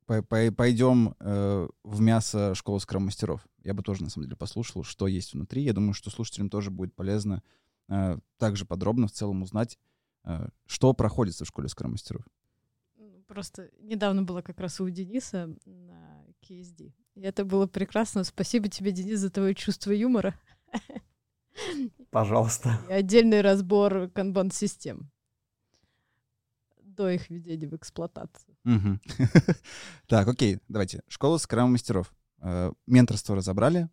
пойдем 0.06 1.16
э, 1.20 1.68
в 1.84 2.01
мясо 2.01 2.56
школы 2.56 2.80
скрам-мастеров. 2.80 3.45
Я 3.64 3.74
бы 3.74 3.84
тоже, 3.84 4.04
на 4.04 4.10
самом 4.10 4.28
деле, 4.28 4.38
послушал, 4.38 4.84
что 4.84 5.08
есть 5.08 5.34
внутри. 5.34 5.64
Я 5.64 5.74
думаю, 5.74 5.93
что 5.93 6.10
слушателям 6.10 6.49
тоже 6.49 6.72
будет 6.72 6.93
полезно 6.95 7.43
э, 7.89 8.18
также 8.38 8.66
подробно 8.66 9.08
в 9.08 9.12
целом 9.12 9.41
узнать, 9.41 9.80
э, 10.26 10.47
что 10.66 10.93
проходится 10.93 11.45
в 11.45 11.47
школе 11.47 11.68
скрам-мастеров. 11.68 12.24
Просто 13.28 13.70
недавно 13.80 14.24
было 14.24 14.41
как 14.41 14.60
раз 14.60 14.80
у 14.80 14.89
Дениса 14.89 15.56
на 15.66 16.26
KSD. 16.41 16.93
И 17.16 17.22
это 17.22 17.45
было 17.45 17.68
прекрасно. 17.68 18.24
Спасибо 18.24 18.68
тебе, 18.68 18.91
Денис, 18.91 19.20
за 19.20 19.30
твое 19.30 19.56
чувство 19.56 19.91
юмора. 19.91 20.36
Пожалуйста. 22.10 22.80
И 22.89 22.93
отдельный 22.93 23.41
разбор 23.41 24.10
канбан-систем 24.10 25.10
до 26.95 27.10
их 27.10 27.30
введения 27.30 27.68
в 27.68 27.76
эксплуатацию. 27.76 28.53
Так, 30.07 30.28
окей, 30.28 30.59
давайте. 30.68 31.01
Школа 31.07 31.38
скрам-мастеров. 31.38 32.14
Э, 32.43 32.74
менторство 32.88 33.36
разобрали, 33.36 33.89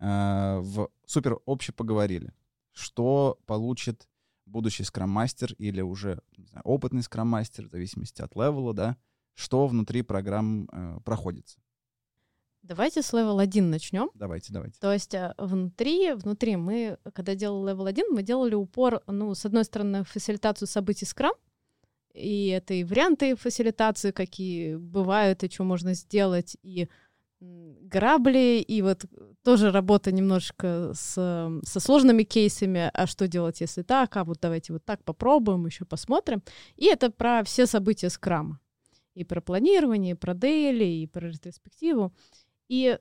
э, 0.00 0.58
в 0.60 0.90
супер 1.06 1.38
обще 1.46 1.72
поговорили. 1.72 2.32
Что 2.72 3.38
получит 3.46 4.08
будущий 4.44 4.82
скрам-мастер 4.82 5.54
или 5.54 5.80
уже 5.82 6.20
знаю, 6.36 6.62
опытный 6.64 7.02
скрам-мастер, 7.02 7.68
в 7.68 7.70
зависимости 7.70 8.20
от 8.20 8.34
левела, 8.34 8.74
да, 8.74 8.96
что 9.34 9.68
внутри 9.68 10.02
программ 10.02 10.68
э, 10.72 10.98
проходится? 11.04 11.60
Давайте 12.62 13.02
с 13.02 13.12
level 13.12 13.40
1 13.40 13.70
начнем. 13.70 14.10
Давайте, 14.14 14.52
давайте. 14.52 14.78
То 14.80 14.92
есть 14.92 15.14
внутри, 15.38 16.12
внутри 16.12 16.56
мы, 16.56 16.98
когда 17.12 17.34
делали 17.34 17.72
level 17.72 17.88
1, 17.88 18.06
мы 18.10 18.22
делали 18.22 18.54
упор, 18.54 19.02
ну, 19.06 19.34
с 19.34 19.44
одной 19.44 19.64
стороны, 19.64 20.04
фасилитацию 20.04 20.68
событий 20.68 21.04
Scrum, 21.04 21.34
и 22.14 22.48
это 22.48 22.74
и 22.74 22.84
варианты 22.84 23.36
фасилитации, 23.36 24.10
какие 24.10 24.76
бывают, 24.76 25.42
и 25.42 25.50
что 25.50 25.64
можно 25.64 25.94
сделать, 25.94 26.56
и 26.62 26.88
грабли, 27.40 28.64
и 28.66 28.82
вот 28.82 29.04
тоже 29.42 29.70
работа 29.70 30.12
немножко 30.12 30.92
с, 30.94 31.14
со 31.64 31.80
сложными 31.80 32.22
кейсами, 32.22 32.90
а 32.94 33.06
что 33.06 33.26
делать, 33.26 33.60
если 33.60 33.82
так, 33.82 34.16
а 34.16 34.24
вот 34.24 34.38
давайте 34.40 34.72
вот 34.72 34.84
так 34.84 35.02
попробуем, 35.04 35.66
еще 35.66 35.84
посмотрим. 35.84 36.42
И 36.76 36.86
это 36.86 37.10
про 37.10 37.42
все 37.42 37.66
события 37.66 38.10
скрама. 38.10 38.60
И 39.14 39.24
про 39.24 39.40
планирование, 39.40 40.12
и 40.12 40.16
про 40.16 40.34
дейли, 40.34 40.84
и 40.84 41.06
про 41.06 41.28
ретроспективу. 41.28 42.14
И 42.68 42.98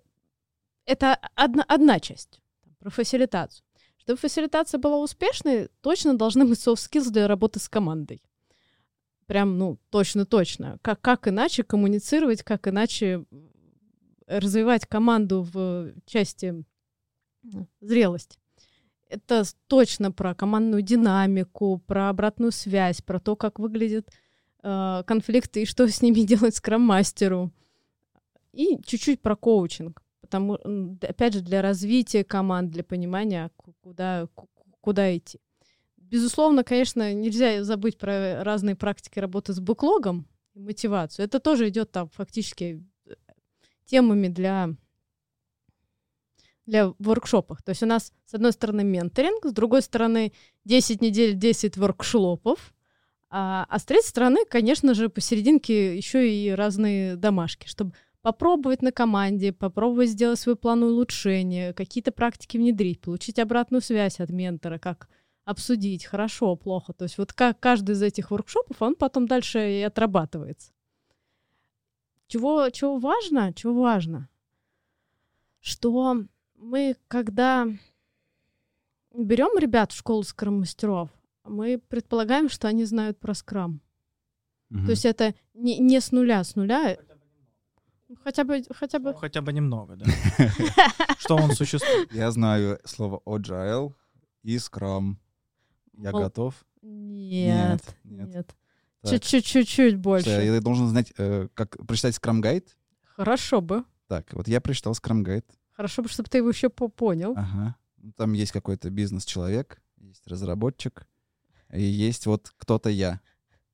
это 0.86 1.20
одна, 1.36 1.64
одна 1.68 2.00
часть, 2.00 2.42
про 2.80 2.90
фасилитацию. 2.90 3.64
Чтобы 3.98 4.18
фасилитация 4.18 4.80
была 4.80 4.98
успешной, 4.98 5.70
точно 5.82 6.18
должны 6.18 6.46
быть 6.46 6.58
soft 6.58 6.78
skills 6.78 7.12
для 7.12 7.28
работы 7.28 7.60
с 7.60 7.70
командой. 7.70 8.24
Прям, 9.32 9.58
ну, 9.58 9.78
точно-точно. 9.92 10.78
Как, 10.82 11.00
как 11.00 11.26
иначе 11.30 11.64
коммуницировать, 11.64 12.44
как 12.44 12.68
иначе 12.68 13.24
развивать 14.28 14.86
команду 14.86 15.48
в 15.54 15.94
части 16.06 16.66
зрелости. 17.80 18.40
Это 19.08 19.46
точно 19.68 20.12
про 20.12 20.36
командную 20.36 20.82
динамику, 20.82 21.82
про 21.88 22.10
обратную 22.10 22.52
связь, 22.52 23.02
про 23.02 23.22
то, 23.22 23.38
как 23.38 23.58
выглядят 23.58 24.10
э, 24.64 25.04
конфликты 25.08 25.62
и 25.62 25.66
что 25.66 25.88
с 25.88 26.02
ними 26.02 26.20
делать 26.28 26.58
скрам-мастеру. 26.58 27.54
И 28.52 28.80
чуть-чуть 28.86 29.22
про 29.22 29.38
коучинг. 29.38 30.04
Потому, 30.20 30.56
опять 31.00 31.36
же, 31.36 31.40
для 31.40 31.62
развития 31.62 32.26
команд, 32.26 32.70
для 32.70 32.84
понимания, 32.84 33.50
куда, 33.82 34.28
куда 34.82 35.16
идти. 35.16 35.40
Безусловно, 36.12 36.66
конечно, 36.66 37.14
нельзя 37.14 37.64
забыть 37.64 37.98
про 37.98 38.44
разные 38.44 38.76
практики 38.76 39.18
работы 39.18 39.54
с 39.54 39.62
буклогом 39.62 40.28
и 40.54 40.60
мотивацию. 40.60 41.26
Это 41.26 41.40
тоже 41.40 41.70
идет 41.70 41.92
там 41.92 42.10
фактически 42.10 42.84
темами 43.86 44.28
для 44.28 44.70
для 46.68 46.94
воркшопов. 47.00 47.62
То 47.64 47.72
есть 47.72 47.82
у 47.82 47.86
нас, 47.86 48.14
с 48.26 48.34
одной 48.34 48.52
стороны, 48.52 48.84
менторинг, 48.84 49.46
с 49.46 49.52
другой 49.52 49.82
стороны, 49.82 50.32
10 50.66 51.02
недель, 51.02 51.34
10 51.34 51.76
воркшопов, 51.76 52.74
а, 53.30 53.66
а 53.68 53.80
с 53.80 53.84
третьей 53.84 54.10
стороны, 54.10 54.46
конечно 54.46 54.94
же, 54.94 55.10
посерединке 55.10 55.98
еще 55.98 56.32
и 56.32 56.52
разные 56.52 57.16
домашки, 57.16 57.68
чтобы 57.68 57.94
попробовать 58.22 58.82
на 58.82 58.92
команде, 58.92 59.52
попробовать 59.52 60.10
сделать 60.10 60.40
свой 60.40 60.56
план 60.56 60.84
улучшения, 60.84 61.74
какие-то 61.74 62.12
практики 62.12 62.58
внедрить, 62.58 63.02
получить 63.02 63.40
обратную 63.40 63.82
связь 63.82 64.20
от 64.20 64.30
ментора, 64.30 64.78
как 64.78 65.10
обсудить, 65.52 66.06
хорошо, 66.06 66.56
плохо. 66.56 66.94
То 66.94 67.04
есть 67.04 67.18
вот 67.18 67.34
как 67.34 67.60
каждый 67.60 67.92
из 67.92 68.02
этих 68.02 68.32
воркшопов, 68.32 68.82
он 68.82 68.96
потом 68.96 69.28
дальше 69.28 69.60
и 69.60 69.82
отрабатывается. 69.82 70.72
Чего, 72.28 72.70
чего 72.70 72.98
важно? 72.98 73.54
Чего 73.54 73.82
важно? 73.82 74.30
Что 75.60 76.24
мы, 76.56 76.96
когда 77.08 77.68
берем 79.14 79.58
ребят 79.60 79.92
в 79.92 79.98
школу 79.98 80.24
скрам-мастеров, 80.24 81.10
мы 81.44 81.82
предполагаем, 81.88 82.50
что 82.50 82.68
они 82.68 82.86
знают 82.86 83.20
про 83.20 83.34
скрам. 83.34 83.82
Угу. 84.70 84.86
То 84.86 84.92
есть 84.92 85.06
это 85.06 85.34
не, 85.54 85.78
не 85.80 86.00
с 86.00 86.12
нуля, 86.12 86.44
с 86.44 86.56
нуля. 86.56 86.98
Хотя 88.24 88.44
бы, 88.44 88.64
хотя 88.74 89.00
бы... 89.00 89.12
Ну, 89.12 89.18
хотя 89.18 89.42
бы 89.42 89.54
немного, 89.54 89.96
да. 89.96 90.06
Что 91.20 91.36
он 91.36 91.52
существует? 91.52 92.12
Я 92.14 92.32
знаю 92.32 92.80
слово 92.86 93.22
agile 93.26 93.94
и 94.44 94.58
scrum. 94.58 95.16
Я 95.94 96.12
готов? 96.12 96.56
Нет, 96.82 97.82
нет. 98.04 98.56
Чуть-чуть 99.04 99.98
больше. 99.98 100.30
Я 100.30 100.62
должен 100.62 100.88
знать, 100.88 101.14
э, 101.18 101.48
как 101.54 101.78
прочитать 101.86 102.18
Guide. 102.18 102.68
Хорошо 103.16 103.62
бы. 103.62 103.84
Так, 104.08 104.34
вот 104.34 104.48
я 104.48 104.62
прочитал 104.62 104.94
Guide. 104.94 105.46
Хорошо 105.72 106.04
бы, 106.04 106.10
чтобы 106.10 106.30
ты 106.30 106.40
его 106.40 106.50
еще 106.50 106.70
понял. 106.70 107.34
Ага. 107.36 107.76
Ну, 107.98 108.12
там 108.14 108.34
есть 108.34 108.52
какой-то 108.52 108.90
бизнес-человек, 108.90 109.82
есть 109.98 110.28
разработчик, 110.28 111.08
и 111.72 111.82
есть 111.82 112.26
вот 112.26 112.52
кто-то 112.58 112.90
я. 112.90 113.22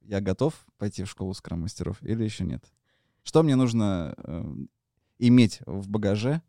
Я 0.02 0.22
готов 0.22 0.66
пойти 0.78 1.04
в 1.04 1.10
школу 1.10 1.34
скрам-мастеров 1.34 2.02
или 2.02 2.24
еще 2.24 2.44
нет? 2.44 2.64
Что 3.24 3.44
мне 3.44 3.56
нужно 3.56 4.14
э, 4.18 4.44
иметь 5.20 5.60
в 5.66 5.90
багаже? 5.90 6.42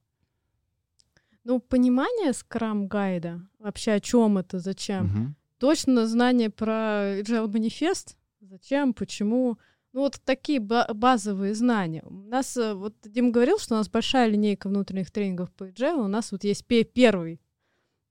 Ну, 1.44 1.60
понимание 1.60 2.32
скрам-гайда, 2.32 3.40
вообще 3.58 3.92
о 3.92 4.00
чем 4.00 4.38
это, 4.38 4.58
зачем. 4.58 5.06
Угу. 5.06 5.34
Точно 5.58 6.06
знание 6.06 6.50
про 6.50 7.20
Agile 7.20 7.48
манифест, 7.52 8.18
Зачем, 8.40 8.94
почему? 8.94 9.58
Ну, 9.92 10.00
вот 10.00 10.20
такие 10.24 10.60
базовые 10.60 11.54
знания. 11.54 12.02
У 12.04 12.14
нас, 12.14 12.56
э, 12.56 12.74
вот 12.74 12.94
Дим 13.02 13.32
говорил, 13.32 13.58
что 13.58 13.74
у 13.74 13.78
нас 13.78 13.88
большая 13.90 14.28
линейка 14.28 14.68
внутренних 14.68 15.10
тренингов 15.10 15.50
по 15.52 15.64
agile. 15.64 16.04
У 16.04 16.08
нас 16.08 16.32
вот 16.32 16.44
есть 16.44 16.64
первый 16.66 17.40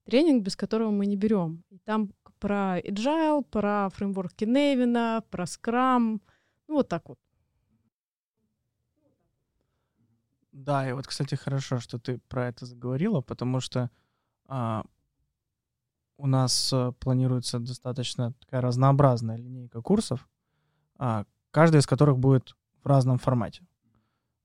тренинг, 0.04 0.44
без 0.44 0.54
которого 0.54 0.90
мы 0.90 1.06
не 1.06 1.16
берем. 1.16 1.64
И 1.70 1.78
там 1.78 2.12
про 2.38 2.78
agile, 2.80 3.42
про 3.42 3.88
фреймворки 3.90 4.44
Невина, 4.44 5.24
про 5.30 5.44
Scrum. 5.44 6.20
Ну, 6.68 6.74
вот 6.74 6.88
так 6.88 7.08
вот. 7.08 7.18
Да, 10.52 10.88
и 10.88 10.92
вот, 10.92 11.06
кстати, 11.06 11.36
хорошо, 11.36 11.80
что 11.80 11.98
ты 11.98 12.18
про 12.28 12.48
это 12.48 12.66
заговорила, 12.66 13.22
потому 13.22 13.60
что 13.60 13.90
а, 14.46 14.84
у 16.18 16.26
нас 16.26 16.70
э, 16.72 16.92
планируется 16.98 17.58
достаточно 17.60 18.34
такая 18.40 18.60
разнообразная 18.60 19.36
линейка 19.36 19.80
курсов, 19.80 20.28
а, 20.98 21.24
каждый 21.50 21.78
из 21.78 21.86
которых 21.86 22.18
будет 22.18 22.56
в 22.82 22.86
разном 22.86 23.18
формате. 23.18 23.66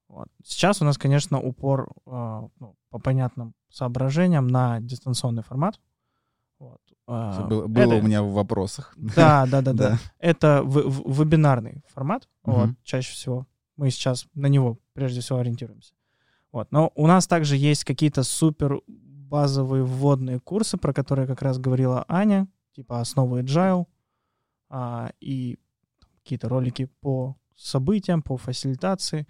Вот. 0.08 0.28
Сейчас 0.46 0.82
у 0.82 0.86
нас, 0.86 0.98
конечно, 0.98 1.42
упор 1.42 1.92
а, 2.06 2.48
ну, 2.60 2.76
по 2.90 3.00
понятным 3.00 3.56
соображениям 3.70 4.48
на 4.48 4.80
дистанционный 4.80 5.42
формат. 5.42 5.80
Вот. 6.60 6.80
А, 7.08 7.48
было, 7.48 7.68
было 7.68 7.94
это... 7.94 7.96
у 7.96 8.02
меня 8.04 8.22
в 8.22 8.32
вопросах. 8.34 8.94
Да, 8.96 9.48
да, 9.48 9.62
да, 9.62 9.74
да. 9.74 10.00
Это 10.20 10.62
в, 10.64 10.80
в, 10.88 11.20
вебинарный 11.22 11.84
формат. 11.88 12.30
Угу. 12.44 12.56
Вот, 12.56 12.70
чаще 12.84 13.12
всего 13.14 13.48
мы 13.76 13.90
сейчас 13.90 14.28
на 14.36 14.46
него 14.46 14.78
прежде 14.94 15.22
всего 15.22 15.40
ориентируемся. 15.40 15.94
Вот. 16.52 16.72
Но 16.72 16.92
у 16.94 17.08
нас 17.08 17.26
также 17.26 17.58
есть 17.58 17.84
какие-то 17.84 18.22
супер 18.22 18.80
базовые 19.34 19.84
вводные 19.84 20.40
курсы, 20.40 20.78
про 20.78 20.94
которые 20.94 21.26
как 21.26 21.42
раз 21.42 21.58
говорила 21.58 22.06
Аня, 22.08 22.48
типа 22.76 23.02
основы 23.02 23.42
agile, 23.42 23.88
а, 24.70 25.12
и 25.20 25.58
какие-то 26.18 26.50
ролики 26.50 26.88
по 27.02 27.36
событиям, 27.56 28.22
по 28.22 28.38
фасилитации, 28.38 29.26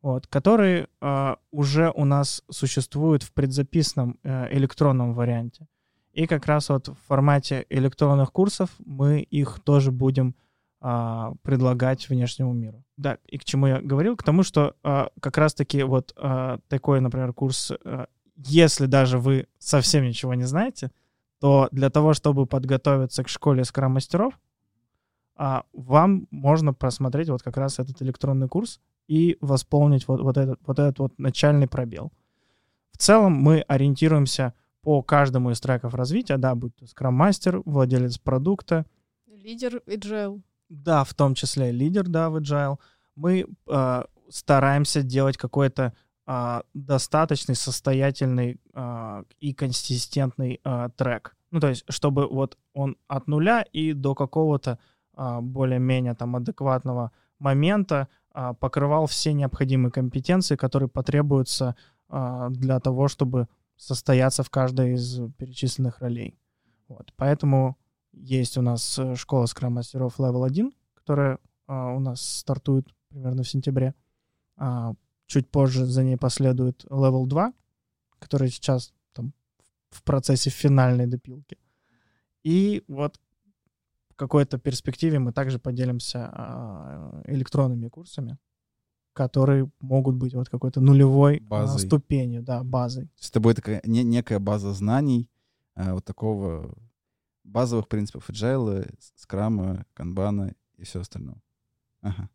вот, 0.00 0.28
которые 0.28 0.86
а, 1.00 1.38
уже 1.50 1.90
у 1.90 2.04
нас 2.04 2.44
существуют 2.48 3.24
в 3.24 3.32
предзаписанном 3.32 4.20
а, 4.22 4.46
электронном 4.52 5.12
варианте. 5.12 5.66
И 6.12 6.28
как 6.28 6.46
раз 6.46 6.68
вот 6.68 6.86
в 6.86 6.96
формате 7.08 7.66
электронных 7.68 8.30
курсов 8.32 8.70
мы 8.86 9.22
их 9.22 9.58
тоже 9.64 9.90
будем 9.90 10.36
а, 10.80 11.32
предлагать 11.42 12.08
внешнему 12.08 12.52
миру. 12.52 12.84
Да, 12.96 13.18
и 13.26 13.38
к 13.38 13.44
чему 13.44 13.66
я 13.66 13.80
говорил? 13.80 14.16
К 14.16 14.22
тому, 14.22 14.44
что 14.44 14.76
а, 14.84 15.08
как 15.20 15.36
раз-таки 15.36 15.82
вот 15.82 16.12
а, 16.16 16.58
такой, 16.68 17.00
например, 17.00 17.32
курс 17.32 17.72
а, 17.72 18.06
если 18.46 18.86
даже 18.86 19.18
вы 19.18 19.46
совсем 19.58 20.04
ничего 20.04 20.34
не 20.34 20.44
знаете, 20.44 20.90
то 21.40 21.68
для 21.72 21.90
того, 21.90 22.14
чтобы 22.14 22.46
подготовиться 22.46 23.24
к 23.24 23.28
школе 23.28 23.64
скрам-мастеров, 23.64 24.38
а, 25.36 25.64
вам 25.72 26.26
можно 26.30 26.72
просмотреть 26.72 27.28
вот 27.28 27.42
как 27.42 27.56
раз 27.56 27.78
этот 27.78 28.02
электронный 28.02 28.48
курс 28.48 28.80
и 29.06 29.36
восполнить 29.40 30.06
вот, 30.08 30.20
вот, 30.20 30.36
этот, 30.36 30.60
вот 30.66 30.78
этот 30.78 30.98
вот 30.98 31.18
начальный 31.18 31.68
пробел. 31.68 32.12
В 32.92 32.98
целом 32.98 33.32
мы 33.32 33.60
ориентируемся 33.60 34.54
по 34.82 35.02
каждому 35.02 35.50
из 35.50 35.60
треков 35.60 35.94
развития, 35.94 36.38
да, 36.38 36.54
будь 36.54 36.74
то 36.76 36.86
скрам-мастер, 36.86 37.62
владелец 37.64 38.18
продукта. 38.18 38.86
Лидер 39.26 39.80
agile. 39.86 40.40
Да, 40.68 41.04
в 41.04 41.14
том 41.14 41.34
числе 41.34 41.70
лидер, 41.70 42.08
да, 42.08 42.30
в 42.30 42.36
agile. 42.36 42.78
Мы 43.14 43.46
э, 43.68 44.02
стараемся 44.28 45.02
делать 45.02 45.36
какой-то 45.36 45.94
а, 46.30 46.62
достаточный, 46.74 47.54
состоятельный 47.54 48.60
а, 48.74 49.24
и 49.40 49.54
консистентный 49.54 50.60
а, 50.62 50.90
трек. 50.90 51.34
Ну, 51.50 51.58
то 51.58 51.68
есть, 51.68 51.84
чтобы 51.88 52.26
вот 52.26 52.58
он 52.74 52.98
от 53.06 53.28
нуля 53.28 53.62
и 53.62 53.94
до 53.94 54.14
какого-то 54.14 54.78
а, 55.14 55.40
более-менее 55.40 56.14
там 56.14 56.36
адекватного 56.36 57.12
момента 57.38 58.08
покрывал 58.60 59.06
все 59.06 59.32
необходимые 59.32 59.90
компетенции, 59.90 60.54
которые 60.54 60.88
потребуются 60.88 61.74
для 62.08 62.78
того, 62.78 63.08
чтобы 63.08 63.48
состояться 63.76 64.42
в 64.42 64.50
каждой 64.50 64.94
из 64.94 65.20
перечисленных 65.38 66.00
ролей. 66.00 66.38
Вот. 66.88 67.12
Поэтому 67.16 67.78
есть 68.12 68.56
у 68.58 68.62
нас 68.62 68.98
э, 68.98 69.16
школа 69.16 69.46
скрам-мастеров 69.46 70.20
Level 70.20 70.46
1, 70.46 70.72
которая 70.94 71.38
у 71.66 71.98
нас 71.98 72.20
стартует 72.20 72.86
примерно 73.08 73.42
в 73.42 73.48
сентябре. 73.48 73.94
Чуть 75.28 75.48
позже 75.48 75.84
за 75.86 76.02
ней 76.02 76.16
последует 76.16 76.84
Level 76.90 77.26
2, 77.26 77.52
который 78.18 78.48
сейчас 78.50 78.92
там 79.12 79.32
в 79.90 80.02
процессе 80.02 80.50
финальной 80.50 81.06
допилки. 81.06 81.56
И 82.42 82.82
вот 82.88 83.20
в 84.10 84.14
какой-то 84.16 84.58
перспективе 84.58 85.18
мы 85.18 85.32
также 85.32 85.58
поделимся 85.58 86.30
а, 86.32 87.22
электронными 87.26 87.88
курсами, 87.88 88.38
которые 89.12 89.70
могут 89.80 90.16
быть 90.16 90.34
вот 90.34 90.48
какой-то 90.48 90.80
нулевой 90.80 91.36
а, 91.36 91.40
Базой. 91.48 91.86
ступенью, 91.86 92.42
да, 92.42 92.64
базой. 92.64 93.04
То 93.04 93.20
есть 93.20 93.30
это 93.30 93.40
будет 93.40 93.56
такая 93.56 93.82
не- 93.84 94.04
некая 94.04 94.38
база 94.38 94.72
знаний, 94.72 95.28
а, 95.74 95.92
вот 95.94 96.04
такого 96.04 96.74
базовых 97.44 97.86
принципов 97.86 98.28
agile, 98.30 98.90
скрама, 99.16 99.84
канбана 99.94 100.54
и 100.78 100.84
все 100.84 101.00
остальное. 101.00 101.40
Ага. 102.00 102.30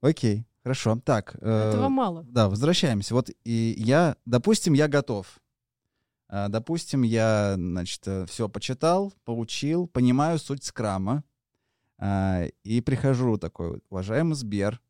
Окей, 0.00 0.46
хорошо. 0.66 1.00
Так. 1.04 1.36
э, 1.40 1.68
Этого 1.70 1.88
мало. 1.88 2.24
Да, 2.24 2.48
возвращаемся. 2.48 3.14
Вот 3.14 3.30
и 3.44 3.74
я, 3.78 4.16
допустим, 4.24 4.72
я 4.72 4.88
готов. 4.88 5.38
А, 6.28 6.48
Допустим, 6.48 7.02
я, 7.02 7.54
значит, 7.56 8.04
все 8.28 8.48
почитал, 8.48 9.12
поучил, 9.24 9.86
понимаю 9.86 10.40
суть 10.40 10.64
скрама. 10.64 11.22
а, 11.98 12.46
И 12.64 12.80
прихожу 12.80 13.38
такой, 13.38 13.80
уважаемый 13.90 14.34
Сбер, 14.34 14.80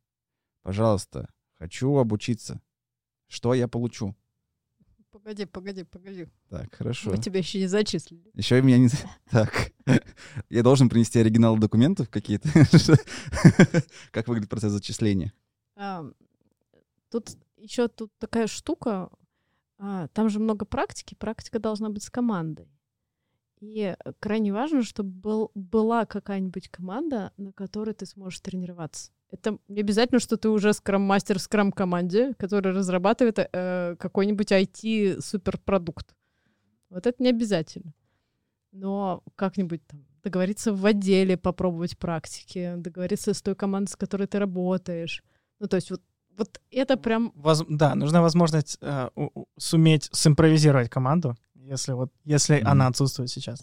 пожалуйста, 0.62 1.29
хочу 1.59 1.95
обучиться. 1.99 2.62
Что 3.29 3.53
я 3.53 3.68
получу? 3.68 4.16
Погоди, 5.11 5.45
погоди, 5.45 5.85
погоди. 5.85 6.27
Так, 6.49 6.74
хорошо. 6.74 7.11
Мы 7.11 7.18
тебя 7.18 7.41
еще 7.41 7.59
не 7.59 7.66
зачислили. 7.66 8.31
Еще 8.33 8.59
и 8.59 8.62
меня 8.62 8.79
не... 8.79 8.89
Так. 9.31 9.72
Я 10.49 10.62
должен 10.62 10.89
принести 10.89 11.18
оригиналы 11.18 11.59
документов 11.59 12.09
какие-то? 12.09 12.49
Как 14.11 14.27
выглядит 14.29 14.49
процесс 14.49 14.72
зачисления? 14.72 15.33
Тут 17.11 17.37
еще 17.57 17.89
тут 17.89 18.12
такая 18.18 18.47
штука. 18.47 19.11
а, 19.79 20.09
Там 20.09 20.29
же 20.29 20.41
много 20.41 20.64
практики. 20.64 21.14
Практика 21.14 21.59
должна 21.59 21.89
быть 21.89 22.03
с 22.03 22.11
командой. 22.11 22.68
И 23.61 23.97
крайне 24.20 24.53
важно, 24.53 24.83
чтобы 24.83 25.11
был, 25.11 25.51
была 25.55 26.05
какая-нибудь 26.05 26.68
команда, 26.68 27.33
на 27.37 27.53
которой 27.53 27.95
ты 27.95 28.05
сможешь 28.05 28.41
тренироваться. 28.41 29.12
Это 29.31 29.59
не 29.68 29.81
обязательно, 29.81 30.20
что 30.20 30.37
ты 30.37 30.49
уже 30.49 30.72
скрам-мастер 30.72 31.39
в 31.39 31.43
скрам-команде, 31.43 32.35
который 32.35 32.72
разрабатывает 32.72 33.39
э, 33.39 33.97
какой-нибудь 33.99 34.53
IT-суперпродукт. 34.53 36.14
Вот 36.91 37.07
это 37.07 37.22
не 37.22 37.31
обязательно. 37.31 37.93
Но 38.72 39.22
как-нибудь 39.37 39.85
там 39.87 40.05
договориться 40.22 40.72
в 40.72 40.85
отделе, 40.85 41.37
попробовать 41.37 41.99
практики, 41.99 42.74
договориться 42.77 43.33
с 43.33 43.41
той 43.41 43.55
командой, 43.55 43.91
с 43.91 43.97
которой 43.97 44.27
ты 44.27 44.39
работаешь. 44.39 45.24
Ну, 45.59 45.66
то 45.68 45.76
есть 45.76 45.90
вот, 45.90 46.00
вот 46.36 46.61
это 46.70 46.96
прям... 46.96 47.32
Воз- 47.34 47.64
Да, 47.68 47.94
нужна 47.94 48.20
возможность 48.22 48.78
э, 48.80 49.09
у- 49.16 49.46
суметь 49.59 50.09
симпровизировать 50.12 50.88
команду, 50.90 51.34
если 51.54 51.92
вот 51.92 52.12
если 52.24 52.57
Мгм. 52.61 52.68
она 52.68 52.86
отсутствует 52.88 53.30
сейчас. 53.30 53.61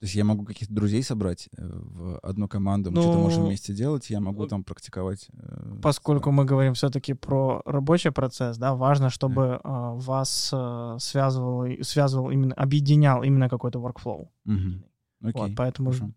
То 0.00 0.06
есть 0.06 0.16
я 0.16 0.24
могу 0.24 0.44
каких-то 0.44 0.74
друзей 0.74 1.02
собрать 1.02 1.48
э, 1.56 1.62
в 1.66 2.18
одну 2.18 2.46
команду, 2.48 2.90
мы 2.90 3.00
что-то 3.00 3.18
можем 3.18 3.42
Ну, 3.42 3.46
вместе 3.48 3.72
делать, 3.72 4.10
я 4.10 4.20
могу 4.20 4.44
э, 4.44 4.48
там 4.48 4.62
практиковать. 4.64 5.28
э, 5.32 5.78
Поскольку 5.82 6.30
мы 6.30 6.44
говорим 6.44 6.74
все-таки 6.74 7.14
про 7.14 7.62
рабочий 7.64 8.10
процесс, 8.10 8.58
да, 8.58 8.74
важно, 8.74 9.08
чтобы 9.08 9.42
э, 9.42 9.58
вас 9.64 10.50
э, 10.52 10.96
связывал, 11.00 11.66
связывал 11.82 12.30
именно, 12.30 12.54
объединял 12.54 13.22
именно 13.22 13.48
какой-то 13.48 13.78
workflow. 13.78 14.28
Мгм. 14.44 14.84
Окей, 15.22 15.32
Вот, 15.40 15.50
поэтому 15.56 15.90
хорошо. 15.92 16.12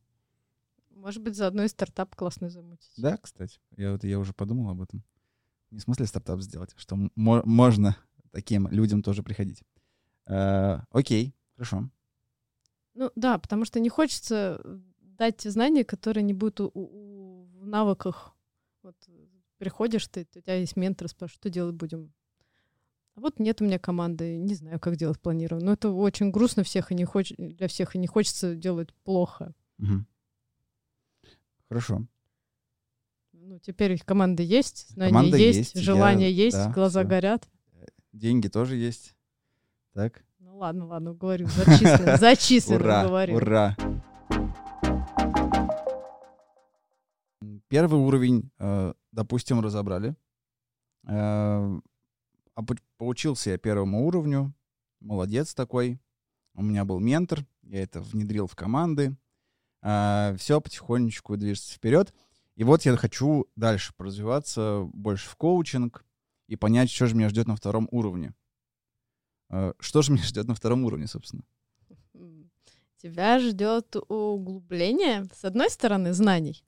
Может 1.07 1.21
быть, 1.23 1.37
заодно 1.37 1.63
и 1.63 1.69
стартап 1.69 2.13
классный 2.17 2.49
замутить. 2.49 2.91
Да, 2.97 3.15
кстати, 3.15 3.61
я 3.77 3.93
вот 3.93 4.03
я 4.03 4.19
уже 4.19 4.33
подумал 4.33 4.71
об 4.71 4.81
этом. 4.81 5.05
Не 5.71 5.79
в 5.79 5.83
смысле 5.83 6.05
стартап 6.05 6.41
сделать, 6.41 6.73
что 6.75 6.97
мо- 7.15 7.43
можно 7.45 7.95
таким 8.31 8.67
людям 8.67 9.01
тоже 9.01 9.23
приходить. 9.23 9.63
Э, 10.25 10.79
Окей, 10.91 11.33
хорошо. 11.55 11.89
Ну 12.93 13.09
да, 13.15 13.37
потому 13.37 13.63
что 13.63 13.79
не 13.79 13.87
хочется 13.87 14.61
дать 14.99 15.37
те 15.37 15.49
знания, 15.49 15.85
которые 15.85 16.25
не 16.25 16.33
будут 16.33 16.59
у- 16.59 16.71
у- 16.73 17.45
в 17.57 17.65
навыках. 17.65 18.35
Вот 18.83 18.97
э, 19.07 19.27
приходишь 19.59 20.09
ты, 20.09 20.27
у 20.35 20.41
тебя 20.41 20.55
есть 20.55 20.75
ментор, 20.75 21.07
спрашиваешь, 21.07 21.39
что 21.39 21.49
делать 21.49 21.75
будем. 21.75 22.11
А 23.15 23.21
вот 23.21 23.39
нет 23.39 23.61
у 23.61 23.63
меня 23.63 23.79
команды, 23.79 24.35
не 24.35 24.55
знаю, 24.55 24.77
как 24.81 24.97
делать 24.97 25.21
планирую. 25.21 25.63
Но 25.63 25.71
это 25.71 25.89
очень 25.89 26.31
грустно 26.31 26.63
всех 26.63 26.91
и 26.91 26.95
не 26.95 27.05
хоч... 27.05 27.31
для 27.37 27.69
всех, 27.69 27.95
и 27.95 27.97
не 27.97 28.07
хочется 28.07 28.55
делать 28.57 28.93
плохо. 29.05 29.53
Мгм. 29.77 30.05
Хорошо. 31.69 32.05
Ну, 33.33 33.59
теперь 33.59 33.93
их 33.93 34.05
команда 34.05 34.43
есть, 34.43 34.89
знания 34.89 35.11
Команда 35.11 35.37
есть, 35.37 35.57
есть, 35.59 35.75
я- 35.75 35.81
желание 35.81 36.31
есть, 36.31 36.57
да, 36.57 36.71
глаза 36.71 37.01
всё. 37.01 37.09
горят. 37.09 37.47
Деньги 38.13 38.47
тоже 38.47 38.75
есть. 38.75 39.15
Так. 39.93 40.23
Ну 40.39 40.57
ладно, 40.57 40.85
ладно, 40.87 41.13
говорю, 41.13 41.47
зачислено, 41.47 42.17
зачислено, 42.17 43.03
говорю. 43.07 43.35
ура. 43.35 43.75
Первый 47.69 47.99
уровень, 47.99 48.49
э, 48.59 48.93
допустим, 49.11 49.59
разобрали. 49.61 50.15
Э, 51.05 51.79
обу- 52.55 52.79
Поучился 52.97 53.51
я 53.51 53.57
первому 53.57 54.05
уровню. 54.07 54.53
Молодец 54.99 55.53
такой. 55.53 55.99
У 56.55 56.63
меня 56.63 56.85
был 56.85 56.99
ментор. 56.99 57.45
Я 57.63 57.83
это 57.83 58.01
внедрил 58.01 58.47
в 58.47 58.55
команды. 58.55 59.15
Все 59.81 60.61
потихонечку 60.61 61.37
движется 61.37 61.73
вперед. 61.73 62.13
И 62.55 62.63
вот 62.63 62.83
я 62.85 62.97
хочу 62.97 63.45
дальше 63.55 63.93
развиваться 63.99 64.89
больше 64.91 65.29
в 65.29 65.35
коучинг 65.35 66.03
и 66.47 66.55
понять, 66.55 66.89
что 66.89 67.05
же 67.05 67.15
меня 67.15 67.29
ждет 67.29 67.47
на 67.47 67.55
втором 67.55 67.87
уровне. 67.91 68.33
Э, 69.49 69.73
Что 69.79 70.01
же 70.01 70.11
меня 70.11 70.23
ждет 70.23 70.47
на 70.47 70.55
втором 70.55 70.83
уровне, 70.85 71.07
собственно? 71.07 71.43
Тебя 72.97 73.39
ждет 73.39 73.95
углубление, 74.07 75.25
с 75.31 75.45
одной 75.45 75.69
стороны, 75.69 76.13
знаний, 76.13 76.63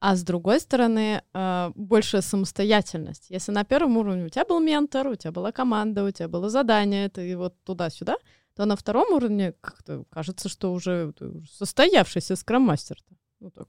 а 0.00 0.16
с 0.16 0.24
другой 0.24 0.58
стороны, 0.58 1.22
э, 1.32 1.72
большая 1.76 2.22
самостоятельность. 2.22 3.30
Если 3.30 3.52
на 3.52 3.64
первом 3.64 3.96
уровне 3.96 4.24
у 4.24 4.28
тебя 4.28 4.44
был 4.44 4.58
ментор, 4.58 5.06
у 5.06 5.14
тебя 5.14 5.30
была 5.30 5.52
команда, 5.52 6.04
у 6.04 6.10
тебя 6.10 6.26
было 6.28 6.50
задание, 6.50 7.08
ты 7.08 7.36
вот 7.36 7.54
туда-сюда, 7.62 8.16
то 8.60 8.66
на 8.66 8.76
втором 8.76 9.10
уровне 9.14 9.54
как-то 9.62 10.04
кажется, 10.10 10.50
что 10.50 10.74
уже 10.74 11.14
состоявшийся 11.50 12.36
скрам-мастер. 12.36 12.98
Ну, 13.40 13.50
так. 13.50 13.68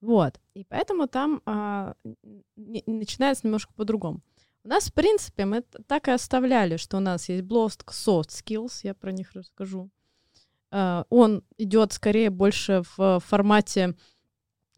Вот. 0.00 0.40
И 0.54 0.62
поэтому 0.62 1.08
там 1.08 1.42
а, 1.46 1.94
н- 2.04 2.44
н- 2.56 2.82
начинается 2.86 3.48
немножко 3.48 3.72
по-другому. 3.74 4.20
У 4.62 4.68
нас, 4.68 4.84
в 4.84 4.94
принципе, 4.94 5.46
мы 5.46 5.62
так 5.88 6.06
и 6.06 6.12
оставляли, 6.12 6.76
что 6.76 6.98
у 6.98 7.00
нас 7.00 7.28
есть 7.28 7.42
блок 7.42 7.72
soft 7.88 8.28
skills, 8.28 8.82
я 8.84 8.94
про 8.94 9.10
них 9.10 9.32
расскажу. 9.32 9.90
А, 10.70 11.04
Он 11.10 11.42
идет 11.58 11.92
скорее 11.92 12.30
больше 12.30 12.84
в 12.96 13.18
формате 13.18 13.96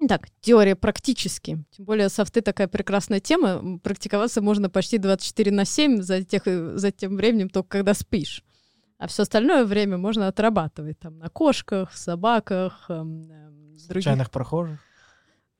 так, 0.08 0.30
теория 0.40 0.76
практически. 0.76 1.62
Тем 1.72 1.84
более 1.84 2.08
софты 2.08 2.40
такая 2.40 2.68
прекрасная 2.68 3.20
тема. 3.20 3.78
Практиковаться 3.80 4.40
можно 4.40 4.70
почти 4.70 4.96
24 4.96 5.50
на 5.50 5.66
7 5.66 6.00
за, 6.00 6.22
тех, 6.24 6.46
э, 6.46 6.78
за 6.78 6.90
тем 6.90 7.16
временем, 7.16 7.50
только 7.50 7.68
когда 7.68 7.92
спишь. 7.92 8.42
А 9.02 9.08
все 9.08 9.24
остальное 9.24 9.64
время 9.64 9.98
можно 9.98 10.28
отрабатывать 10.28 10.96
там 11.00 11.18
на 11.18 11.28
кошках, 11.28 11.92
собаках, 11.92 12.84
эм, 12.88 13.28
эм, 13.32 13.76
других 13.88 14.04
Случайных 14.04 14.30
прохожих. 14.30 14.78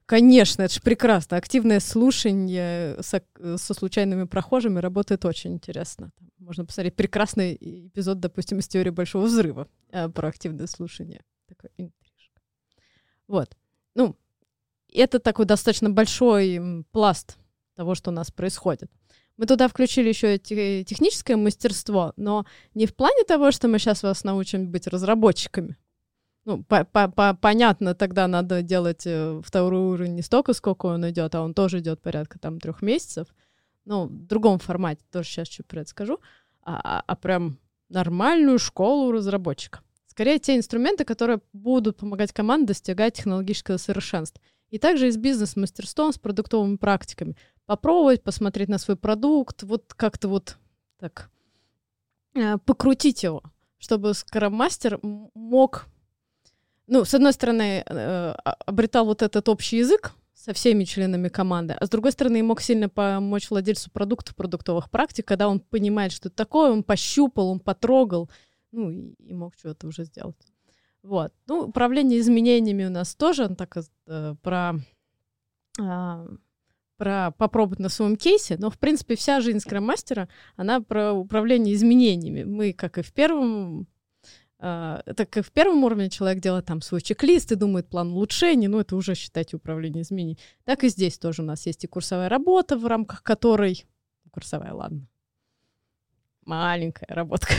Конечно, 0.07 0.62
это 0.62 0.74
же 0.74 0.80
прекрасно. 0.80 1.38
Активное 1.38 1.80
слушание 1.80 3.03
со, 3.03 3.20
со 3.57 3.74
случайными 3.74 4.26
прохожими 4.26 4.78
работает 4.78 5.24
очень 5.24 5.55
интересно. 5.55 6.12
Можно 6.38 6.66
посмотреть 6.66 6.95
прекрасный 6.95 7.59
эпизод, 7.61 8.20
допустим, 8.20 8.61
из 8.61 8.68
теории 8.68 8.90
большого 8.90 9.24
взрыва 9.24 9.66
э, 9.90 10.09
про 10.09 10.28
активное 10.28 10.68
слушание. 10.68 11.24
Такой 11.49 11.70
интрижка. 11.76 12.40
Вот. 13.26 13.57
Ну, 13.97 14.16
это 14.88 15.18
такой 15.18 15.47
достаточно 15.47 15.90
большой 15.90 16.84
пласт 16.93 17.38
того, 17.74 17.97
что 17.97 18.12
у 18.12 18.14
нас 18.14 18.30
происходит. 18.30 18.88
Мы 19.37 19.47
туда 19.47 19.68
включили 19.68 20.09
еще 20.09 20.39
те- 20.39 20.85
техническое 20.85 21.37
мастерство, 21.37 22.12
но 22.16 22.45
не 22.74 22.87
в 22.87 22.95
плане 22.95 23.24
того, 23.24 23.51
что 23.51 23.68
мы 23.68 23.78
сейчас 23.78 24.03
вас 24.03 24.24
научим 24.24 24.70
быть 24.70 24.87
разработчиками. 24.87 25.76
Ну, 26.45 26.64
по- 26.64 26.85
по- 26.85 27.09
по- 27.09 27.35
понятно, 27.35 27.95
тогда 27.95 28.26
надо 28.26 28.62
делать 28.62 29.03
э, 29.07 29.41
второй 29.45 29.80
уровень 29.80 30.14
не 30.16 30.22
столько, 30.22 30.53
сколько 30.55 30.87
он 30.87 31.09
идет, 31.09 31.35
а 31.35 31.43
он 31.43 31.55
тоже 31.55 31.78
идет 31.78 32.03
порядка 32.03 32.39
там 32.39 32.59
трех 32.59 32.83
месяцев. 32.83 33.28
Ну, 33.85 34.07
в 34.07 34.26
другом 34.26 34.59
формате, 34.59 35.03
тоже 35.11 35.28
сейчас 35.28 35.49
чуть 35.49 35.66
про 35.66 35.80
это 35.80 35.91
скажу. 35.91 36.18
А, 36.62 36.80
а- 36.99 37.05
а 37.07 37.16
прям 37.16 37.59
нормальную 37.89 38.59
школу 38.59 39.12
разработчика. 39.12 39.80
Скорее, 40.07 40.39
те 40.39 40.57
инструменты, 40.57 41.05
которые 41.05 41.41
будут 41.53 41.97
помогать 41.97 42.33
команде 42.33 42.66
достигать 42.68 43.14
технологического 43.14 43.76
совершенства. 43.76 44.43
И 44.70 44.78
также 44.78 45.09
и 45.09 45.11
с 45.11 45.16
бизнес-мастерством, 45.16 46.12
с 46.12 46.18
продуктовыми 46.18 46.76
практиками. 46.76 47.37
Попробовать, 47.67 48.23
посмотреть 48.23 48.69
на 48.69 48.79
свой 48.79 48.97
продукт, 48.97 49.63
вот 49.63 49.95
как-то 49.95 50.29
вот 50.29 50.59
так 50.99 51.31
э, 52.35 52.59
покрутить 52.59 53.23
его, 53.23 53.43
чтобы 53.79 54.15
скрам-мастер 54.15 55.01
мог 55.03 55.87
ну, 56.87 57.05
с 57.05 57.15
одной 57.15 57.33
стороны, 57.33 57.85
э, 57.87 58.35
а- 58.45 58.57
обретал 58.67 59.07
вот 59.07 59.23
этот 59.23 59.49
общий 59.49 59.79
язык 59.79 60.13
со 60.35 60.53
всеми 60.53 60.85
членами 60.85 61.29
команды, 61.29 61.75
а 61.75 61.87
с 61.87 61.89
другой 61.89 62.13
стороны, 62.13 62.43
мог 62.43 62.61
сильно 62.61 62.89
помочь 62.89 63.51
владельцу 63.51 63.91
продуктов, 63.91 64.35
продуктовых 64.35 64.91
практик, 64.91 65.27
когда 65.27 65.49
он 65.49 65.61
понимает, 65.61 66.13
что 66.13 66.29
это 66.29 66.37
такое, 66.37 66.73
он 66.73 66.83
пощупал, 66.83 67.49
он 67.49 67.61
потрогал, 67.61 68.31
ну, 68.73 68.91
и 68.91 69.33
мог 69.33 69.55
что-то 69.57 69.87
уже 69.87 70.05
сделать. 70.05 70.37
Вот. 71.03 71.33
Ну, 71.47 71.69
управление 71.69 72.19
изменениями 72.19 72.85
у 72.85 72.91
нас 72.91 73.15
тоже, 73.15 73.45
он 73.45 73.57
так 73.57 73.77
э, 74.07 74.35
про, 74.43 74.75
э, 75.81 76.27
про 76.97 77.32
попробовать 77.32 77.78
на 77.78 77.88
своем 77.88 78.16
кейсе, 78.16 78.57
но, 78.59 78.70
в 78.70 78.78
принципе, 78.78 79.16
вся 79.16 79.40
жизнь 79.40 79.61
скрам-мастера, 79.61 80.28
она 80.57 80.80
про 80.80 81.12
управление 81.12 81.74
изменениями. 81.74 82.45
Мы, 82.45 82.72
как 82.72 82.99
и 82.99 83.03
в 83.03 83.12
первом 83.12 83.86
Uh, 84.62 85.03
это 85.07 85.26
как 85.26 85.45
в 85.45 85.51
первом 85.51 85.82
уровне 85.82 86.09
человек 86.09 86.40
делает 86.40 86.66
там 86.66 86.82
свой 86.82 87.01
чек-лист 87.01 87.51
и 87.51 87.57
думает 87.57 87.88
план 87.88 88.12
улучшений, 88.12 88.68
ну 88.68 88.78
это 88.78 88.95
уже, 88.95 89.16
считайте, 89.16 89.57
управление 89.57 90.03
изменений. 90.03 90.38
Так 90.62 90.84
и 90.84 90.88
здесь 90.88 91.18
тоже 91.18 91.43
у 91.43 91.45
нас 91.45 91.66
есть 91.66 91.82
и 91.82 91.88
курсовая 91.88 92.28
работа, 92.28 92.78
в 92.78 92.86
рамках 92.86 93.24
которой... 93.24 93.84
Курсовая, 94.30 94.72
ладно. 94.72 95.09
Маленькая 96.45 97.12
работка. 97.12 97.55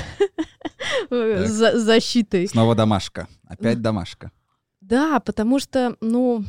За 1.10 1.78
защитой. 1.78 2.48
Снова 2.48 2.74
домашка. 2.74 3.28
Опять 3.50 3.82
домашка. 3.82 4.32
Да, 4.80 5.20
потому 5.20 5.60
что, 5.60 5.98
ну, 6.00 6.46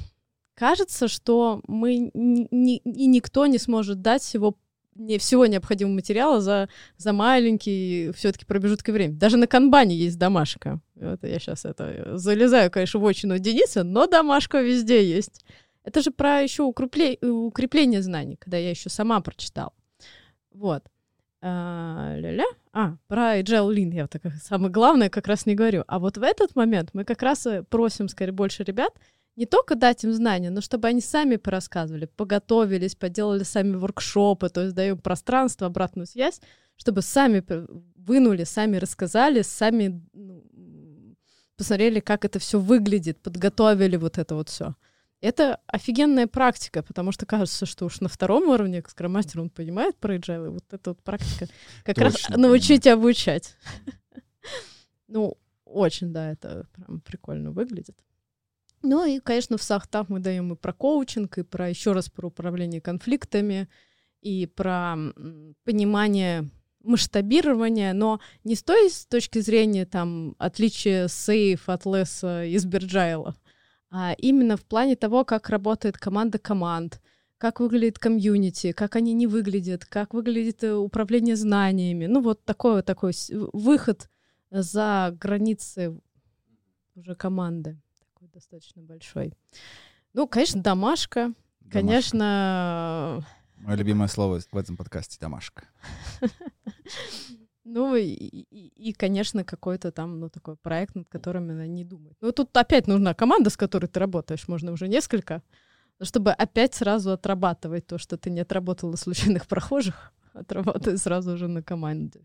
кажется, 0.54 1.08
что 1.08 1.60
мы 1.66 1.94
и 1.94 3.06
никто 3.06 3.46
не 3.46 3.58
сможет 3.58 4.02
дать 4.02 4.22
всего 4.22 4.56
не 4.94 5.18
всего 5.18 5.46
необходимого 5.46 5.94
материала 5.94 6.40
за, 6.40 6.68
за 6.96 7.12
маленький 7.12 8.12
все-таки 8.12 8.44
промежуток 8.44 8.86
времени. 8.88 9.16
Даже 9.16 9.36
на 9.36 9.46
канбане 9.46 9.96
есть 9.96 10.18
домашка. 10.18 10.80
Это 10.94 11.26
я 11.26 11.38
сейчас 11.38 11.64
это 11.64 12.16
залезаю, 12.16 12.70
конечно, 12.70 13.00
в 13.00 13.06
очину 13.06 13.38
Дениса, 13.38 13.82
но 13.82 14.06
домашка 14.06 14.60
везде 14.60 15.04
есть. 15.04 15.44
Это 15.82 16.00
же 16.00 16.10
про 16.10 16.40
еще 16.40 16.62
укрепление, 16.62 17.18
укрепление 17.30 18.02
знаний, 18.02 18.36
когда 18.36 18.56
я 18.56 18.70
еще 18.70 18.88
сама 18.88 19.20
прочитала. 19.20 19.72
Вот. 20.52 20.84
А, 21.42 22.14
ля-ля. 22.16 22.46
А, 22.72 22.96
про 23.06 23.40
Agile 23.40 23.74
Lean 23.74 23.92
я 23.92 24.06
так 24.06 24.22
самое 24.42 24.72
главное 24.72 25.10
как 25.10 25.26
раз 25.26 25.44
не 25.44 25.54
говорю. 25.54 25.84
А 25.86 25.98
вот 25.98 26.16
в 26.16 26.22
этот 26.22 26.56
момент 26.56 26.90
мы 26.94 27.04
как 27.04 27.22
раз 27.22 27.46
просим, 27.68 28.08
скорее, 28.08 28.32
больше 28.32 28.62
ребят 28.62 28.94
не 29.36 29.46
только 29.46 29.74
дать 29.74 30.04
им 30.04 30.12
знания, 30.12 30.50
но 30.50 30.60
чтобы 30.60 30.88
они 30.88 31.00
сами 31.00 31.36
порассказывали, 31.36 32.06
поготовились, 32.06 32.94
поделали 32.94 33.42
сами 33.42 33.76
воркшопы, 33.76 34.48
то 34.48 34.62
есть 34.62 34.74
даем 34.74 34.98
пространство, 34.98 35.66
обратную 35.66 36.06
связь, 36.06 36.40
чтобы 36.76 37.02
сами 37.02 37.42
вынули, 37.96 38.44
сами 38.44 38.76
рассказали, 38.76 39.42
сами 39.42 40.02
ну, 40.12 40.44
посмотрели, 41.56 42.00
как 42.00 42.24
это 42.24 42.38
все 42.38 42.60
выглядит, 42.60 43.20
подготовили 43.20 43.96
вот 43.96 44.18
это 44.18 44.34
вот 44.34 44.48
все. 44.48 44.74
Это 45.20 45.58
офигенная 45.66 46.26
практика, 46.26 46.82
потому 46.82 47.10
что 47.10 47.24
кажется, 47.24 47.64
что 47.64 47.86
уж 47.86 48.00
на 48.00 48.08
втором 48.08 48.50
уровне 48.50 48.82
скромастер 48.86 49.40
он 49.40 49.48
понимает 49.48 49.96
про 49.96 50.16
agile, 50.16 50.46
и 50.46 50.50
вот 50.50 50.64
эта 50.70 50.90
вот 50.90 51.02
практика 51.02 51.46
как 51.84 51.96
Точно 51.96 52.04
раз 52.04 52.28
научить 52.36 52.86
обучать. 52.86 53.56
Ну, 55.06 55.36
очень, 55.64 56.12
да, 56.12 56.32
это 56.32 56.66
прям 56.72 57.00
прикольно 57.00 57.52
выглядит. 57.52 57.96
Ну 58.86 59.06
и, 59.06 59.18
конечно, 59.18 59.56
в 59.56 59.62
сахтах 59.62 60.10
мы 60.10 60.20
даем 60.20 60.52
и 60.52 60.56
про 60.56 60.74
коучинг, 60.74 61.38
и 61.38 61.42
про 61.42 61.70
еще 61.70 61.92
раз 61.92 62.10
про 62.10 62.26
управление 62.26 62.82
конфликтами, 62.82 63.66
и 64.20 64.44
про 64.46 64.96
понимание 65.64 66.50
масштабирования, 66.82 67.94
но 67.94 68.20
не 68.44 68.54
с 68.54 68.62
той 68.62 68.90
с 68.90 69.06
точки 69.06 69.38
зрения 69.38 69.86
там 69.86 70.34
отличия 70.38 71.08
сейф 71.08 71.70
от 71.70 71.86
леса 71.86 72.44
из 72.44 72.66
Берджайла, 72.66 73.34
а 73.90 74.12
именно 74.18 74.58
в 74.58 74.66
плане 74.66 74.96
того, 74.96 75.24
как 75.24 75.48
работает 75.48 75.96
команда 75.96 76.38
команд, 76.38 77.00
как 77.38 77.60
выглядит 77.60 77.98
комьюнити, 77.98 78.72
как 78.72 78.96
они 78.96 79.14
не 79.14 79.26
выглядят, 79.26 79.86
как 79.86 80.12
выглядит 80.12 80.62
э, 80.62 80.74
управление 80.74 81.36
знаниями. 81.36 82.04
Ну 82.04 82.20
вот 82.20 82.44
такой 82.44 82.74
вот 82.74 82.84
такой 82.84 83.14
выход 83.30 84.10
за 84.50 85.16
границы 85.18 85.98
уже 86.94 87.14
команды 87.14 87.80
достаточно 88.34 88.82
большой. 88.82 89.32
Ну, 90.12 90.26
конечно, 90.26 90.60
домашка. 90.60 91.20
домашка. 91.20 91.70
Конечно... 91.70 93.26
Мое 93.58 93.76
любимое 93.76 94.08
слово 94.08 94.40
в 94.50 94.56
этом 94.56 94.76
подкасте— 94.76 95.18
домашка. 95.20 95.64
Ну 97.66 97.96
и, 97.96 98.04
и, 98.04 98.90
и, 98.90 98.92
конечно, 98.92 99.42
какой-то 99.42 99.90
там, 99.90 100.20
ну, 100.20 100.28
такой 100.28 100.54
проект, 100.56 100.94
над 100.94 101.08
которым 101.08 101.48
она 101.48 101.66
не 101.66 101.82
думает. 101.82 102.14
Ну, 102.20 102.30
тут 102.30 102.54
опять 102.56 102.86
нужна 102.86 103.14
команда, 103.14 103.48
с 103.48 103.56
которой 103.56 103.86
ты 103.86 104.00
работаешь, 104.00 104.48
можно 104.48 104.70
уже 104.70 104.86
несколько, 104.86 105.42
чтобы 106.02 106.32
опять 106.32 106.74
сразу 106.74 107.10
отрабатывать 107.10 107.86
то, 107.86 107.96
что 107.96 108.18
ты 108.18 108.28
не 108.28 108.40
отработал 108.40 108.90
на 108.90 108.98
случайных 108.98 109.46
прохожих, 109.46 110.12
отрабатывай 110.34 110.98
сразу 110.98 111.32
уже 111.32 111.48
на 111.48 111.62
команде. 111.62 112.20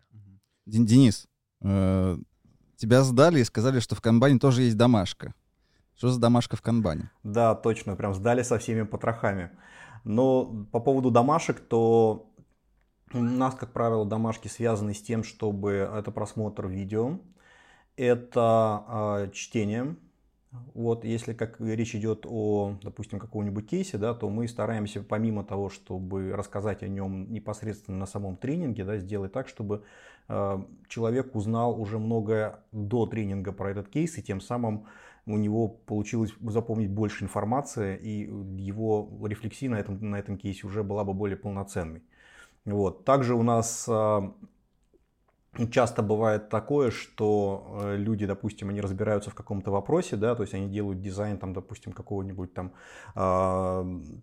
Денис, 0.66 1.26
э, 1.62 2.18
тебя 2.76 3.04
сдали 3.04 3.40
и 3.40 3.46
сказали, 3.46 3.80
что 3.80 3.96
в 3.96 4.02
комбайне 4.02 4.40
тоже 4.40 4.64
есть 4.64 4.76
домашка. 4.76 5.34
Что 6.00 6.08
за 6.08 6.22
домашка 6.22 6.56
в 6.56 6.62
канбане? 6.62 7.12
Да, 7.24 7.54
точно, 7.56 7.98
прям 7.98 8.14
сдали 8.14 8.42
со 8.42 8.58
всеми 8.58 8.84
потрохами. 8.84 9.52
Но 10.06 10.66
по 10.72 10.80
поводу 10.80 11.12
домашек, 11.12 11.60
то 11.60 12.32
у 13.12 13.22
нас, 13.22 13.54
как 13.54 13.74
правило, 13.74 14.06
домашки 14.06 14.48
связаны 14.48 14.94
с 14.94 15.02
тем, 15.02 15.26
чтобы 15.26 15.72
это 15.94 16.10
просмотр 16.12 16.68
видео, 16.68 17.20
это 17.98 18.86
э, 18.88 19.32
чтение. 19.34 19.98
Вот 20.74 21.04
если 21.04 21.34
как 21.34 21.60
речь 21.60 21.94
идет 21.96 22.26
о, 22.26 22.78
допустим, 22.82 23.20
каком-нибудь 23.20 23.68
кейсе, 23.68 23.98
да, 23.98 24.14
то 24.14 24.30
мы 24.30 24.48
стараемся 24.48 25.04
помимо 25.04 25.44
того, 25.44 25.70
чтобы 25.70 26.32
рассказать 26.32 26.82
о 26.82 26.88
нем 26.88 27.30
непосредственно 27.30 27.98
на 27.98 28.06
самом 28.06 28.38
тренинге, 28.38 28.86
да, 28.86 28.98
сделать 29.00 29.34
так, 29.34 29.50
чтобы 29.50 29.84
э, 30.30 30.64
человек 30.88 31.36
узнал 31.36 31.78
уже 31.78 32.00
многое 32.00 32.62
до 32.72 33.06
тренинга 33.06 33.52
про 33.52 33.72
этот 33.72 33.90
кейс 33.90 34.18
и 34.18 34.24
тем 34.24 34.40
самым 34.40 34.86
у 35.30 35.38
него 35.38 35.68
получилось 35.68 36.34
запомнить 36.42 36.90
больше 36.90 37.24
информации, 37.24 37.98
и 37.98 38.24
его 38.62 39.08
рефлексия 39.28 39.70
на 39.70 39.80
этом, 39.80 40.10
на 40.10 40.16
этом 40.16 40.38
кейсе 40.38 40.66
уже 40.66 40.84
была 40.84 41.04
бы 41.04 41.14
более 41.14 41.38
полноценной. 41.38 42.02
Вот. 42.66 43.06
Также 43.06 43.36
у 43.36 43.44
нас 43.44 43.86
а, 43.88 44.34
часто 45.72 46.02
бывает 46.02 46.50
такое, 46.50 46.90
что 46.90 47.80
э, 47.82 47.98
люди, 47.98 48.26
допустим, 48.26 48.70
они 48.70 48.82
разбираются 48.82 49.30
в 49.30 49.36
каком-то 49.36 49.70
вопросе, 49.72 50.16
да, 50.16 50.34
то 50.34 50.42
есть 50.42 50.56
они 50.56 50.68
делают 50.68 51.00
дизайн, 51.00 51.38
там, 51.38 51.54
допустим, 51.54 51.94
какого-нибудь 51.94 52.54
там, 52.54 52.74
э, 53.16 53.20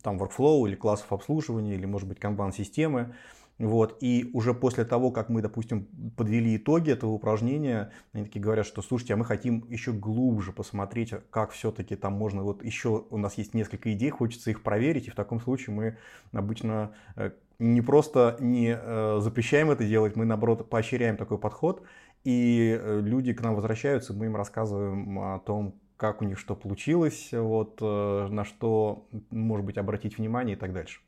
там 0.02 0.20
workflow 0.20 0.66
или 0.68 0.74
классов 0.74 1.12
обслуживания, 1.12 1.74
или, 1.74 1.86
может 1.86 2.08
быть, 2.08 2.18
канбан-системы, 2.18 3.14
вот, 3.58 3.96
и 4.02 4.30
уже 4.34 4.52
после 4.52 4.84
того, 4.84 5.10
как 5.10 5.30
мы, 5.30 5.40
допустим, 5.40 5.86
подвели 6.16 6.56
итоги 6.56 6.90
этого 6.90 7.12
упражнения, 7.12 7.90
они 8.12 8.24
такие 8.24 8.42
говорят, 8.42 8.66
что, 8.66 8.82
слушайте, 8.82 9.14
а 9.14 9.16
мы 9.16 9.24
хотим 9.24 9.64
еще 9.70 9.92
глубже 9.92 10.52
посмотреть, 10.52 11.14
как 11.30 11.52
все-таки 11.52 11.96
там 11.96 12.12
можно, 12.12 12.42
вот 12.42 12.62
еще 12.62 13.06
у 13.08 13.16
нас 13.16 13.38
есть 13.38 13.54
несколько 13.54 13.90
идей, 13.94 14.10
хочется 14.10 14.50
их 14.50 14.62
проверить, 14.62 15.06
и 15.06 15.10
в 15.10 15.14
таком 15.14 15.40
случае 15.40 15.74
мы 15.74 15.96
обычно 16.32 16.94
э, 17.16 17.30
не 17.58 17.80
просто 17.80 18.36
не 18.40 18.78
э, 18.78 19.20
запрещаем 19.20 19.70
это 19.70 19.86
делать, 19.86 20.16
мы, 20.16 20.26
наоборот, 20.26 20.68
поощряем 20.68 21.16
такой 21.16 21.38
подход, 21.38 21.82
и 22.24 22.78
э, 22.78 23.00
люди 23.00 23.32
к 23.32 23.40
нам 23.40 23.54
возвращаются, 23.54 24.12
мы 24.12 24.26
им 24.26 24.36
рассказываем 24.36 25.18
о 25.18 25.38
том, 25.38 25.80
как 25.96 26.20
у 26.20 26.26
них 26.26 26.38
что 26.38 26.54
получилось, 26.54 27.30
вот, 27.32 27.80
на 27.80 28.44
что, 28.44 29.08
может 29.30 29.64
быть, 29.64 29.78
обратить 29.78 30.18
внимание 30.18 30.54
и 30.54 30.58
так 30.58 30.74
дальше. 30.74 31.00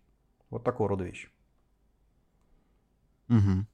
Вот 0.48 0.64
такого 0.64 0.88
рода 0.88 1.04
вещи. 1.04 1.28
Угу. 3.28 3.66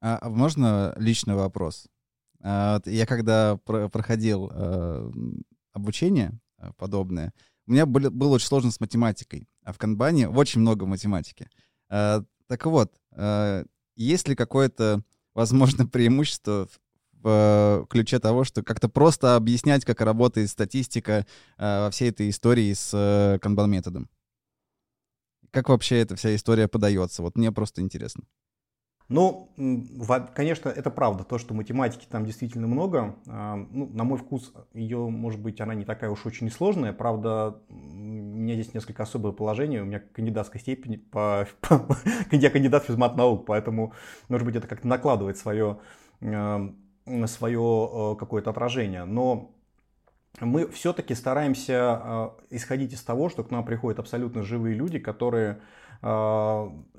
А, 0.00 0.28
можно 0.28 0.94
личный 0.96 1.34
вопрос? 1.34 1.86
А, 2.42 2.80
я 2.84 3.06
когда 3.06 3.56
про 3.64 3.88
проходил 3.88 4.50
а, 4.52 5.10
обучение 5.72 6.38
подобное, 6.76 7.32
у 7.66 7.72
меня 7.72 7.86
было 7.86 8.34
очень 8.34 8.46
сложно 8.46 8.70
с 8.70 8.80
математикой, 8.80 9.48
а 9.64 9.72
в 9.72 9.78
канбане 9.78 10.28
очень 10.28 10.60
много 10.60 10.84
математики. 10.84 11.48
Так 11.88 12.66
вот, 12.66 12.92
есть 13.96 14.28
ли 14.28 14.34
какое-то, 14.34 15.02
возможно, 15.34 15.86
преимущество 15.88 16.68
в, 17.12 17.86
ключе 17.88 18.18
того, 18.18 18.44
что 18.44 18.62
как-то 18.62 18.90
просто 18.90 19.36
объяснять, 19.36 19.84
как 19.86 20.02
работает 20.02 20.50
статистика 20.50 21.26
во 21.56 21.90
всей 21.90 22.10
этой 22.10 22.28
истории 22.28 22.72
с 22.74 23.38
канбан-методом? 23.40 24.10
Как 25.50 25.70
вообще 25.70 26.00
эта 26.00 26.16
вся 26.16 26.34
история 26.34 26.68
подается? 26.68 27.22
Вот 27.22 27.36
мне 27.36 27.50
просто 27.50 27.80
интересно. 27.80 28.24
Ну, 29.10 29.50
конечно, 30.34 30.70
это 30.70 30.90
правда, 30.90 31.24
то, 31.24 31.36
что 31.36 31.52
математики 31.52 32.06
там 32.08 32.24
действительно 32.24 32.66
много. 32.66 33.16
А, 33.26 33.54
ну, 33.54 33.86
на 33.92 34.02
мой 34.04 34.16
вкус, 34.16 34.54
ее, 34.72 35.10
может 35.10 35.40
быть, 35.40 35.60
она 35.60 35.74
не 35.74 35.84
такая 35.84 36.08
уж 36.08 36.24
очень 36.24 36.50
сложная. 36.50 36.94
Правда, 36.94 37.60
у 37.68 37.74
меня 37.74 38.54
здесь 38.54 38.72
несколько 38.72 39.02
особое 39.02 39.32
положение. 39.32 39.82
У 39.82 39.84
меня 39.84 40.00
кандидатская 40.00 40.58
степень, 40.60 40.98
по, 40.98 41.46
по, 41.60 41.98
я 42.30 42.48
кандидат 42.48 42.84
физмат 42.84 43.14
наук, 43.14 43.44
поэтому, 43.44 43.92
может 44.28 44.46
быть, 44.46 44.56
это 44.56 44.66
как-то 44.66 44.88
накладывает 44.88 45.36
свое, 45.36 45.80
свое 47.26 48.16
какое-то 48.18 48.50
отражение. 48.50 49.04
Но 49.04 49.54
мы 50.40 50.66
все-таки 50.68 51.14
стараемся 51.14 52.32
исходить 52.48 52.94
из 52.94 53.02
того, 53.02 53.28
что 53.28 53.44
к 53.44 53.50
нам 53.50 53.66
приходят 53.66 53.98
абсолютно 53.98 54.42
живые 54.42 54.74
люди, 54.74 54.98
которые 54.98 55.60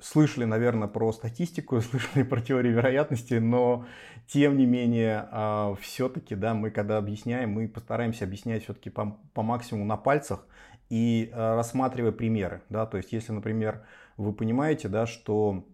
слышали, 0.00 0.44
наверное, 0.44 0.88
про 0.88 1.12
статистику, 1.12 1.80
слышали 1.82 2.22
про 2.24 2.40
теорию 2.40 2.74
вероятности, 2.74 3.34
но 3.34 3.86
тем 4.26 4.56
не 4.56 4.66
менее 4.66 5.28
э, 5.30 5.74
все-таки, 5.80 6.34
да, 6.34 6.54
мы 6.54 6.70
когда 6.70 6.98
объясняем, 6.98 7.52
мы 7.52 7.68
постараемся 7.68 8.24
объяснять 8.24 8.64
все-таки 8.64 8.90
по, 8.90 9.18
по 9.32 9.42
максимуму 9.42 9.84
на 9.84 9.96
пальцах 9.96 10.44
и 10.90 11.30
рассматривая 11.32 12.12
примеры, 12.12 12.62
да, 12.68 12.86
то 12.86 12.96
есть 12.96 13.12
если, 13.12 13.32
например, 13.32 13.84
вы 14.16 14.32
понимаете, 14.32 14.88
да, 14.88 15.06
что 15.06 15.64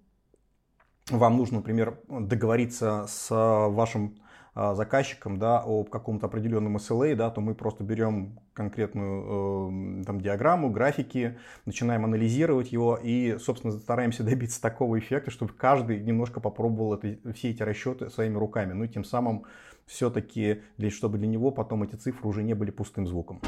вам 1.11 1.37
нужно, 1.37 1.59
например, 1.59 1.99
договориться 2.09 3.07
с 3.09 3.29
вашим 3.31 4.17
а, 4.17 4.23
заказчиком 4.55 5.39
да, 5.39 5.63
о 5.65 5.85
каком-то 5.85 6.27
определенном 6.27 6.77
SLA, 6.77 7.15
да, 7.15 7.31
то 7.31 7.41
мы 7.41 7.55
просто 7.55 7.85
берем 7.85 8.39
конкретную 8.53 10.01
э, 10.01 10.05
там, 10.05 10.21
диаграмму, 10.21 10.71
графики, 10.71 11.39
начинаем 11.65 12.05
анализировать 12.05 12.71
его 12.71 12.99
и, 13.03 13.39
собственно, 13.39 13.73
стараемся 13.73 14.23
добиться 14.25 14.61
такого 14.61 14.99
эффекта, 14.99 15.31
чтобы 15.31 15.55
каждый 15.55 16.01
немножко 16.01 16.41
попробовал 16.41 16.95
это, 16.95 17.33
все 17.33 17.51
эти 17.51 17.63
расчеты 17.63 18.11
своими 18.11 18.37
руками. 18.37 18.75
Ну 18.75 18.85
и 18.85 18.89
тем 18.89 19.05
самым 19.05 19.45
все-таки, 19.87 20.63
чтобы 20.91 21.19
для 21.19 21.29
него 21.29 21.51
потом 21.51 21.83
эти 21.83 21.97
цифры 21.97 22.29
уже 22.29 22.43
не 22.43 22.55
были 22.55 22.71
пустым 22.71 23.07
звуком. 23.07 23.41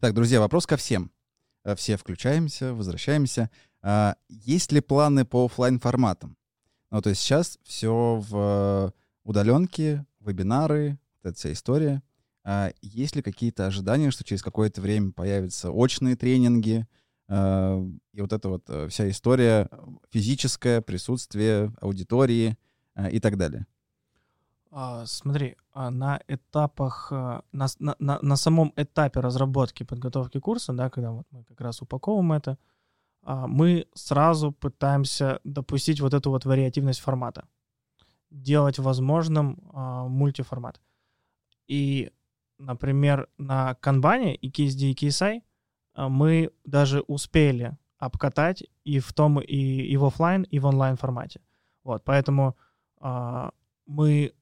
Так, 0.00 0.14
друзья, 0.14 0.38
вопрос 0.38 0.66
ко 0.66 0.76
всем. 0.76 1.10
Э, 1.64 1.74
все 1.74 1.96
включаемся, 1.96 2.72
возвращаемся. 2.72 3.50
А, 3.82 4.16
есть 4.28 4.72
ли 4.72 4.80
планы 4.80 5.24
по 5.24 5.44
офлайн 5.44 5.78
форматам? 5.80 6.37
Ну, 6.90 7.02
то 7.02 7.10
есть 7.10 7.20
сейчас 7.20 7.58
все 7.64 8.22
в 8.28 8.92
удаленке, 9.24 10.06
вебинары, 10.20 10.98
вот 11.22 11.30
эта 11.30 11.38
вся 11.38 11.52
история. 11.52 12.02
А 12.44 12.70
есть 12.80 13.14
ли 13.14 13.22
какие-то 13.22 13.66
ожидания, 13.66 14.10
что 14.10 14.24
через 14.24 14.42
какое-то 14.42 14.80
время 14.80 15.12
появятся 15.12 15.70
очные 15.70 16.16
тренинги, 16.16 16.86
а, 17.28 17.84
и 18.12 18.20
вот 18.22 18.32
эта 18.32 18.48
вот 18.48 18.64
э, 18.68 18.88
вся 18.88 19.08
история 19.10 19.68
физическое 20.10 20.80
присутствие 20.80 21.74
аудитории 21.80 22.56
а, 22.94 23.10
и 23.10 23.20
так 23.20 23.36
далее? 23.36 23.66
А, 24.70 25.04
смотри, 25.04 25.56
на 25.74 26.20
этапах, 26.26 27.10
на, 27.10 27.66
на, 27.78 28.18
на 28.22 28.36
самом 28.36 28.72
этапе 28.76 29.20
разработки 29.20 29.82
подготовки 29.82 30.40
курса, 30.40 30.72
да, 30.72 30.88
когда 30.90 31.10
вот 31.10 31.26
мы 31.30 31.44
как 31.44 31.60
раз 31.60 31.82
упаковываем 31.82 32.32
это, 32.32 32.58
мы 33.46 33.86
сразу 33.94 34.52
пытаемся 34.52 35.40
допустить 35.44 36.00
вот 36.00 36.14
эту 36.14 36.30
вот 36.30 36.46
вариативность 36.46 37.00
формата, 37.00 37.46
делать 38.30 38.78
возможным 38.78 39.58
а, 39.72 40.04
мультиформат. 40.08 40.80
И, 41.66 42.10
например, 42.58 43.28
на 43.38 43.74
канбане 43.74 44.34
и 44.34 44.50
KSD 44.50 44.90
и 44.90 44.94
KSI 44.94 45.42
а, 45.94 46.08
мы 46.08 46.50
даже 46.64 47.00
успели 47.00 47.76
обкатать 47.98 48.64
и 48.84 49.00
в 49.00 49.12
том, 49.12 49.40
и, 49.40 49.56
и 49.56 49.96
в 49.96 50.04
офлайн, 50.04 50.42
и 50.42 50.58
в 50.58 50.66
онлайн 50.66 50.96
формате. 50.96 51.40
Вот, 51.84 52.04
поэтому 52.04 52.56
а, 53.00 53.50
мы, 53.86 54.32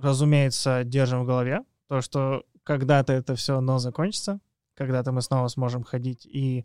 разумеется, 0.00 0.84
держим 0.84 1.22
в 1.22 1.26
голове 1.26 1.64
то, 1.88 2.00
что 2.00 2.44
когда-то 2.64 3.12
это 3.12 3.34
все 3.34 3.60
но 3.60 3.78
закончится, 3.78 4.40
когда-то 4.74 5.10
мы 5.12 5.22
снова 5.22 5.48
сможем 5.48 5.82
ходить 5.82 6.26
и 6.26 6.64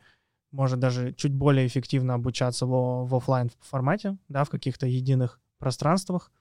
может 0.54 0.80
даже 0.80 1.14
чуть 1.14 1.34
более 1.34 1.68
эффективно 1.68 2.14
обучаться 2.14 2.66
в, 2.66 3.06
в 3.06 3.16
офлайн 3.16 3.50
формате, 3.60 4.18
да, 4.30 4.44
в 4.44 4.50
каких-то 4.50 4.86
единых 4.86 5.42
пространствах. 5.58 6.32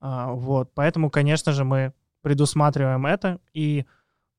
А, 0.00 0.32
вот, 0.32 0.72
поэтому, 0.74 1.08
конечно 1.08 1.52
же, 1.52 1.64
мы 1.64 1.94
предусматриваем 2.20 3.06
это, 3.06 3.40
и 3.54 3.86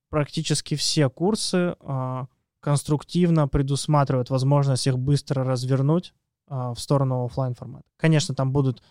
практически 0.10 0.76
все 0.76 1.10
курсы 1.10 1.76
а, 1.80 2.28
конструктивно 2.60 3.47
предусматривают 3.47 4.30
возможность 4.30 4.86
их 4.86 5.00
быстро 5.00 5.45
развернуть 5.45 6.14
а, 6.47 6.74
в 6.74 6.80
сторону 6.80 7.26
офлайн 7.26 7.56
формата. 7.56 7.86
Конечно, 7.95 8.36
там 8.36 8.52
будут 8.52 8.84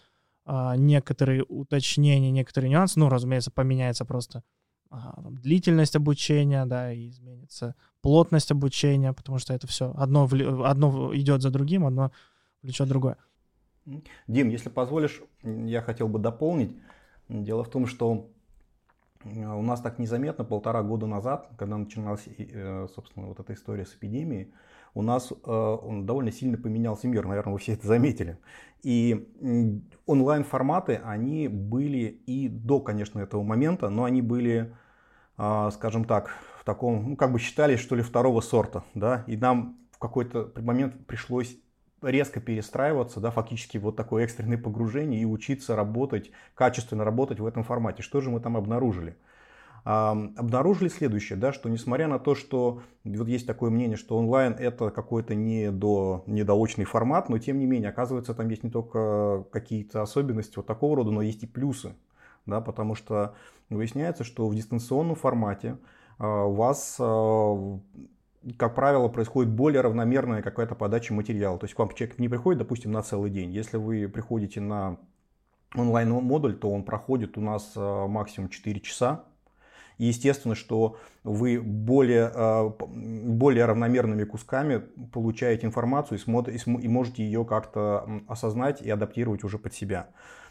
а, 0.47 0.75
некоторые 0.77 1.45
уточнения, 1.45 2.31
некоторые 2.31 2.71
нюансы, 2.71 2.99
ну, 2.99 3.11
разумеется, 3.11 3.51
поменяется 3.51 4.07
просто 4.07 4.43
а, 4.91 5.20
длительность 5.30 5.97
обучения, 5.97 6.64
да, 6.64 6.93
и 6.93 7.11
изменится 7.11 7.74
плотность 8.01 8.51
обучения, 8.51 9.12
потому 9.12 9.39
что 9.39 9.53
это 9.53 9.66
все 9.66 9.93
одно, 9.97 10.28
одно 10.64 11.14
идет 11.14 11.43
за 11.43 11.51
другим, 11.51 11.86
одно 11.86 12.11
влечет 12.62 12.89
другое. 12.89 13.16
Дим, 14.26 14.49
если 14.49 14.68
позволишь, 14.68 15.22
я 15.43 15.82
хотел 15.82 16.09
бы 16.09 16.18
дополнить. 16.18 16.76
Дело 17.28 17.64
в 17.64 17.70
том, 17.70 17.86
что 17.86 18.30
у 19.24 19.62
нас 19.62 19.80
так 19.80 19.99
незаметно 19.99 20.45
полтора 20.45 20.82
года 20.82 21.07
назад, 21.07 21.51
когда 21.59 21.76
начиналась, 21.76 22.26
э, 22.26 22.86
собственно, 22.95 23.26
вот 23.26 23.41
эта 23.41 23.53
история 23.53 23.84
с 23.84 23.95
эпидемией, 23.95 24.53
у 24.99 25.03
нас 25.03 25.31
э, 25.31 25.51
он 25.51 26.07
довольно 26.07 26.33
сильно 26.33 26.59
поменялся 26.59 27.07
мир, 27.07 27.25
наверное, 27.25 27.53
вы 27.53 27.61
все 27.61 27.75
это 27.75 27.87
заметили. 27.87 28.37
И 28.83 29.29
онлайн-форматы, 30.07 31.01
они 31.05 31.47
были 31.47 32.21
и 32.27 32.49
до, 32.49 32.81
конечно, 32.81 33.21
этого 33.21 33.45
момента, 33.45 33.91
но 33.91 34.05
они 34.05 34.23
были, 34.23 34.75
а, 35.37 35.71
скажем 35.71 36.05
так, 36.05 36.31
в 36.61 36.65
таком, 36.65 37.11
ну, 37.11 37.17
как 37.17 37.33
бы 37.33 37.39
считались, 37.39 37.79
что 37.79 37.95
ли, 37.95 38.03
второго 38.03 38.41
сорта, 38.41 38.83
да, 38.95 39.23
и 39.29 39.37
нам 39.37 39.79
в 39.93 39.99
какой-то 39.99 40.53
момент 40.57 41.07
пришлось 41.07 41.57
резко 42.03 42.41
перестраиваться, 42.41 43.21
да, 43.21 43.31
фактически 43.31 43.79
вот 43.79 43.95
такое 43.95 44.25
экстренное 44.25 44.59
погружение 44.59 45.21
и 45.21 45.25
учиться 45.25 45.77
работать, 45.77 46.33
качественно 46.57 47.05
работать 47.05 47.39
в 47.39 47.47
этом 47.47 47.63
формате. 47.63 48.03
Что 48.03 48.21
же 48.21 48.31
мы 48.31 48.41
там 48.41 48.57
обнаружили? 48.57 49.17
Обнаружили 49.91 50.89
следующее, 50.89 51.39
да, 51.39 51.51
что 51.51 51.70
несмотря 51.70 52.09
на 52.09 52.18
то, 52.18 52.34
что 52.34 52.82
вот 53.05 53.26
есть 53.26 53.47
такое 53.47 53.70
мнение, 53.70 53.97
что 53.97 54.18
онлайн 54.18 54.53
это 54.53 54.91
какой-то 54.91 55.34
не 55.34 55.70
до, 55.70 56.24
недоочный 56.26 56.84
формат, 56.84 57.30
но 57.30 57.39
тем 57.39 57.59
не 57.59 57.64
менее, 57.64 57.89
оказывается, 57.89 58.34
там 58.34 58.51
есть 58.51 58.62
не 58.62 58.70
только 58.70 59.47
какие-то 59.51 60.03
особенности 60.03 60.57
вот 60.57 60.66
такого 60.66 60.97
рода, 60.97 61.11
но 61.11 61.22
есть 61.22 61.43
и 61.43 61.47
плюсы, 61.47 61.95
да, 62.45 62.61
потому 62.61 62.95
что 62.95 63.34
выясняется, 63.70 64.24
что 64.24 64.47
в 64.49 64.55
дистанционном 64.55 65.16
формате 65.16 65.78
а, 66.18 66.45
у 66.45 66.53
вас 66.53 66.99
а, 67.01 67.80
как 68.59 68.74
правило, 68.74 69.09
происходит 69.09 69.51
более 69.51 69.80
равномерная 69.80 70.43
какая-то 70.43 70.74
подача 70.74 71.14
материала. 71.14 71.59
То 71.59 71.64
есть 71.64 71.74
к 71.74 71.78
вам 71.78 71.89
человек 71.95 72.18
не 72.18 72.28
приходит, 72.28 72.59
допустим, 72.59 72.93
на 72.93 73.03
целый 73.03 73.30
день. 73.30 73.51
Если 73.53 73.78
вы 73.78 74.07
приходите 74.07 74.61
на 74.61 74.99
онлайн-модуль, 75.74 76.57
то 76.57 76.70
он 76.70 76.84
проходит 76.84 77.39
у 77.39 77.41
нас 77.41 77.72
а, 77.74 78.07
максимум 78.07 78.51
4 78.51 78.80
часа. 78.80 79.24
И 79.99 80.07
естественно, 80.07 80.55
что 80.55 80.97
вы 81.25 81.61
более, 81.61 82.31
а, 82.35 82.73
более 82.79 83.65
равномерными 83.67 84.25
кусками 84.25 84.79
получаете 85.13 85.67
информацию 85.67 86.19
и 86.19 86.89
можете 86.89 87.25
ее 87.25 87.45
как-то 87.45 88.09
осознать 88.29 88.81
и 88.81 88.91
адаптировать 88.91 89.45
уже 89.45 89.59
под 89.59 89.75
себя. 89.75 90.09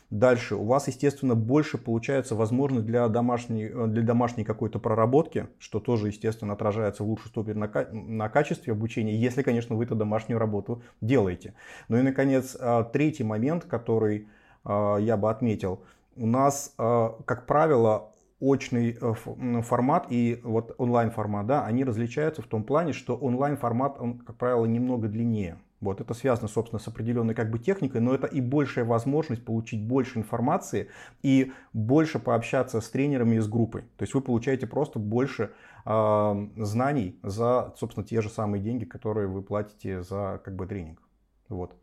Дальше 0.10 0.56
у 0.56 0.64
вас, 0.64 0.88
естественно, 0.88 1.36
больше 1.36 1.78
получается 1.78 2.34
возможность 2.34 2.86
для 2.86 3.10
домашней, 3.10 3.68
для 3.68 4.04
домашней 4.04 4.46
какой-то 4.46 4.80
проработки, 4.80 5.48
что 5.60 5.82
тоже, 5.82 6.08
естественно, 6.08 6.54
отражается 6.54 7.04
в 7.04 7.08
лучшей 7.08 7.28
степени 7.28 7.54
на, 7.54 7.70
на 7.92 8.30
качестве 8.30 8.72
обучения, 8.72 9.18
если, 9.18 9.42
конечно, 9.42 9.76
вы 9.76 9.84
эту 9.84 9.96
домашнюю 9.96 10.40
работу 10.40 10.82
делаете. 11.02 11.56
Ну 11.90 11.98
и, 11.98 12.04
наконец, 12.04 12.56
а, 12.60 12.84
третий 12.84 13.24
момент, 13.24 13.66
который 13.66 14.28
я 14.66 15.16
бы 15.16 15.30
отметил. 15.30 15.82
У 16.18 16.28
нас, 16.28 16.74
как 16.76 17.46
правило, 17.46 18.12
очный 18.40 18.98
э, 19.00 19.62
формат 19.62 20.08
и 20.10 20.40
вот 20.44 20.76
онлайн 20.78 21.12
формат, 21.12 21.48
да, 21.48 21.66
они 21.66 21.84
различаются 21.84 22.42
в 22.42 22.48
том 22.48 22.64
плане, 22.64 22.94
что 22.94 23.16
онлайн 23.16 23.58
формат, 23.58 24.00
он, 24.00 24.20
как 24.20 24.36
правило, 24.36 24.66
немного 24.66 25.08
длиннее. 25.08 25.58
Вот 25.80 26.02
это 26.02 26.14
связано, 26.16 26.48
собственно, 26.48 26.80
с 26.80 26.88
определенной 26.88 27.36
как 27.36 27.52
бы 27.52 27.60
техникой, 27.60 28.02
но 28.02 28.14
это 28.16 28.26
и 28.26 28.42
большая 28.42 28.84
возможность 28.84 29.46
получить 29.46 29.84
больше 29.84 30.18
информации 30.18 30.90
и 31.22 31.52
больше 31.72 32.18
пообщаться 32.18 32.82
с 32.82 32.90
тренерами 32.90 33.36
из 33.36 33.48
группы. 33.48 33.82
То 33.98 34.04
есть 34.04 34.14
вы 34.16 34.22
получаете 34.22 34.66
просто 34.66 34.98
больше 34.98 35.52
э, 35.86 36.48
знаний 36.58 37.20
за, 37.22 37.74
собственно, 37.78 38.06
те 38.06 38.22
же 38.22 38.30
самые 38.30 38.62
деньги, 38.62 38.86
которые 38.86 39.28
вы 39.28 39.44
платите 39.44 40.02
за 40.02 40.42
как 40.44 40.56
бы 40.56 40.66
тренинг. 40.66 41.00
Вот. 41.48 41.76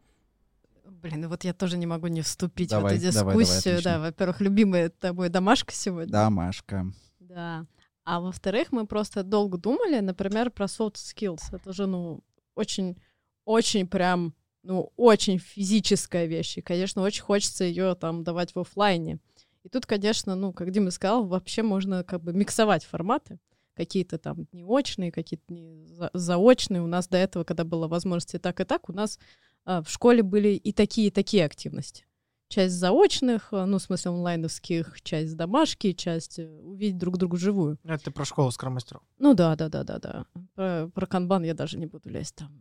Блин, 0.85 1.22
ну 1.22 1.28
вот 1.28 1.45
я 1.45 1.55
тоже 1.55 1.78
не 1.78 1.87
могу 1.87 2.09
не 2.09 2.22
вступить 2.22 2.70
давай, 2.70 2.95
в 2.95 2.97
эту 2.97 3.07
дискуссию. 3.07 3.82
Давай, 3.82 3.82
давай, 3.82 3.82
да, 3.82 3.99
во-первых, 4.01 4.41
любимая 4.41 4.91
тобой 4.91 5.28
домашка 5.28 5.72
сегодня. 5.72 6.12
Домашка. 6.12 6.87
Да. 7.18 7.66
А 8.05 8.20
во-вторых, 8.20 8.70
мы 8.70 8.87
просто 8.87 9.22
долго 9.22 9.57
думали, 9.57 10.01
например, 10.01 10.51
про 10.51 10.66
soft 10.66 10.97
skills. 10.97 11.41
Это 11.53 11.72
же, 11.72 11.87
ну, 11.87 12.22
очень, 12.55 13.01
очень 13.47 13.87
прям, 13.87 14.35
ну, 14.62 14.93
очень 14.97 15.39
физическая 15.39 16.26
вещь. 16.26 16.59
И, 16.59 16.62
конечно, 16.62 17.01
очень 17.03 17.22
хочется 17.22 17.64
ее 17.64 17.95
там 17.95 18.22
давать 18.22 18.55
в 18.55 18.59
офлайне. 18.59 19.20
И 19.62 19.70
тут, 19.70 19.87
конечно, 19.87 20.35
ну, 20.35 20.53
как 20.53 20.70
Дима 20.70 20.91
сказал, 20.91 21.26
вообще 21.26 21.62
можно 21.62 22.05
как 22.05 22.22
бы 22.22 22.35
миксовать 22.35 22.85
форматы. 22.85 23.39
Какие-то 23.74 24.18
там 24.18 24.47
не 24.53 24.62
очные, 24.62 25.11
какие-то 25.11 25.53
не 25.53 25.87
заочные. 26.12 26.82
У 26.82 26.87
нас 26.87 27.09
до 27.09 27.16
этого, 27.16 27.45
когда 27.45 27.64
была 27.64 27.89
возможность 27.89 28.35
и 28.35 28.39
так, 28.39 28.61
и 28.61 28.64
так, 28.64 28.89
у 28.91 28.93
нас 28.93 29.18
в 29.67 29.87
школе 29.89 30.23
были 30.23 30.49
и 30.49 30.73
такие, 30.73 31.09
и 31.09 31.11
такие 31.11 31.45
активности. 31.45 32.05
часть 32.49 32.75
заочных, 32.75 33.49
э, 33.53 33.65
ну, 33.65 33.79
в 33.79 33.83
смысле 33.83 34.12
онлайновских, 34.12 35.01
часть 35.03 35.37
домашки, 35.37 35.93
часть 35.93 36.39
э, 36.39 36.61
увидеть 36.61 36.99
друг 36.99 37.17
друга 37.17 37.37
живую. 37.37 37.79
Это 37.85 38.05
ты 38.05 38.11
про 38.11 38.25
школу 38.25 38.51
скромастеров. 38.51 39.03
Ну 39.19 39.35
да, 39.35 39.57
да, 39.57 39.69
да, 39.69 39.83
да, 39.83 39.99
да. 39.99 40.27
Про, 40.55 40.89
про 40.95 41.07
канбан 41.07 41.43
я 41.45 41.55
даже 41.55 41.79
не 41.79 41.87
буду 41.87 42.11
лезть 42.11 42.37
там. 42.37 42.53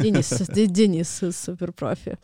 Денис, 0.00 0.28
Денис 0.48 1.22
суперпрофи. 1.36 2.18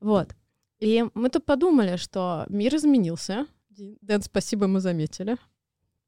Вот. 0.00 0.34
И 0.78 1.04
мы 1.14 1.30
тут 1.30 1.46
подумали, 1.46 1.96
что 1.96 2.44
мир 2.48 2.74
изменился. 2.74 3.46
Дэн, 3.70 4.22
спасибо, 4.22 4.66
мы 4.66 4.80
заметили. 4.80 5.36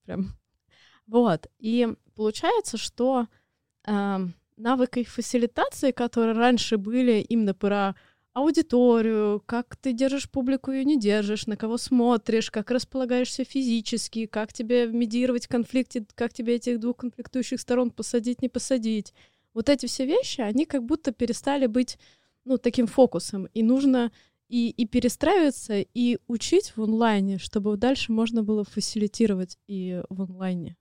Прям. 0.05 0.35
Вот. 1.07 1.47
И 1.59 1.89
получается, 2.15 2.77
что 2.77 3.27
э, 3.87 4.19
навыки 4.59 5.05
фасилитации, 5.05 5.93
которые 5.93 6.35
раньше 6.35 6.77
были 6.77 7.21
именно 7.21 7.55
про 7.55 7.95
аудиторию, 8.35 9.43
как 9.47 9.77
ты 9.77 9.93
держишь 9.93 10.31
публику 10.31 10.71
и 10.71 10.85
не 10.85 10.99
держишь, 10.99 11.47
на 11.47 11.57
кого 11.57 11.77
смотришь, 11.77 12.51
как 12.51 12.71
располагаешься 12.71 13.45
физически, 13.45 14.27
как 14.27 14.53
тебе 14.53 14.87
медиировать 14.87 15.47
конфликты, 15.47 16.07
как 16.15 16.33
тебе 16.33 16.57
этих 16.57 16.79
двух 16.79 16.99
конфликтующих 16.99 17.61
сторон 17.61 17.91
посадить, 17.91 18.43
не 18.43 18.49
посадить. 18.49 19.13
Вот 19.55 19.69
эти 19.69 19.87
все 19.87 20.07
вещи, 20.07 20.41
они 20.41 20.67
как 20.67 20.85
будто 20.85 21.13
перестали 21.13 21.67
быть 21.67 21.99
ну, 22.45 22.59
таким 22.59 22.87
фокусом. 22.87 23.47
И 23.55 23.63
нужно 23.63 24.13
и, 24.49 24.71
и 24.71 24.87
перестраиваться, 24.87 25.81
и 25.81 26.19
учить 26.27 26.73
в 26.77 26.83
онлайне, 26.83 27.39
чтобы 27.39 27.77
дальше 27.77 28.13
можно 28.13 28.43
было 28.43 28.65
фасилитировать 28.65 29.59
и 29.67 30.01
в 30.09 30.23
онлайне. 30.23 30.77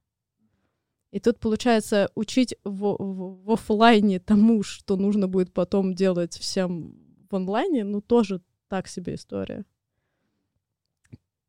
И 1.11 1.19
тут, 1.19 1.39
получается, 1.39 2.09
учить 2.15 2.55
в, 2.63 2.95
в, 2.97 3.45
в 3.45 3.51
офлайне 3.51 4.19
тому, 4.19 4.63
что 4.63 4.97
нужно 4.97 5.27
будет 5.27 5.53
потом 5.53 5.93
делать 5.93 6.37
всем 6.37 6.95
в 7.29 7.35
онлайне, 7.35 7.83
ну, 7.83 8.01
тоже 8.01 8.41
так 8.67 8.87
себе 8.87 9.15
история. 9.15 9.65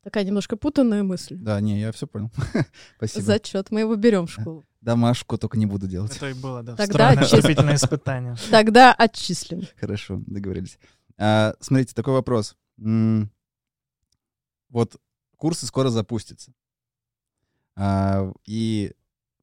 Такая 0.02 0.24
немножко 0.24 0.56
путанная 0.56 1.02
мысль. 1.02 1.36
Да, 1.36 1.60
не, 1.60 1.80
я 1.80 1.92
все 1.92 2.06
понял. 2.06 2.30
Спасибо. 2.96 3.24
Зачет. 3.24 3.70
Мы 3.70 3.80
его 3.80 3.96
берем 3.96 4.26
в 4.26 4.30
школу. 4.30 4.64
Домашку 4.80 5.36
только 5.36 5.58
не 5.58 5.66
буду 5.66 5.88
делать. 5.88 6.16
Это 6.16 6.30
и 6.30 6.34
было, 6.34 6.62
да. 6.62 6.76
Тогда 6.76 7.20
вступительное 7.20 7.74
испытание. 7.74 8.36
Тогда 8.50 8.94
отчислим. 8.94 9.64
Хорошо, 9.76 10.22
договорились. 10.26 10.78
А, 11.18 11.54
смотрите, 11.60 11.94
такой 11.94 12.14
вопрос. 12.14 12.56
Вот 14.70 14.96
курсы 15.36 15.66
скоро 15.66 15.88
запустятся. 15.88 16.52
А, 17.74 18.32
и 18.44 18.92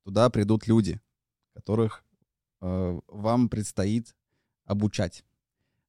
туда 0.05 0.29
придут 0.29 0.67
люди, 0.67 1.01
которых 1.53 2.05
а, 2.61 2.99
вам 3.07 3.49
предстоит 3.49 4.15
обучать. 4.63 5.25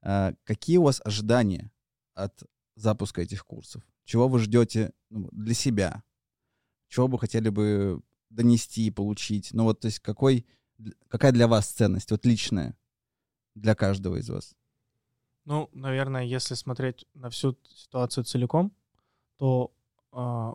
А, 0.02 0.32
какие 0.44 0.78
у 0.78 0.84
вас 0.84 1.00
ожидания 1.04 1.70
от 2.14 2.42
запуска 2.74 3.22
этих 3.22 3.44
курсов? 3.44 3.86
Чего 4.04 4.26
вы 4.28 4.38
ждете 4.40 4.92
ну, 5.10 5.28
для 5.32 5.54
себя? 5.54 6.02
Чего 6.88 7.08
бы 7.08 7.18
хотели 7.18 7.50
бы 7.50 8.00
донести, 8.30 8.90
получить? 8.90 9.52
Ну 9.52 9.64
вот, 9.64 9.80
то 9.80 9.86
есть 9.86 10.00
какой, 10.00 10.46
какая 11.08 11.32
для 11.32 11.46
вас 11.46 11.66
ценность, 11.68 12.10
вот 12.10 12.24
личная, 12.24 12.76
для 13.54 13.74
каждого 13.74 14.16
из 14.16 14.30
вас? 14.30 14.54
Ну, 15.44 15.68
наверное, 15.72 16.24
если 16.24 16.54
смотреть 16.54 17.06
на 17.14 17.28
всю 17.30 17.56
ситуацию 17.74 18.24
целиком, 18.24 18.72
то 19.36 19.72
э, 20.12 20.54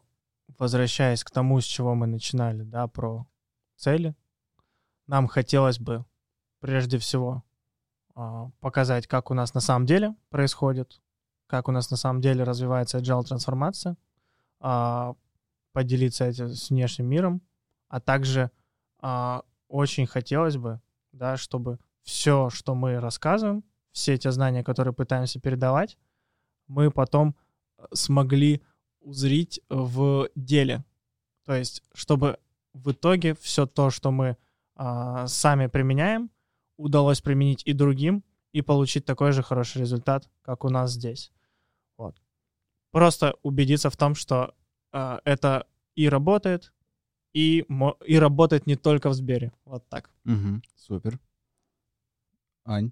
возвращаясь 0.58 1.24
к 1.24 1.32
тому, 1.32 1.62
с 1.62 1.66
чего 1.66 1.96
мы 1.96 2.08
начинали, 2.08 2.64
да, 2.64 2.88
про 2.88 3.26
цели, 3.82 4.16
нам 5.08 5.28
хотелось 5.28 5.80
бы 5.80 6.06
прежде 6.60 6.98
всего 6.98 7.44
э, 8.16 8.50
показать, 8.60 9.08
как 9.08 9.32
у 9.32 9.34
нас 9.34 9.54
на 9.54 9.60
самом 9.60 9.86
деле 9.86 10.16
происходит, 10.30 11.02
как 11.48 11.68
у 11.68 11.72
нас 11.72 11.92
на 11.92 11.98
самом 11.98 12.22
деле 12.22 12.44
развивается 12.44 13.00
agile 13.00 13.24
трансформация, 13.24 13.98
э, 14.62 15.14
поделиться 15.74 16.26
этим 16.26 16.50
с 16.50 16.70
внешним 16.70 17.08
миром, 17.08 17.42
а 17.88 18.00
также 18.00 18.52
э, 19.02 19.42
очень 19.68 20.06
хотелось 20.06 20.58
бы, 20.58 20.80
да, 21.12 21.38
чтобы 21.38 21.80
все, 22.04 22.50
что 22.50 22.76
мы 22.76 23.00
рассказываем, 23.00 23.64
все 23.92 24.18
те 24.18 24.32
знания, 24.32 24.64
которые 24.64 24.94
пытаемся 24.94 25.40
передавать, 25.40 25.98
мы 26.68 26.92
потом 26.92 27.36
э, 27.78 27.86
смогли 27.94 28.62
узрить 29.02 29.60
в 29.70 30.30
деле. 30.36 30.86
То 31.46 31.56
есть, 31.56 31.84
чтобы 31.94 32.38
в 32.74 32.92
итоге 32.92 33.36
все 33.36 33.66
то, 33.66 33.90
что 33.90 34.12
мы 34.12 34.38
а, 34.76 35.28
сами 35.28 35.68
применяем, 35.68 36.30
удалось 36.78 37.22
применить 37.22 37.64
и 37.66 37.74
другим, 37.74 38.24
и 38.54 38.62
получить 38.62 39.06
такой 39.06 39.32
же 39.32 39.44
хороший 39.44 39.80
результат, 39.80 40.30
как 40.42 40.66
у 40.66 40.70
нас 40.70 40.92
здесь. 40.92 41.32
Вот. 41.98 42.22
Просто 42.92 43.36
убедиться 43.44 43.90
в 43.90 43.98
том, 43.98 44.16
что 44.16 44.54
а, 44.92 45.22
это 45.26 45.68
и 45.96 46.10
работает, 46.10 46.74
и, 47.34 47.66
и 48.06 48.20
работает 48.20 48.68
не 48.68 48.76
только 48.76 49.10
в 49.10 49.14
Сбере. 49.14 49.54
Вот 49.66 49.88
так. 49.88 50.10
Угу, 50.26 50.62
супер. 50.76 51.20
Ань? 52.66 52.92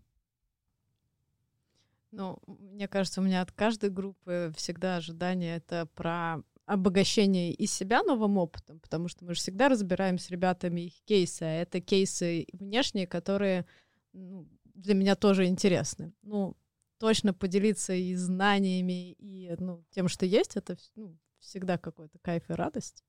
Ну, 2.12 2.40
мне 2.48 2.88
кажется, 2.88 3.22
у 3.22 3.24
меня 3.24 3.42
от 3.42 3.52
каждой 3.52 3.92
группы 3.92 4.52
всегда 4.56 4.98
ожидание 4.98 5.58
это 5.58 5.88
про 5.94 6.42
обогащение 6.70 7.52
и 7.52 7.66
себя 7.66 8.04
новым 8.04 8.38
опытом, 8.38 8.80
потому 8.80 9.08
что 9.08 9.26
мы 9.26 9.34
же 9.34 9.40
всегда 9.40 9.70
разбираем 9.70 10.20
с 10.20 10.30
ребятами 10.30 10.82
их 10.82 11.02
кейсы, 11.04 11.42
а 11.42 11.62
это 11.62 11.82
кейсы 11.82 12.46
внешние, 12.54 13.08
которые 13.08 13.66
ну, 14.14 14.48
для 14.76 14.94
меня 14.94 15.16
тоже 15.16 15.48
интересны. 15.48 16.14
Ну, 16.22 16.56
точно 17.00 17.34
поделиться 17.34 17.94
и 17.94 18.14
знаниями, 18.14 19.14
и 19.14 19.52
ну, 19.58 19.84
тем, 19.90 20.08
что 20.08 20.28
есть, 20.28 20.58
это 20.58 20.78
ну, 20.96 21.18
всегда 21.40 21.80
какой-то 21.80 22.20
кайф 22.20 22.48
и 22.52 22.54
радость. 22.54 23.04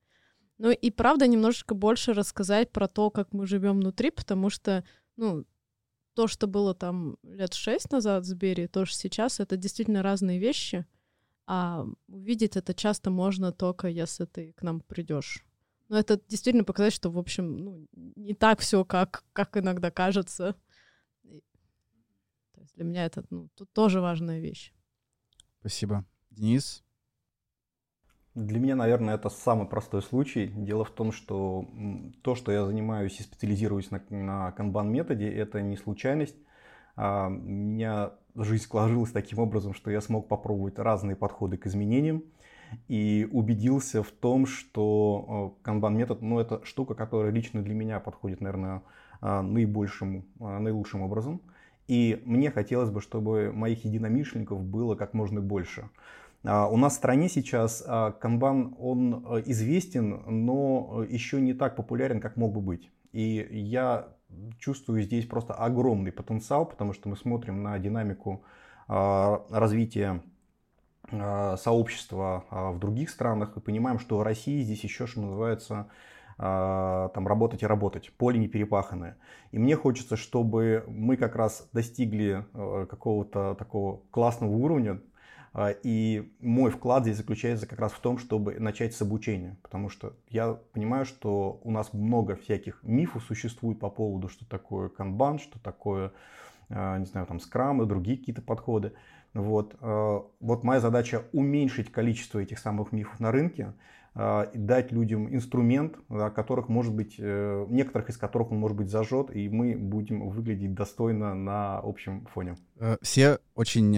Ну 0.56 0.70
и 0.70 0.90
правда 0.90 1.26
немножечко 1.26 1.74
больше 1.74 2.14
рассказать 2.14 2.70
про 2.70 2.88
то, 2.88 3.10
как 3.10 3.34
мы 3.34 3.46
живем 3.46 3.80
внутри, 3.80 4.10
потому 4.10 4.48
что, 4.48 4.84
ну, 5.16 5.44
то, 6.14 6.28
что 6.28 6.46
было 6.46 6.74
там 6.74 7.18
лет 7.22 7.52
шесть 7.52 7.92
назад 7.92 8.24
в 8.24 8.26
Сбере, 8.26 8.68
то, 8.68 8.86
что 8.86 8.96
сейчас, 8.96 9.38
это 9.38 9.58
действительно 9.58 10.02
разные 10.02 10.38
вещи. 10.38 10.86
А 11.52 11.84
увидеть 12.06 12.56
это 12.56 12.74
часто 12.74 13.10
можно 13.10 13.50
только, 13.50 13.88
если 13.88 14.24
ты 14.24 14.52
к 14.52 14.62
нам 14.62 14.82
придешь. 14.82 15.44
Но 15.88 15.98
это 15.98 16.20
действительно 16.28 16.62
показать, 16.62 16.92
что, 16.92 17.10
в 17.10 17.18
общем, 17.18 17.56
ну, 17.56 17.88
не 18.14 18.34
так 18.34 18.60
все, 18.60 18.84
как, 18.84 19.24
как 19.32 19.56
иногда 19.56 19.90
кажется. 19.90 20.54
То 21.24 22.60
есть 22.60 22.76
для 22.76 22.84
меня 22.84 23.04
это 23.04 23.24
ну, 23.30 23.48
тут 23.56 23.72
тоже 23.72 24.00
важная 24.00 24.38
вещь. 24.38 24.72
Спасибо. 25.58 26.04
Денис? 26.30 26.84
Для 28.36 28.60
меня, 28.60 28.76
наверное, 28.76 29.16
это 29.16 29.28
самый 29.28 29.66
простой 29.66 30.02
случай. 30.02 30.46
Дело 30.46 30.84
в 30.84 30.92
том, 30.92 31.10
что 31.10 31.68
то, 32.22 32.36
что 32.36 32.52
я 32.52 32.64
занимаюсь 32.64 33.18
и 33.18 33.24
специализируюсь 33.24 33.90
на, 33.90 34.00
на 34.10 34.52
канбан-методе, 34.52 35.28
это 35.28 35.62
не 35.62 35.76
случайность. 35.76 36.36
А, 36.96 37.28
у 37.28 37.30
меня 37.30 38.12
жизнь 38.34 38.64
сложилась 38.64 39.12
таким 39.12 39.38
образом, 39.38 39.74
что 39.74 39.90
я 39.90 40.00
смог 40.00 40.28
попробовать 40.28 40.78
разные 40.78 41.16
подходы 41.16 41.56
к 41.56 41.66
изменениям 41.66 42.22
и 42.88 43.28
убедился 43.32 44.02
в 44.02 44.10
том, 44.10 44.46
что 44.46 45.58
канбан-метод, 45.62 46.22
ну, 46.22 46.38
это 46.38 46.64
штука, 46.64 46.94
которая 46.94 47.32
лично 47.32 47.62
для 47.62 47.74
меня 47.74 48.00
подходит, 48.00 48.40
наверное, 48.40 48.82
а, 49.20 49.42
наибольшим, 49.42 50.26
а, 50.40 50.58
наилучшим 50.60 51.02
образом. 51.02 51.42
И 51.88 52.22
мне 52.24 52.50
хотелось 52.50 52.90
бы, 52.90 53.00
чтобы 53.00 53.52
моих 53.52 53.84
единомышленников 53.84 54.62
было 54.62 54.94
как 54.94 55.12
можно 55.12 55.40
больше. 55.40 55.90
У 56.42 56.76
нас 56.76 56.94
в 56.94 56.96
стране 56.96 57.28
сейчас 57.28 57.84
канбан, 58.20 58.76
он 58.78 59.26
известен, 59.44 60.22
но 60.46 61.04
еще 61.06 61.40
не 61.40 61.52
так 61.52 61.76
популярен, 61.76 62.20
как 62.20 62.36
мог 62.36 62.54
бы 62.54 62.60
быть. 62.60 62.90
И 63.12 63.46
я 63.50 64.14
чувствую 64.58 65.02
здесь 65.02 65.26
просто 65.26 65.54
огромный 65.54 66.12
потенциал, 66.12 66.66
потому 66.66 66.92
что 66.92 67.08
мы 67.08 67.16
смотрим 67.16 67.62
на 67.62 67.78
динамику 67.78 68.44
а, 68.88 69.44
развития 69.50 70.22
сообщества 71.10 72.44
в 72.50 72.78
других 72.78 73.10
странах 73.10 73.56
и 73.56 73.60
понимаем, 73.60 73.98
что 73.98 74.18
в 74.18 74.22
России 74.22 74.62
здесь 74.62 74.84
еще, 74.84 75.08
что 75.08 75.20
называется, 75.22 75.88
там 76.36 77.26
работать 77.26 77.64
и 77.64 77.66
работать, 77.66 78.12
поле 78.16 78.38
не 78.38 78.46
перепаханное. 78.46 79.16
И 79.50 79.58
мне 79.58 79.74
хочется, 79.74 80.16
чтобы 80.16 80.84
мы 80.86 81.16
как 81.16 81.34
раз 81.34 81.68
достигли 81.72 82.46
э, 82.54 82.86
какого-то 82.88 83.56
такого 83.56 84.02
классного 84.12 84.52
уровня, 84.52 84.92
а, 84.92 85.09
и 85.82 86.32
мой 86.40 86.70
вклад 86.70 87.02
здесь 87.02 87.16
заключается 87.16 87.66
как 87.66 87.80
раз 87.80 87.92
в 87.92 87.98
том, 87.98 88.18
чтобы 88.18 88.60
начать 88.60 88.94
с 88.94 89.02
обучения, 89.02 89.56
потому 89.62 89.88
что 89.88 90.14
я 90.28 90.58
понимаю, 90.72 91.04
что 91.04 91.60
у 91.64 91.70
нас 91.72 91.92
много 91.92 92.36
всяких 92.36 92.80
мифов 92.82 93.24
существует 93.24 93.80
по 93.80 93.90
поводу, 93.90 94.28
что 94.28 94.48
такое 94.48 94.88
канбан, 94.88 95.40
что 95.40 95.58
такое, 95.58 96.12
а, 96.68 96.98
не 96.98 97.06
знаю, 97.06 97.26
там 97.26 97.40
скрам 97.40 97.82
и 97.82 97.86
другие 97.86 98.16
какие-то 98.16 98.42
подходы. 98.42 98.92
Вот, 99.32 99.76
э, 99.80 100.20
вот 100.40 100.64
моя 100.64 100.80
задача 100.80 101.22
уменьшить 101.32 101.92
количество 101.92 102.40
этих 102.40 102.58
самых 102.58 102.90
мифов 102.90 103.20
на 103.20 103.30
рынке, 103.30 103.74
дать 104.14 104.92
людям 104.92 105.32
инструмент, 105.32 105.96
да, 106.08 106.30
которых 106.30 106.68
может 106.68 106.92
быть, 106.92 107.14
э, 107.18 107.66
некоторых 107.68 108.10
из 108.10 108.16
которых 108.16 108.50
он 108.50 108.58
может 108.58 108.76
быть 108.76 108.90
зажжет, 108.90 109.34
и 109.34 109.48
мы 109.48 109.76
будем 109.76 110.28
выглядеть 110.28 110.74
достойно 110.74 111.34
на 111.34 111.78
общем 111.78 112.26
фоне. 112.26 112.56
Все 113.02 113.38
очень 113.54 113.96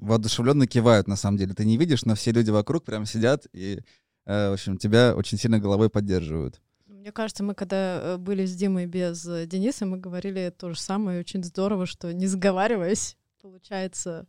воодушевленно 0.00 0.66
кивают, 0.66 1.06
на 1.06 1.16
самом 1.16 1.36
деле. 1.36 1.54
Ты 1.54 1.64
не 1.64 1.76
видишь, 1.76 2.04
но 2.04 2.14
все 2.14 2.32
люди 2.32 2.50
вокруг 2.50 2.84
прям 2.84 3.04
сидят 3.04 3.46
и, 3.52 3.80
в 4.24 4.52
общем, 4.54 4.78
тебя 4.78 5.14
очень 5.14 5.36
сильно 5.38 5.58
головой 5.58 5.90
поддерживают. 5.90 6.60
Мне 6.86 7.12
кажется, 7.12 7.42
мы 7.42 7.54
когда 7.54 8.16
были 8.18 8.46
с 8.46 8.54
Димой 8.54 8.86
без 8.86 9.24
Дениса, 9.24 9.84
мы 9.84 9.98
говорили 9.98 10.54
то 10.56 10.70
же 10.70 10.78
самое. 10.78 11.20
Очень 11.20 11.42
здорово, 11.44 11.84
что 11.84 12.12
не 12.12 12.26
сговариваясь, 12.26 13.16
получается 13.40 14.26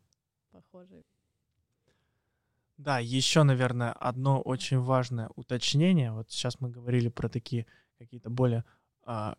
похожие. 0.52 1.04
Да, 2.84 3.00
еще, 3.00 3.44
наверное, 3.44 3.94
одно 3.94 4.42
очень 4.42 4.80
важное 4.80 5.30
уточнение. 5.36 6.12
Вот 6.12 6.30
сейчас 6.30 6.60
мы 6.60 6.70
говорили 6.70 7.08
про 7.08 7.30
такие 7.30 7.66
какие-то 7.98 8.30
более 8.30 8.66
а, 9.06 9.36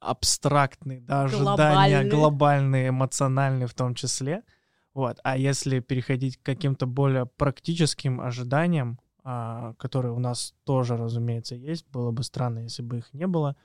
абстрактные, 0.00 1.00
да, 1.00 1.24
ожидания, 1.24 1.54
глобальные. 1.56 2.10
глобальные, 2.10 2.88
эмоциональные 2.90 3.66
в 3.66 3.74
том 3.74 3.94
числе. 3.94 4.44
Вот. 4.94 5.18
А 5.24 5.36
если 5.36 5.80
переходить 5.80 6.36
к 6.36 6.42
каким-то 6.42 6.86
более 6.86 7.26
практическим 7.26 8.20
ожиданиям, 8.20 9.00
а, 9.24 9.74
которые 9.74 10.12
у 10.12 10.20
нас 10.20 10.54
тоже, 10.62 10.96
разумеется, 10.96 11.56
есть, 11.56 11.84
было 11.88 12.12
бы 12.12 12.22
странно, 12.22 12.60
если 12.60 12.82
бы 12.82 12.98
их 12.98 13.12
не 13.12 13.26
было, 13.26 13.56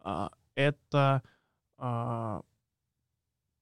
а, 0.00 0.32
это 0.54 1.22
а, 1.78 2.42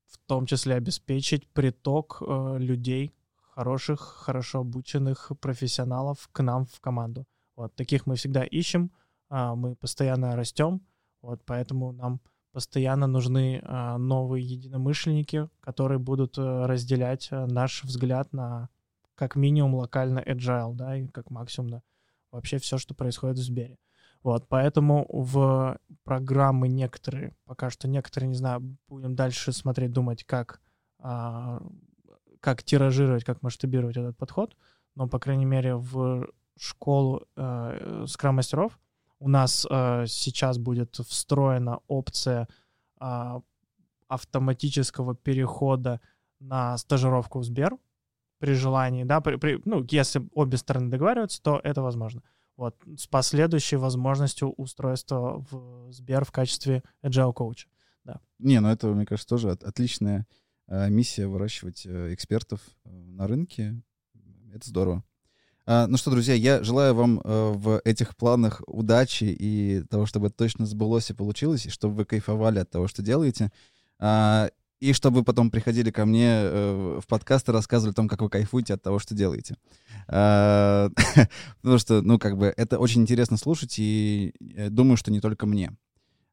в 0.08 0.18
том 0.26 0.46
числе 0.46 0.74
обеспечить 0.74 1.46
приток 1.48 2.20
э, 2.20 2.56
людей, 2.58 3.12
хороших, 3.56 4.00
хорошо 4.00 4.60
обученных 4.60 5.32
профессионалов 5.40 6.28
к 6.30 6.42
нам 6.42 6.66
в 6.66 6.78
команду. 6.80 7.24
Вот 7.56 7.74
таких 7.74 8.06
мы 8.06 8.16
всегда 8.16 8.44
ищем, 8.44 8.92
э, 9.30 9.54
мы 9.54 9.74
постоянно 9.76 10.36
растем, 10.36 10.82
вот 11.22 11.42
поэтому 11.46 11.92
нам 11.92 12.20
постоянно 12.52 13.06
нужны 13.06 13.62
э, 13.62 13.96
новые 13.96 14.44
единомышленники, 14.44 15.48
которые 15.60 15.98
будут 15.98 16.38
э, 16.38 16.66
разделять 16.66 17.28
э, 17.30 17.46
наш 17.46 17.82
взгляд 17.84 18.32
на 18.32 18.68
как 19.14 19.36
минимум 19.36 19.76
локально 19.76 20.20
agile, 20.20 20.74
да, 20.74 20.96
и 20.96 21.06
как 21.08 21.30
максимум 21.30 21.70
на 21.70 21.82
вообще 22.30 22.58
все, 22.58 22.76
что 22.76 22.94
происходит 22.94 23.38
в 23.38 23.42
Сбере. 23.42 23.78
Вот, 24.22 24.48
поэтому 24.48 25.06
в 25.08 25.78
программы 26.04 26.68
некоторые, 26.68 27.34
пока 27.44 27.70
что 27.70 27.88
некоторые, 27.88 28.28
не 28.28 28.34
знаю, 28.34 28.76
будем 28.88 29.14
дальше 29.14 29.52
смотреть, 29.52 29.92
думать, 29.92 30.24
как, 30.24 30.60
а, 30.98 31.62
как 32.46 32.62
тиражировать, 32.62 33.24
как 33.24 33.42
масштабировать 33.42 33.96
этот 33.96 34.16
подход, 34.16 34.56
но, 34.94 35.08
по 35.08 35.18
крайней 35.18 35.44
мере, 35.44 35.74
в 35.74 36.28
школу 36.56 37.26
э, 37.34 38.04
скрам-мастеров 38.06 38.78
у 39.18 39.28
нас 39.28 39.66
э, 39.68 40.04
сейчас 40.06 40.56
будет 40.56 40.94
встроена 40.94 41.80
опция 41.88 42.46
э, 43.00 43.40
автоматического 44.06 45.16
перехода 45.16 46.00
на 46.38 46.78
стажировку 46.78 47.40
в 47.40 47.44
Сбер 47.44 47.76
при 48.38 48.54
желании, 48.54 49.02
да, 49.02 49.20
при, 49.20 49.38
при, 49.38 49.60
ну, 49.64 49.84
если 49.90 50.22
обе 50.32 50.56
стороны 50.56 50.88
договариваются, 50.88 51.42
то 51.42 51.60
это 51.64 51.82
возможно 51.82 52.22
вот, 52.56 52.76
с 52.96 53.08
последующей 53.08 53.74
возможностью 53.74 54.52
устройства 54.52 55.44
в 55.50 55.90
Сбер 55.90 56.24
в 56.24 56.30
качестве 56.30 56.84
agile 57.02 57.32
коуча. 57.32 57.66
Да. 58.04 58.20
Не, 58.38 58.60
ну 58.60 58.68
это, 58.68 58.86
мне 58.86 59.04
кажется, 59.04 59.28
тоже 59.28 59.50
от, 59.50 59.64
отличная 59.64 60.28
миссия 60.68 61.26
выращивать 61.26 61.86
э, 61.86 62.12
экспертов 62.14 62.60
э, 62.84 62.90
на 62.90 63.26
рынке. 63.26 63.82
Это 64.52 64.68
здорово. 64.68 65.04
А, 65.68 65.86
ну 65.88 65.96
что, 65.96 66.10
друзья, 66.10 66.34
я 66.34 66.62
желаю 66.62 66.94
вам 66.94 67.20
э, 67.20 67.52
в 67.54 67.80
этих 67.84 68.16
планах 68.16 68.62
удачи 68.66 69.24
и 69.24 69.82
того, 69.90 70.06
чтобы 70.06 70.28
это 70.28 70.36
точно 70.36 70.64
сбылось 70.64 71.10
и 71.10 71.14
получилось, 71.14 71.66
и 71.66 71.70
чтобы 71.70 71.94
вы 71.94 72.04
кайфовали 72.04 72.60
от 72.60 72.70
того, 72.70 72.86
что 72.86 73.02
делаете. 73.02 73.50
А, 73.98 74.48
и 74.78 74.92
чтобы 74.92 75.24
потом 75.24 75.50
приходили 75.50 75.90
ко 75.90 76.04
мне 76.04 76.28
э, 76.28 77.00
в 77.02 77.06
подкаст 77.08 77.48
и 77.48 77.52
рассказывали 77.52 77.92
о 77.92 77.96
том, 77.96 78.08
как 78.08 78.20
вы 78.20 78.28
кайфуете 78.28 78.74
от 78.74 78.82
того, 78.82 78.98
что 78.98 79.14
делаете. 79.14 79.56
Э, 80.08 80.90
потому 81.62 81.78
что, 81.78 82.02
ну, 82.02 82.18
как 82.18 82.36
бы, 82.36 82.52
это 82.56 82.78
очень 82.78 83.02
интересно 83.02 83.36
слушать, 83.36 83.74
и 83.78 84.34
э, 84.54 84.68
думаю, 84.68 84.96
что 84.96 85.10
не 85.10 85.20
только 85.20 85.46
мне. 85.46 85.72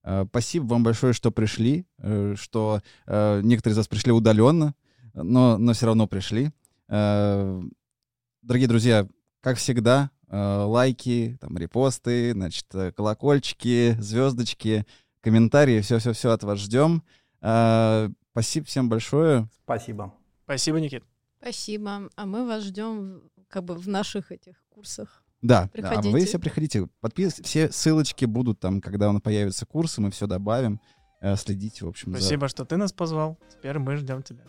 Э, 0.04 0.26
спасибо 0.30 0.66
вам 0.66 0.84
большое, 0.84 1.14
что 1.14 1.32
пришли, 1.32 1.86
э, 2.00 2.36
что 2.38 2.82
э, 3.06 3.42
некоторые 3.44 3.74
из 3.74 3.78
вас 3.78 3.88
пришли 3.88 4.12
удаленно, 4.12 4.76
но, 5.14 5.58
но 5.58 5.74
все 5.74 5.86
равно 5.86 6.08
пришли. 6.08 6.52
Дорогие 6.90 8.68
друзья, 8.68 9.08
как 9.42 9.58
всегда, 9.58 10.12
лайки, 10.28 11.38
там, 11.40 11.58
репосты, 11.58 12.34
значит, 12.34 12.68
колокольчики, 12.96 13.96
звездочки, 14.00 14.86
комментарии, 15.22 15.82
все-все-все 15.82 16.32
от 16.32 16.44
вас 16.44 16.60
ждем. 16.60 17.04
Спасибо 17.40 18.66
всем 18.66 18.90
большое. 18.90 19.48
Спасибо. 19.64 20.14
Спасибо, 20.44 20.80
Никит. 20.80 21.04
Спасибо. 21.42 22.10
А 22.16 22.26
мы 22.26 22.46
вас 22.46 22.64
ждем 22.64 23.24
как 23.48 23.64
бы 23.64 23.76
в 23.76 23.88
наших 23.88 24.32
этих 24.32 24.64
курсах. 24.70 25.23
Да, 25.44 25.70
приходите. 25.74 26.02
да, 26.04 26.10
вы 26.10 26.26
все 26.26 26.40
приходите. 26.40 26.88
Подпис... 27.02 27.42
Все 27.44 27.72
ссылочки 27.72 28.26
будут 28.26 28.60
там, 28.60 28.82
когда 28.82 29.10
он 29.10 29.22
появится 29.22 29.66
курсы, 29.66 30.02
мы 30.02 30.10
все 30.10 30.26
добавим. 30.26 30.80
Э, 31.22 31.36
следите, 31.36 31.86
в 31.86 31.90
общем. 31.90 32.14
Спасибо, 32.14 32.48
за... 32.48 32.50
что 32.50 32.66
ты 32.66 32.78
нас 32.78 32.94
позвал. 32.94 33.38
Теперь 33.52 33.78
мы 33.78 33.98
ждем 33.98 34.24
тебя. 34.24 34.44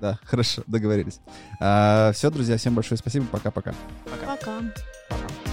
Да, 0.00 0.18
хорошо, 0.24 0.62
договорились. 0.66 1.20
А, 1.60 2.10
все, 2.12 2.30
друзья, 2.30 2.56
всем 2.56 2.74
большое 2.74 2.98
спасибо. 2.98 3.26
Пока-пока. 3.26 3.74
Пока. 4.04 4.36
Пока. 4.36 5.49